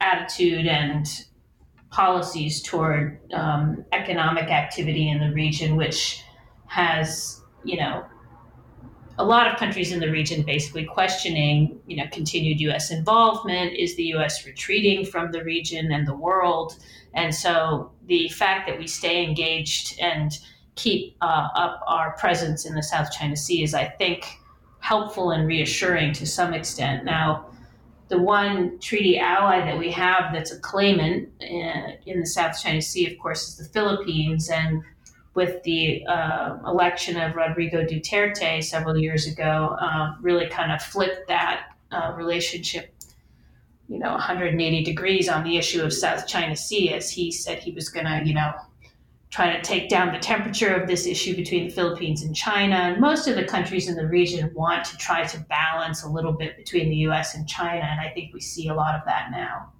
attitude 0.00 0.66
and 0.66 1.06
policies 1.90 2.60
toward 2.62 3.20
um, 3.32 3.84
economic 3.92 4.50
activity 4.50 5.08
in 5.08 5.20
the 5.20 5.32
region, 5.32 5.76
which 5.76 6.22
has, 6.66 7.40
you 7.64 7.76
know, 7.76 8.04
a 9.18 9.24
lot 9.24 9.46
of 9.46 9.58
countries 9.58 9.92
in 9.92 10.00
the 10.00 10.10
region 10.10 10.42
basically 10.42 10.84
questioning, 10.84 11.80
you 11.86 11.96
know, 11.96 12.04
continued 12.10 12.60
U.S. 12.60 12.90
involvement. 12.90 13.74
Is 13.74 13.96
the 13.96 14.04
U.S. 14.04 14.44
retreating 14.44 15.04
from 15.04 15.30
the 15.30 15.44
region 15.44 15.92
and 15.92 16.06
the 16.06 16.14
world? 16.14 16.76
And 17.14 17.34
so 17.34 17.92
the 18.06 18.28
fact 18.28 18.68
that 18.68 18.78
we 18.78 18.86
stay 18.86 19.24
engaged 19.24 19.98
and 20.00 20.36
keep 20.74 21.16
uh, 21.20 21.48
up 21.54 21.80
our 21.86 22.16
presence 22.18 22.66
in 22.66 22.74
the 22.74 22.82
South 22.82 23.12
China 23.12 23.36
Sea 23.36 23.62
is, 23.62 23.74
I 23.74 23.84
think, 23.84 24.26
helpful 24.80 25.30
and 25.30 25.46
reassuring 25.46 26.12
to 26.14 26.26
some 26.26 26.52
extent. 26.52 27.04
Now, 27.04 27.46
the 28.08 28.20
one 28.20 28.78
treaty 28.80 29.18
ally 29.18 29.64
that 29.64 29.78
we 29.78 29.90
have 29.92 30.32
that's 30.32 30.52
a 30.52 30.58
claimant 30.58 31.30
in, 31.40 31.62
uh, 31.66 31.92
in 32.04 32.20
the 32.20 32.26
South 32.26 32.60
China 32.60 32.82
Sea, 32.82 33.10
of 33.10 33.18
course, 33.18 33.48
is 33.48 33.56
the 33.56 33.72
Philippines. 33.72 34.50
And 34.50 34.82
with 35.34 35.62
the 35.64 36.06
uh, 36.06 36.58
election 36.66 37.16
of 37.16 37.34
Rodrigo 37.34 37.84
Duterte 37.84 38.62
several 38.62 38.96
years 38.96 39.26
ago, 39.26 39.76
uh, 39.80 40.14
really 40.20 40.48
kind 40.48 40.72
of 40.72 40.80
flipped 40.80 41.28
that 41.28 41.66
uh, 41.90 42.12
relationship, 42.16 42.94
you 43.88 43.98
know, 43.98 44.12
180 44.12 44.84
degrees 44.84 45.28
on 45.28 45.44
the 45.44 45.56
issue 45.56 45.82
of 45.82 45.92
South 45.92 46.26
China 46.26 46.54
Sea, 46.54 46.94
as 46.94 47.10
he 47.10 47.32
said 47.32 47.58
he 47.58 47.72
was 47.72 47.88
going 47.88 48.06
to, 48.06 48.22
you 48.24 48.34
know, 48.34 48.52
try 49.30 49.52
to 49.52 49.60
take 49.62 49.88
down 49.88 50.12
the 50.12 50.18
temperature 50.20 50.72
of 50.72 50.86
this 50.86 51.06
issue 51.06 51.34
between 51.34 51.64
the 51.64 51.74
Philippines 51.74 52.22
and 52.22 52.36
China. 52.36 52.76
And 52.76 53.00
most 53.00 53.26
of 53.26 53.34
the 53.34 53.44
countries 53.44 53.88
in 53.88 53.96
the 53.96 54.06
region 54.06 54.48
want 54.54 54.84
to 54.84 54.96
try 54.96 55.24
to 55.24 55.40
balance 55.48 56.04
a 56.04 56.08
little 56.08 56.32
bit 56.32 56.56
between 56.56 56.88
the 56.88 56.96
US 57.08 57.34
and 57.34 57.48
China. 57.48 57.84
And 57.84 58.00
I 58.00 58.10
think 58.10 58.32
we 58.32 58.40
see 58.40 58.68
a 58.68 58.74
lot 58.74 58.94
of 58.94 59.00
that 59.06 59.32
now. 59.32 59.72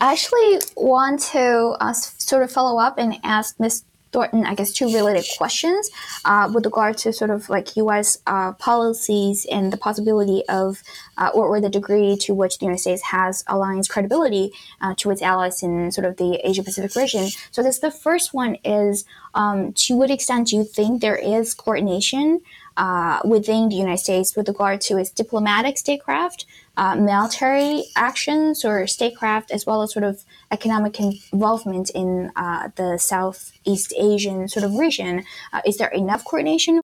I 0.00 0.12
actually 0.12 0.60
want 0.76 1.20
to 1.32 1.76
uh, 1.80 1.92
sort 1.92 2.44
of 2.44 2.52
follow 2.52 2.80
up 2.80 2.96
and 2.96 3.18
ask 3.24 3.58
Ms. 3.58 3.82
Thornton, 4.12 4.44
I 4.44 4.54
guess, 4.54 4.72
two 4.72 4.92
related 4.92 5.24
questions 5.38 5.90
uh, 6.24 6.50
with 6.52 6.64
regard 6.64 6.98
to 6.98 7.12
sort 7.12 7.30
of 7.30 7.48
like 7.48 7.76
U.S. 7.76 8.18
Uh, 8.26 8.52
policies 8.52 9.46
and 9.50 9.72
the 9.72 9.76
possibility 9.76 10.42
of, 10.48 10.82
uh, 11.16 11.30
or, 11.34 11.46
or, 11.46 11.60
the 11.60 11.70
degree 11.70 12.16
to 12.16 12.34
which 12.34 12.58
the 12.58 12.66
United 12.66 12.80
States 12.80 13.02
has 13.02 13.44
alliance 13.46 13.88
credibility 13.88 14.52
uh, 14.80 14.94
to 14.98 15.10
its 15.10 15.22
allies 15.22 15.62
in 15.62 15.90
sort 15.90 16.04
of 16.04 16.16
the 16.16 16.40
Asia 16.44 16.62
Pacific 16.62 16.94
region. 16.94 17.28
So, 17.50 17.62
guess 17.62 17.78
the 17.78 17.90
first 17.90 18.34
one 18.34 18.56
is 18.64 19.04
um, 19.34 19.72
to 19.74 19.96
what 19.96 20.10
extent 20.10 20.48
do 20.48 20.56
you 20.56 20.64
think 20.64 21.00
there 21.00 21.16
is 21.16 21.54
coordination 21.54 22.40
uh, 22.76 23.20
within 23.24 23.68
the 23.68 23.76
United 23.76 23.98
States 23.98 24.36
with 24.36 24.48
regard 24.48 24.80
to 24.82 24.96
its 24.96 25.10
diplomatic 25.10 25.78
statecraft, 25.78 26.46
uh, 26.76 26.96
military 26.96 27.84
actions 27.96 28.64
or 28.64 28.86
statecraft, 28.86 29.50
as 29.50 29.66
well 29.66 29.82
as 29.82 29.92
sort 29.92 30.04
of 30.04 30.24
economic 30.50 30.98
involvement 30.98 31.90
in 31.90 32.30
uh, 32.36 32.68
the 32.76 32.98
Southeast 32.98 33.92
Asian 33.98 34.48
sort 34.48 34.64
of 34.64 34.74
region. 34.74 35.24
Uh, 35.52 35.60
is 35.66 35.76
there 35.76 35.88
enough 35.88 36.24
coordination? 36.24 36.80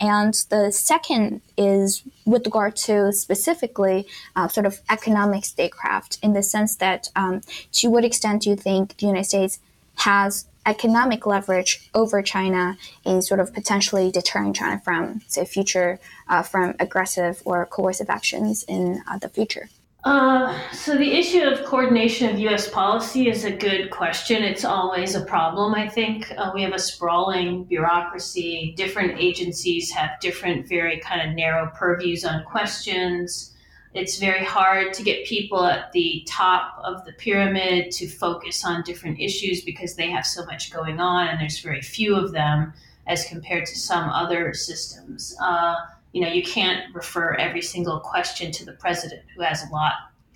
And 0.00 0.34
the 0.50 0.70
second 0.70 1.40
is 1.56 2.02
with 2.26 2.44
regard 2.44 2.76
to 2.76 3.12
specifically 3.12 4.06
uh, 4.36 4.48
sort 4.48 4.66
of 4.66 4.80
economic 4.90 5.44
statecraft, 5.44 6.18
in 6.22 6.32
the 6.32 6.42
sense 6.42 6.76
that 6.76 7.08
um, 7.16 7.42
to 7.72 7.88
what 7.88 8.04
extent 8.04 8.42
do 8.42 8.50
you 8.50 8.56
think 8.56 8.96
the 8.96 9.06
United 9.06 9.24
States 9.24 9.60
has 9.96 10.46
economic 10.66 11.26
leverage 11.26 11.88
over 11.94 12.22
China 12.22 12.76
in 13.04 13.22
sort 13.22 13.40
of 13.40 13.52
potentially 13.52 14.10
deterring 14.10 14.52
China 14.52 14.80
from, 14.84 15.20
say, 15.26 15.44
future, 15.44 15.98
uh, 16.28 16.42
from 16.42 16.74
aggressive 16.80 17.42
or 17.44 17.66
coercive 17.66 18.10
actions 18.10 18.64
in 18.68 19.02
uh, 19.08 19.18
the 19.18 19.28
future? 19.28 19.68
Uh, 20.04 20.54
so 20.70 20.98
the 20.98 21.12
issue 21.12 21.40
of 21.40 21.64
coordination 21.64 22.28
of 22.28 22.38
U.S. 22.40 22.68
policy 22.68 23.28
is 23.28 23.44
a 23.44 23.50
good 23.50 23.90
question. 23.90 24.42
It's 24.42 24.64
always 24.64 25.14
a 25.14 25.24
problem. 25.24 25.74
I 25.74 25.88
think 25.88 26.30
uh, 26.36 26.50
we 26.54 26.62
have 26.62 26.74
a 26.74 26.78
sprawling 26.78 27.64
bureaucracy. 27.64 28.74
Different 28.76 29.18
agencies 29.18 29.90
have 29.92 30.20
different, 30.20 30.68
very 30.68 30.98
kind 30.98 31.26
of 31.26 31.34
narrow 31.34 31.70
purviews 31.74 32.24
on 32.26 32.44
questions 32.44 33.53
it's 33.94 34.18
very 34.18 34.44
hard 34.44 34.92
to 34.92 35.02
get 35.02 35.24
people 35.24 35.64
at 35.64 35.92
the 35.92 36.26
top 36.28 36.78
of 36.82 37.04
the 37.04 37.12
pyramid 37.12 37.90
to 37.92 38.08
focus 38.08 38.64
on 38.64 38.82
different 38.82 39.20
issues 39.20 39.62
because 39.62 39.94
they 39.94 40.10
have 40.10 40.26
so 40.26 40.44
much 40.46 40.72
going 40.72 41.00
on 41.00 41.28
and 41.28 41.40
there's 41.40 41.60
very 41.60 41.80
few 41.80 42.16
of 42.16 42.32
them 42.32 42.72
as 43.06 43.24
compared 43.26 43.66
to 43.66 43.78
some 43.78 44.08
other 44.10 44.52
systems. 44.52 45.36
Uh, 45.40 45.76
you 46.12 46.20
know, 46.20 46.28
you 46.28 46.42
can't 46.42 46.94
refer 46.94 47.34
every 47.34 47.62
single 47.62 48.00
question 48.00 48.50
to 48.52 48.64
the 48.64 48.72
president 48.72 49.22
who 49.34 49.42
has 49.42 49.62
a 49.62 49.72
lot 49.72 49.94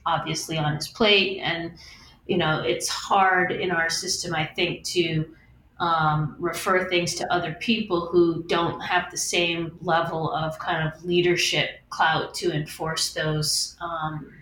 obviously 0.08 0.56
on 0.56 0.74
his 0.76 0.88
plate 0.88 1.38
and 1.40 1.72
you 2.26 2.36
know 2.36 2.62
it's 2.62 2.88
hard 2.88 3.52
in 3.52 3.70
our 3.70 3.90
system 3.90 4.34
i 4.34 4.44
think 4.44 4.82
to 4.84 5.24
um, 5.80 6.34
refer 6.38 6.88
things 6.88 7.14
to 7.14 7.32
other 7.32 7.52
people 7.54 8.06
who 8.06 8.42
don't 8.44 8.80
have 8.80 9.10
the 9.10 9.16
same 9.16 9.78
level 9.82 10.32
of 10.32 10.58
kind 10.58 10.86
of 10.86 11.04
leadership 11.04 11.80
clout 11.90 12.34
to 12.34 12.52
enforce 12.52 13.12
those 13.12 13.76
um, 13.80 14.32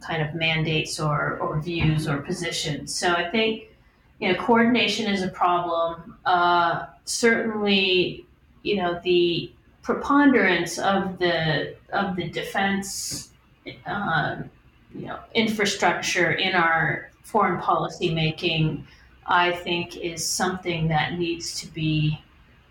kind 0.00 0.22
of 0.22 0.34
mandates 0.34 1.00
or, 1.00 1.38
or 1.38 1.60
views 1.60 2.06
or 2.06 2.18
positions. 2.18 2.94
So 2.94 3.12
I 3.12 3.28
think 3.30 3.64
you 4.20 4.32
know 4.32 4.38
coordination 4.38 5.12
is 5.12 5.22
a 5.22 5.28
problem. 5.28 6.16
Uh, 6.24 6.86
certainly, 7.04 8.24
you 8.62 8.76
know 8.76 9.00
the 9.02 9.52
preponderance 9.82 10.78
of 10.78 11.18
the 11.18 11.74
of 11.92 12.16
the 12.16 12.28
defense 12.28 13.30
uh, 13.86 14.36
you 14.94 15.06
know 15.06 15.18
infrastructure 15.34 16.32
in 16.32 16.54
our 16.54 17.10
foreign 17.22 17.60
policy 17.60 18.14
making 18.14 18.86
I 19.26 19.52
think 19.52 19.96
is 19.96 20.26
something 20.26 20.88
that 20.88 21.18
needs 21.18 21.60
to 21.60 21.66
be 21.68 22.20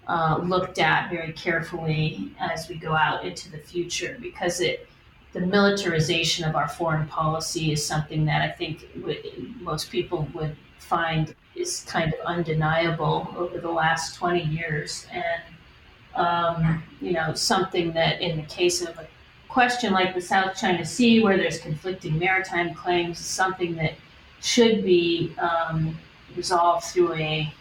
uh, 0.07 0.39
looked 0.43 0.79
at 0.79 1.09
very 1.09 1.33
carefully 1.33 2.31
as 2.39 2.67
we 2.67 2.75
go 2.75 2.93
out 2.93 3.25
into 3.25 3.49
the 3.51 3.57
future 3.57 4.17
because 4.21 4.59
it 4.59 4.87
the 5.31 5.41
militarization 5.41 6.45
of 6.45 6.55
our 6.55 6.67
foreign 6.67 7.07
policy 7.07 7.71
is 7.71 7.83
something 7.83 8.23
that 8.25 8.43
I 8.43 8.49
think 8.49 8.87
most 9.59 9.89
people 9.89 10.27
would 10.35 10.55
find 10.77 11.33
is 11.55 11.83
kind 11.87 12.13
of 12.13 12.19
undeniable 12.25 13.33
over 13.35 13.57
the 13.59 13.71
last 13.71 14.15
20 14.15 14.43
years. 14.43 15.07
And 15.11 15.43
um, 16.15 16.83
you 17.01 17.13
know 17.13 17.33
something 17.33 17.91
that 17.93 18.21
in 18.21 18.37
the 18.37 18.43
case 18.43 18.81
of 18.81 18.97
a 18.99 19.07
question 19.49 19.93
like 19.93 20.13
the 20.13 20.21
South 20.21 20.55
China 20.55 20.85
Sea 20.85 21.23
where 21.23 21.37
there's 21.37 21.59
conflicting 21.59 22.17
maritime 22.17 22.73
claims 22.73 23.19
is 23.19 23.25
something 23.25 23.75
that 23.75 23.93
should 24.41 24.83
be 24.83 25.33
um, 25.39 25.97
resolved 26.35 26.85
through 26.85 27.13
a 27.13 27.53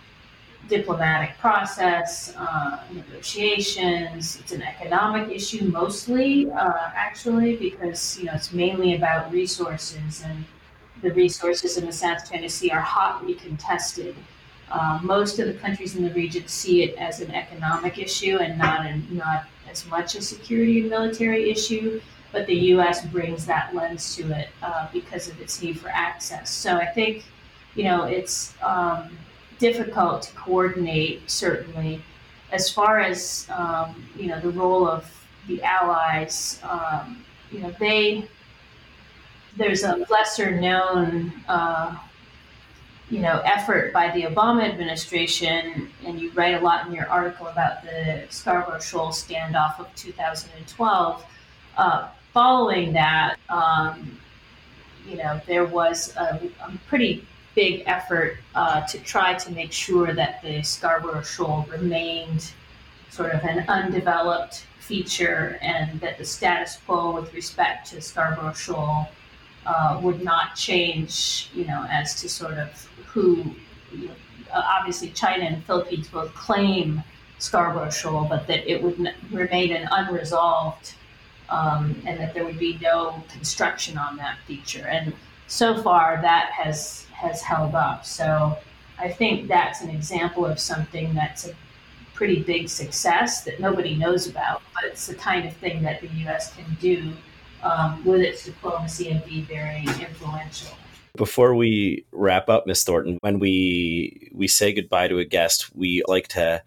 diplomatic 0.68 1.36
process, 1.38 2.34
uh, 2.36 2.78
negotiations. 2.92 4.38
It's 4.40 4.52
an 4.52 4.62
economic 4.62 5.34
issue 5.34 5.64
mostly, 5.64 6.50
uh, 6.50 6.90
actually, 6.94 7.56
because 7.56 8.18
you 8.18 8.26
know 8.26 8.32
it's 8.34 8.52
mainly 8.52 8.94
about 8.94 9.32
resources, 9.32 10.22
and 10.24 10.44
the 11.02 11.12
resources 11.12 11.76
in 11.76 11.86
the 11.86 11.92
South 11.92 12.30
China 12.30 12.48
Sea 12.48 12.70
are 12.70 12.80
hotly 12.80 13.34
contested. 13.34 14.14
Uh, 14.70 14.98
most 15.02 15.38
of 15.38 15.46
the 15.46 15.54
countries 15.54 15.96
in 15.96 16.02
the 16.02 16.14
region 16.14 16.46
see 16.48 16.82
it 16.82 16.96
as 16.96 17.20
an 17.20 17.30
economic 17.32 17.98
issue 17.98 18.38
and 18.38 18.56
not 18.58 18.86
not 19.10 19.46
as 19.70 19.86
much 19.86 20.14
a 20.14 20.22
security 20.22 20.80
and 20.80 20.90
military 20.90 21.50
issue. 21.50 22.00
But 22.30 22.46
the 22.46 22.56
U.S. 22.74 23.04
brings 23.04 23.44
that 23.44 23.74
lens 23.74 24.16
to 24.16 24.30
it 24.32 24.48
uh, 24.62 24.88
because 24.90 25.28
of 25.28 25.38
its 25.38 25.60
need 25.60 25.78
for 25.78 25.90
access. 25.90 26.48
So 26.48 26.78
I 26.78 26.86
think 26.86 27.24
you 27.74 27.84
know, 27.84 28.04
it's 28.04 28.54
um, 28.62 29.16
difficult 29.58 30.22
to 30.22 30.32
coordinate, 30.34 31.30
certainly. 31.30 32.02
As 32.50 32.70
far 32.70 33.00
as, 33.00 33.46
um, 33.50 34.06
you 34.16 34.26
know, 34.26 34.40
the 34.40 34.50
role 34.50 34.86
of 34.86 35.10
the 35.46 35.62
allies, 35.62 36.60
um, 36.62 37.24
you 37.50 37.60
know, 37.60 37.74
they, 37.78 38.28
there's 39.56 39.84
a 39.84 40.04
lesser 40.10 40.50
known, 40.50 41.32
uh, 41.48 41.96
you 43.10 43.20
know, 43.20 43.40
effort 43.44 43.92
by 43.92 44.10
the 44.10 44.22
Obama 44.22 44.68
administration, 44.68 45.90
and 46.04 46.20
you 46.20 46.30
write 46.32 46.54
a 46.54 46.60
lot 46.60 46.86
in 46.86 46.94
your 46.94 47.06
article 47.08 47.46
about 47.46 47.82
the 47.82 48.24
Scarborough 48.30 48.80
Shoal 48.80 49.08
standoff 49.08 49.78
of 49.78 49.94
2012. 49.94 51.24
Uh, 51.76 52.08
following 52.32 52.92
that, 52.92 53.36
um, 53.48 54.18
you 55.06 55.16
know, 55.16 55.40
there 55.46 55.66
was 55.66 56.14
a, 56.16 56.40
a 56.60 56.72
pretty 56.88 57.26
big 57.54 57.82
effort 57.86 58.38
uh, 58.54 58.86
to 58.86 58.98
try 58.98 59.34
to 59.34 59.52
make 59.52 59.72
sure 59.72 60.14
that 60.14 60.42
the 60.42 60.62
Scarborough 60.62 61.22
Shoal 61.22 61.66
remained 61.70 62.52
sort 63.10 63.32
of 63.32 63.42
an 63.44 63.64
undeveloped 63.68 64.66
feature 64.80 65.58
and 65.60 66.00
that 66.00 66.18
the 66.18 66.24
status 66.24 66.78
quo 66.86 67.12
with 67.12 67.32
respect 67.34 67.90
to 67.90 68.00
Scarborough 68.00 68.54
Shoal 68.54 69.08
uh, 69.66 70.00
would 70.02 70.22
not 70.22 70.56
change, 70.56 71.50
you 71.54 71.64
know, 71.64 71.86
as 71.90 72.20
to 72.20 72.28
sort 72.28 72.54
of 72.54 72.88
who, 73.06 73.54
you 73.92 74.08
know, 74.08 74.14
obviously 74.52 75.10
China 75.10 75.44
and 75.44 75.64
Philippines 75.64 76.08
both 76.08 76.34
claim 76.34 77.02
Scarborough 77.38 77.90
Shoal, 77.90 78.24
but 78.24 78.46
that 78.46 78.70
it 78.70 78.82
would 78.82 78.98
n- 78.98 79.14
remain 79.30 79.72
an 79.72 79.88
unresolved 79.90 80.94
um, 81.48 82.00
and 82.06 82.18
that 82.18 82.34
there 82.34 82.44
would 82.44 82.58
be 82.58 82.78
no 82.80 83.22
construction 83.30 83.98
on 83.98 84.16
that 84.16 84.38
feature. 84.46 84.86
And 84.86 85.12
so 85.48 85.82
far, 85.82 86.18
that 86.22 86.50
has 86.52 87.06
has 87.22 87.40
held 87.40 87.74
up. 87.74 88.04
So 88.04 88.58
I 88.98 89.08
think 89.10 89.48
that's 89.48 89.80
an 89.80 89.90
example 89.90 90.44
of 90.44 90.58
something 90.58 91.14
that's 91.14 91.46
a 91.46 91.54
pretty 92.14 92.42
big 92.42 92.68
success 92.68 93.44
that 93.44 93.60
nobody 93.60 93.94
knows 93.94 94.26
about, 94.28 94.62
but 94.74 94.84
it's 94.84 95.06
the 95.06 95.14
kind 95.14 95.46
of 95.46 95.56
thing 95.56 95.82
that 95.82 96.00
the 96.00 96.08
U.S. 96.08 96.54
can 96.54 96.76
do 96.80 97.12
um, 97.62 98.04
with 98.04 98.20
its 98.20 98.44
diplomacy 98.44 99.08
and 99.10 99.24
be 99.24 99.42
very 99.42 99.84
influential. 100.00 100.76
Before 101.16 101.54
we 101.54 102.04
wrap 102.10 102.48
up, 102.48 102.66
Miss 102.66 102.84
Thornton, 102.84 103.18
when 103.20 103.38
we 103.38 104.30
we 104.32 104.48
say 104.48 104.72
goodbye 104.72 105.08
to 105.08 105.18
a 105.18 105.24
guest, 105.24 105.74
we 105.74 106.02
like 106.08 106.28
to 106.28 106.62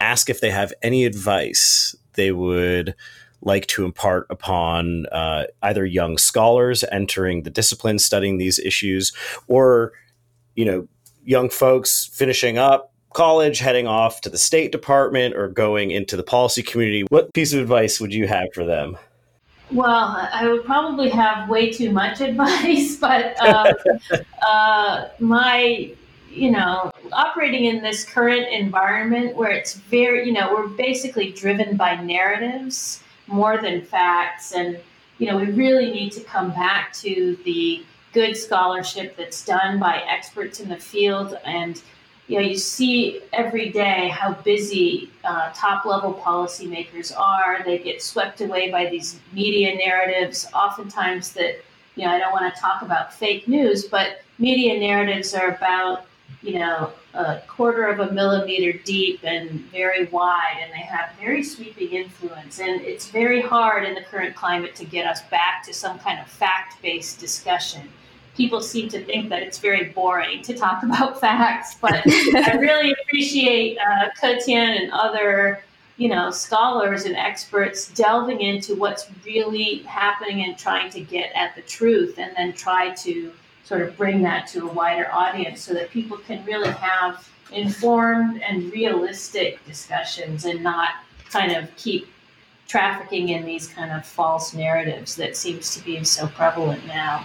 ask 0.00 0.30
if 0.30 0.40
they 0.40 0.50
have 0.50 0.72
any 0.82 1.04
advice 1.04 1.94
they 2.14 2.32
would 2.32 2.94
like 3.42 3.66
to 3.66 3.84
impart 3.84 4.26
upon 4.30 5.06
uh, 5.06 5.44
either 5.62 5.84
young 5.84 6.18
scholars 6.18 6.84
entering 6.92 7.42
the 7.42 7.50
discipline 7.50 7.98
studying 7.98 8.38
these 8.38 8.58
issues 8.58 9.12
or 9.48 9.92
you 10.56 10.64
know 10.64 10.86
young 11.24 11.48
folks 11.48 12.10
finishing 12.12 12.58
up 12.58 12.92
college 13.12 13.58
heading 13.58 13.86
off 13.86 14.20
to 14.20 14.30
the 14.30 14.38
state 14.38 14.72
department 14.72 15.34
or 15.34 15.48
going 15.48 15.90
into 15.90 16.16
the 16.16 16.22
policy 16.22 16.62
community. 16.62 17.04
What 17.08 17.32
piece 17.34 17.52
of 17.52 17.60
advice 17.60 18.00
would 18.00 18.14
you 18.14 18.28
have 18.28 18.48
for 18.54 18.64
them? 18.64 18.96
Well 19.72 20.28
i 20.32 20.48
would 20.48 20.64
probably 20.64 21.10
have 21.10 21.48
way 21.48 21.70
too 21.70 21.92
much 21.92 22.20
advice 22.28 22.96
but 22.96 23.40
uh, 23.40 23.72
uh, 24.42 25.08
my 25.20 25.92
you 26.28 26.50
know 26.50 26.90
operating 27.12 27.64
in 27.66 27.82
this 27.82 28.04
current 28.04 28.48
environment 28.48 29.36
where 29.36 29.50
it's 29.50 29.74
very 29.74 30.26
you 30.26 30.32
know 30.32 30.52
we're 30.52 30.68
basically 30.68 31.32
driven 31.32 31.76
by 31.76 31.94
narratives 31.96 33.02
more 33.30 33.58
than 33.58 33.82
facts. 33.82 34.52
And, 34.52 34.78
you 35.18 35.26
know, 35.26 35.36
we 35.36 35.46
really 35.52 35.90
need 35.90 36.12
to 36.12 36.20
come 36.20 36.50
back 36.50 36.92
to 36.94 37.36
the 37.44 37.84
good 38.12 38.36
scholarship 38.36 39.16
that's 39.16 39.44
done 39.44 39.78
by 39.78 40.02
experts 40.08 40.60
in 40.60 40.68
the 40.68 40.76
field. 40.76 41.38
And, 41.44 41.80
you 42.26 42.38
know, 42.38 42.46
you 42.46 42.56
see 42.56 43.20
every 43.32 43.70
day 43.70 44.08
how 44.08 44.34
busy 44.34 45.10
uh, 45.24 45.52
top 45.54 45.84
level 45.84 46.14
policymakers 46.14 47.16
are. 47.16 47.62
They 47.64 47.78
get 47.78 48.02
swept 48.02 48.40
away 48.40 48.70
by 48.70 48.86
these 48.86 49.18
media 49.32 49.76
narratives, 49.76 50.46
oftentimes 50.54 51.32
that, 51.32 51.56
you 51.96 52.04
know, 52.04 52.12
I 52.12 52.18
don't 52.18 52.32
want 52.32 52.52
to 52.54 52.60
talk 52.60 52.82
about 52.82 53.12
fake 53.12 53.48
news, 53.48 53.84
but 53.84 54.22
media 54.38 54.78
narratives 54.78 55.34
are 55.34 55.50
about 55.50 56.06
you 56.42 56.58
know, 56.58 56.92
a 57.14 57.40
quarter 57.48 57.86
of 57.86 58.00
a 58.00 58.12
millimeter 58.12 58.78
deep 58.84 59.20
and 59.24 59.50
very 59.70 60.06
wide, 60.06 60.58
and 60.62 60.72
they 60.72 60.78
have 60.78 61.10
very 61.18 61.42
sweeping 61.42 61.90
influence. 61.90 62.60
And 62.60 62.80
it's 62.82 63.08
very 63.08 63.40
hard 63.40 63.84
in 63.84 63.94
the 63.94 64.02
current 64.02 64.36
climate 64.36 64.74
to 64.76 64.84
get 64.84 65.06
us 65.06 65.22
back 65.22 65.64
to 65.64 65.74
some 65.74 65.98
kind 65.98 66.20
of 66.20 66.26
fact 66.26 66.80
based 66.82 67.18
discussion. 67.18 67.88
People 68.36 68.60
seem 68.60 68.88
to 68.90 69.04
think 69.04 69.28
that 69.28 69.42
it's 69.42 69.58
very 69.58 69.86
boring 69.88 70.42
to 70.42 70.54
talk 70.54 70.82
about 70.84 71.20
facts, 71.20 71.76
but 71.80 72.02
I 72.06 72.56
really 72.60 72.92
appreciate 73.02 73.78
uh, 73.78 74.08
Ketian 74.20 74.80
and 74.80 74.92
other 74.92 75.62
you 75.96 76.08
know 76.08 76.30
scholars 76.30 77.04
and 77.04 77.14
experts 77.14 77.88
delving 77.88 78.40
into 78.40 78.74
what's 78.74 79.06
really 79.22 79.82
happening 79.82 80.44
and 80.44 80.56
trying 80.56 80.88
to 80.90 81.00
get 81.00 81.30
at 81.34 81.54
the 81.54 81.60
truth 81.62 82.18
and 82.18 82.34
then 82.36 82.54
try 82.54 82.94
to 82.94 83.30
sort 83.70 83.82
of 83.82 83.96
bring 83.96 84.20
that 84.20 84.48
to 84.48 84.68
a 84.68 84.72
wider 84.72 85.08
audience 85.12 85.60
so 85.60 85.72
that 85.72 85.90
people 85.90 86.16
can 86.16 86.44
really 86.44 86.72
have 86.72 87.30
informed 87.52 88.42
and 88.42 88.72
realistic 88.72 89.64
discussions 89.64 90.44
and 90.44 90.60
not 90.60 90.88
kind 91.30 91.52
of 91.52 91.68
keep 91.76 92.08
trafficking 92.66 93.28
in 93.28 93.44
these 93.44 93.68
kind 93.68 93.92
of 93.92 94.04
false 94.04 94.54
narratives 94.54 95.14
that 95.14 95.36
seems 95.36 95.72
to 95.76 95.84
be 95.84 96.02
so 96.02 96.26
prevalent 96.26 96.84
now. 96.88 97.24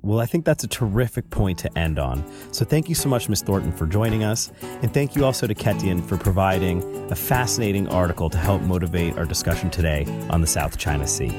Well, 0.00 0.20
I 0.20 0.26
think 0.26 0.44
that's 0.44 0.62
a 0.62 0.68
terrific 0.68 1.28
point 1.30 1.58
to 1.60 1.76
end 1.76 1.98
on. 1.98 2.22
So 2.52 2.64
thank 2.64 2.88
you 2.88 2.94
so 2.94 3.08
much, 3.08 3.28
Ms. 3.28 3.42
Thornton, 3.42 3.72
for 3.72 3.86
joining 3.86 4.22
us. 4.22 4.52
And 4.62 4.94
thank 4.94 5.16
you 5.16 5.24
also 5.24 5.48
to 5.48 5.56
Ketian 5.56 6.06
for 6.06 6.16
providing 6.16 6.84
a 7.10 7.16
fascinating 7.16 7.88
article 7.88 8.30
to 8.30 8.38
help 8.38 8.62
motivate 8.62 9.18
our 9.18 9.24
discussion 9.24 9.70
today 9.70 10.04
on 10.30 10.40
the 10.40 10.46
South 10.46 10.78
China 10.78 11.04
Sea. 11.08 11.30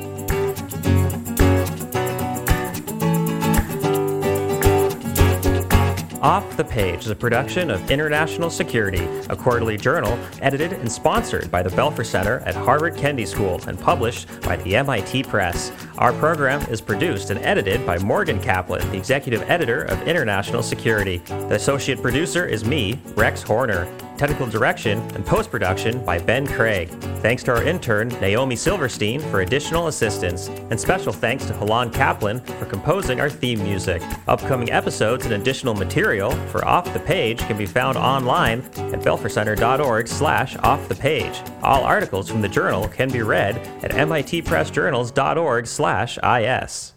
Off 6.25 6.57
the 6.57 6.63
Page 6.63 7.01
is 7.01 7.11
a 7.11 7.15
production 7.15 7.69
of 7.69 7.91
International 7.91 8.49
Security, 8.49 9.05
a 9.29 9.35
quarterly 9.35 9.77
journal 9.77 10.17
edited 10.41 10.73
and 10.73 10.91
sponsored 10.91 11.51
by 11.51 11.61
the 11.61 11.69
Belfer 11.69 12.03
Center 12.03 12.39
at 12.47 12.55
Harvard 12.55 12.97
Kennedy 12.97 13.27
School 13.27 13.61
and 13.67 13.79
published 13.79 14.27
by 14.41 14.55
the 14.55 14.75
MIT 14.75 15.21
Press. 15.25 15.71
Our 15.99 16.13
program 16.13 16.61
is 16.63 16.81
produced 16.81 17.29
and 17.29 17.39
edited 17.45 17.85
by 17.85 17.99
Morgan 17.99 18.41
Kaplan, 18.41 18.89
the 18.89 18.97
executive 18.97 19.43
editor 19.43 19.83
of 19.83 20.01
International 20.07 20.63
Security. 20.63 21.17
The 21.17 21.53
associate 21.53 22.01
producer 22.01 22.43
is 22.43 22.65
me, 22.65 22.99
Rex 23.15 23.43
Horner 23.43 23.87
technical 24.17 24.47
direction, 24.47 24.99
and 25.15 25.25
post 25.25 25.51
production 25.51 26.03
by 26.03 26.19
Ben 26.19 26.47
Craig. 26.47 26.89
Thanks 27.21 27.43
to 27.43 27.51
our 27.51 27.63
intern, 27.63 28.09
Naomi 28.21 28.55
Silverstein, 28.55 29.19
for 29.19 29.41
additional 29.41 29.87
assistance, 29.87 30.47
and 30.47 30.79
special 30.79 31.13
thanks 31.13 31.45
to 31.45 31.53
Halan 31.53 31.91
Kaplan 31.93 32.39
for 32.41 32.65
composing 32.65 33.19
our 33.19 33.29
theme 33.29 33.61
music. 33.63 34.01
Upcoming 34.27 34.71
episodes 34.71 35.25
and 35.25 35.33
additional 35.35 35.73
material 35.73 36.31
for 36.47 36.65
Off 36.65 36.91
the 36.93 36.99
Page 36.99 37.39
can 37.39 37.57
be 37.57 37.65
found 37.65 37.97
online 37.97 38.59
at 38.59 39.01
belfercenter.org 39.01 40.07
slash 40.07 40.57
off 40.57 40.87
the 40.87 40.95
page. 40.95 41.41
All 41.61 41.83
articles 41.83 42.29
from 42.29 42.41
the 42.41 42.49
journal 42.49 42.87
can 42.87 43.11
be 43.11 43.21
read 43.21 43.57
at 43.83 43.91
mitpressjournals.org 43.91 45.67
slash 45.67 46.17
is. 46.23 46.94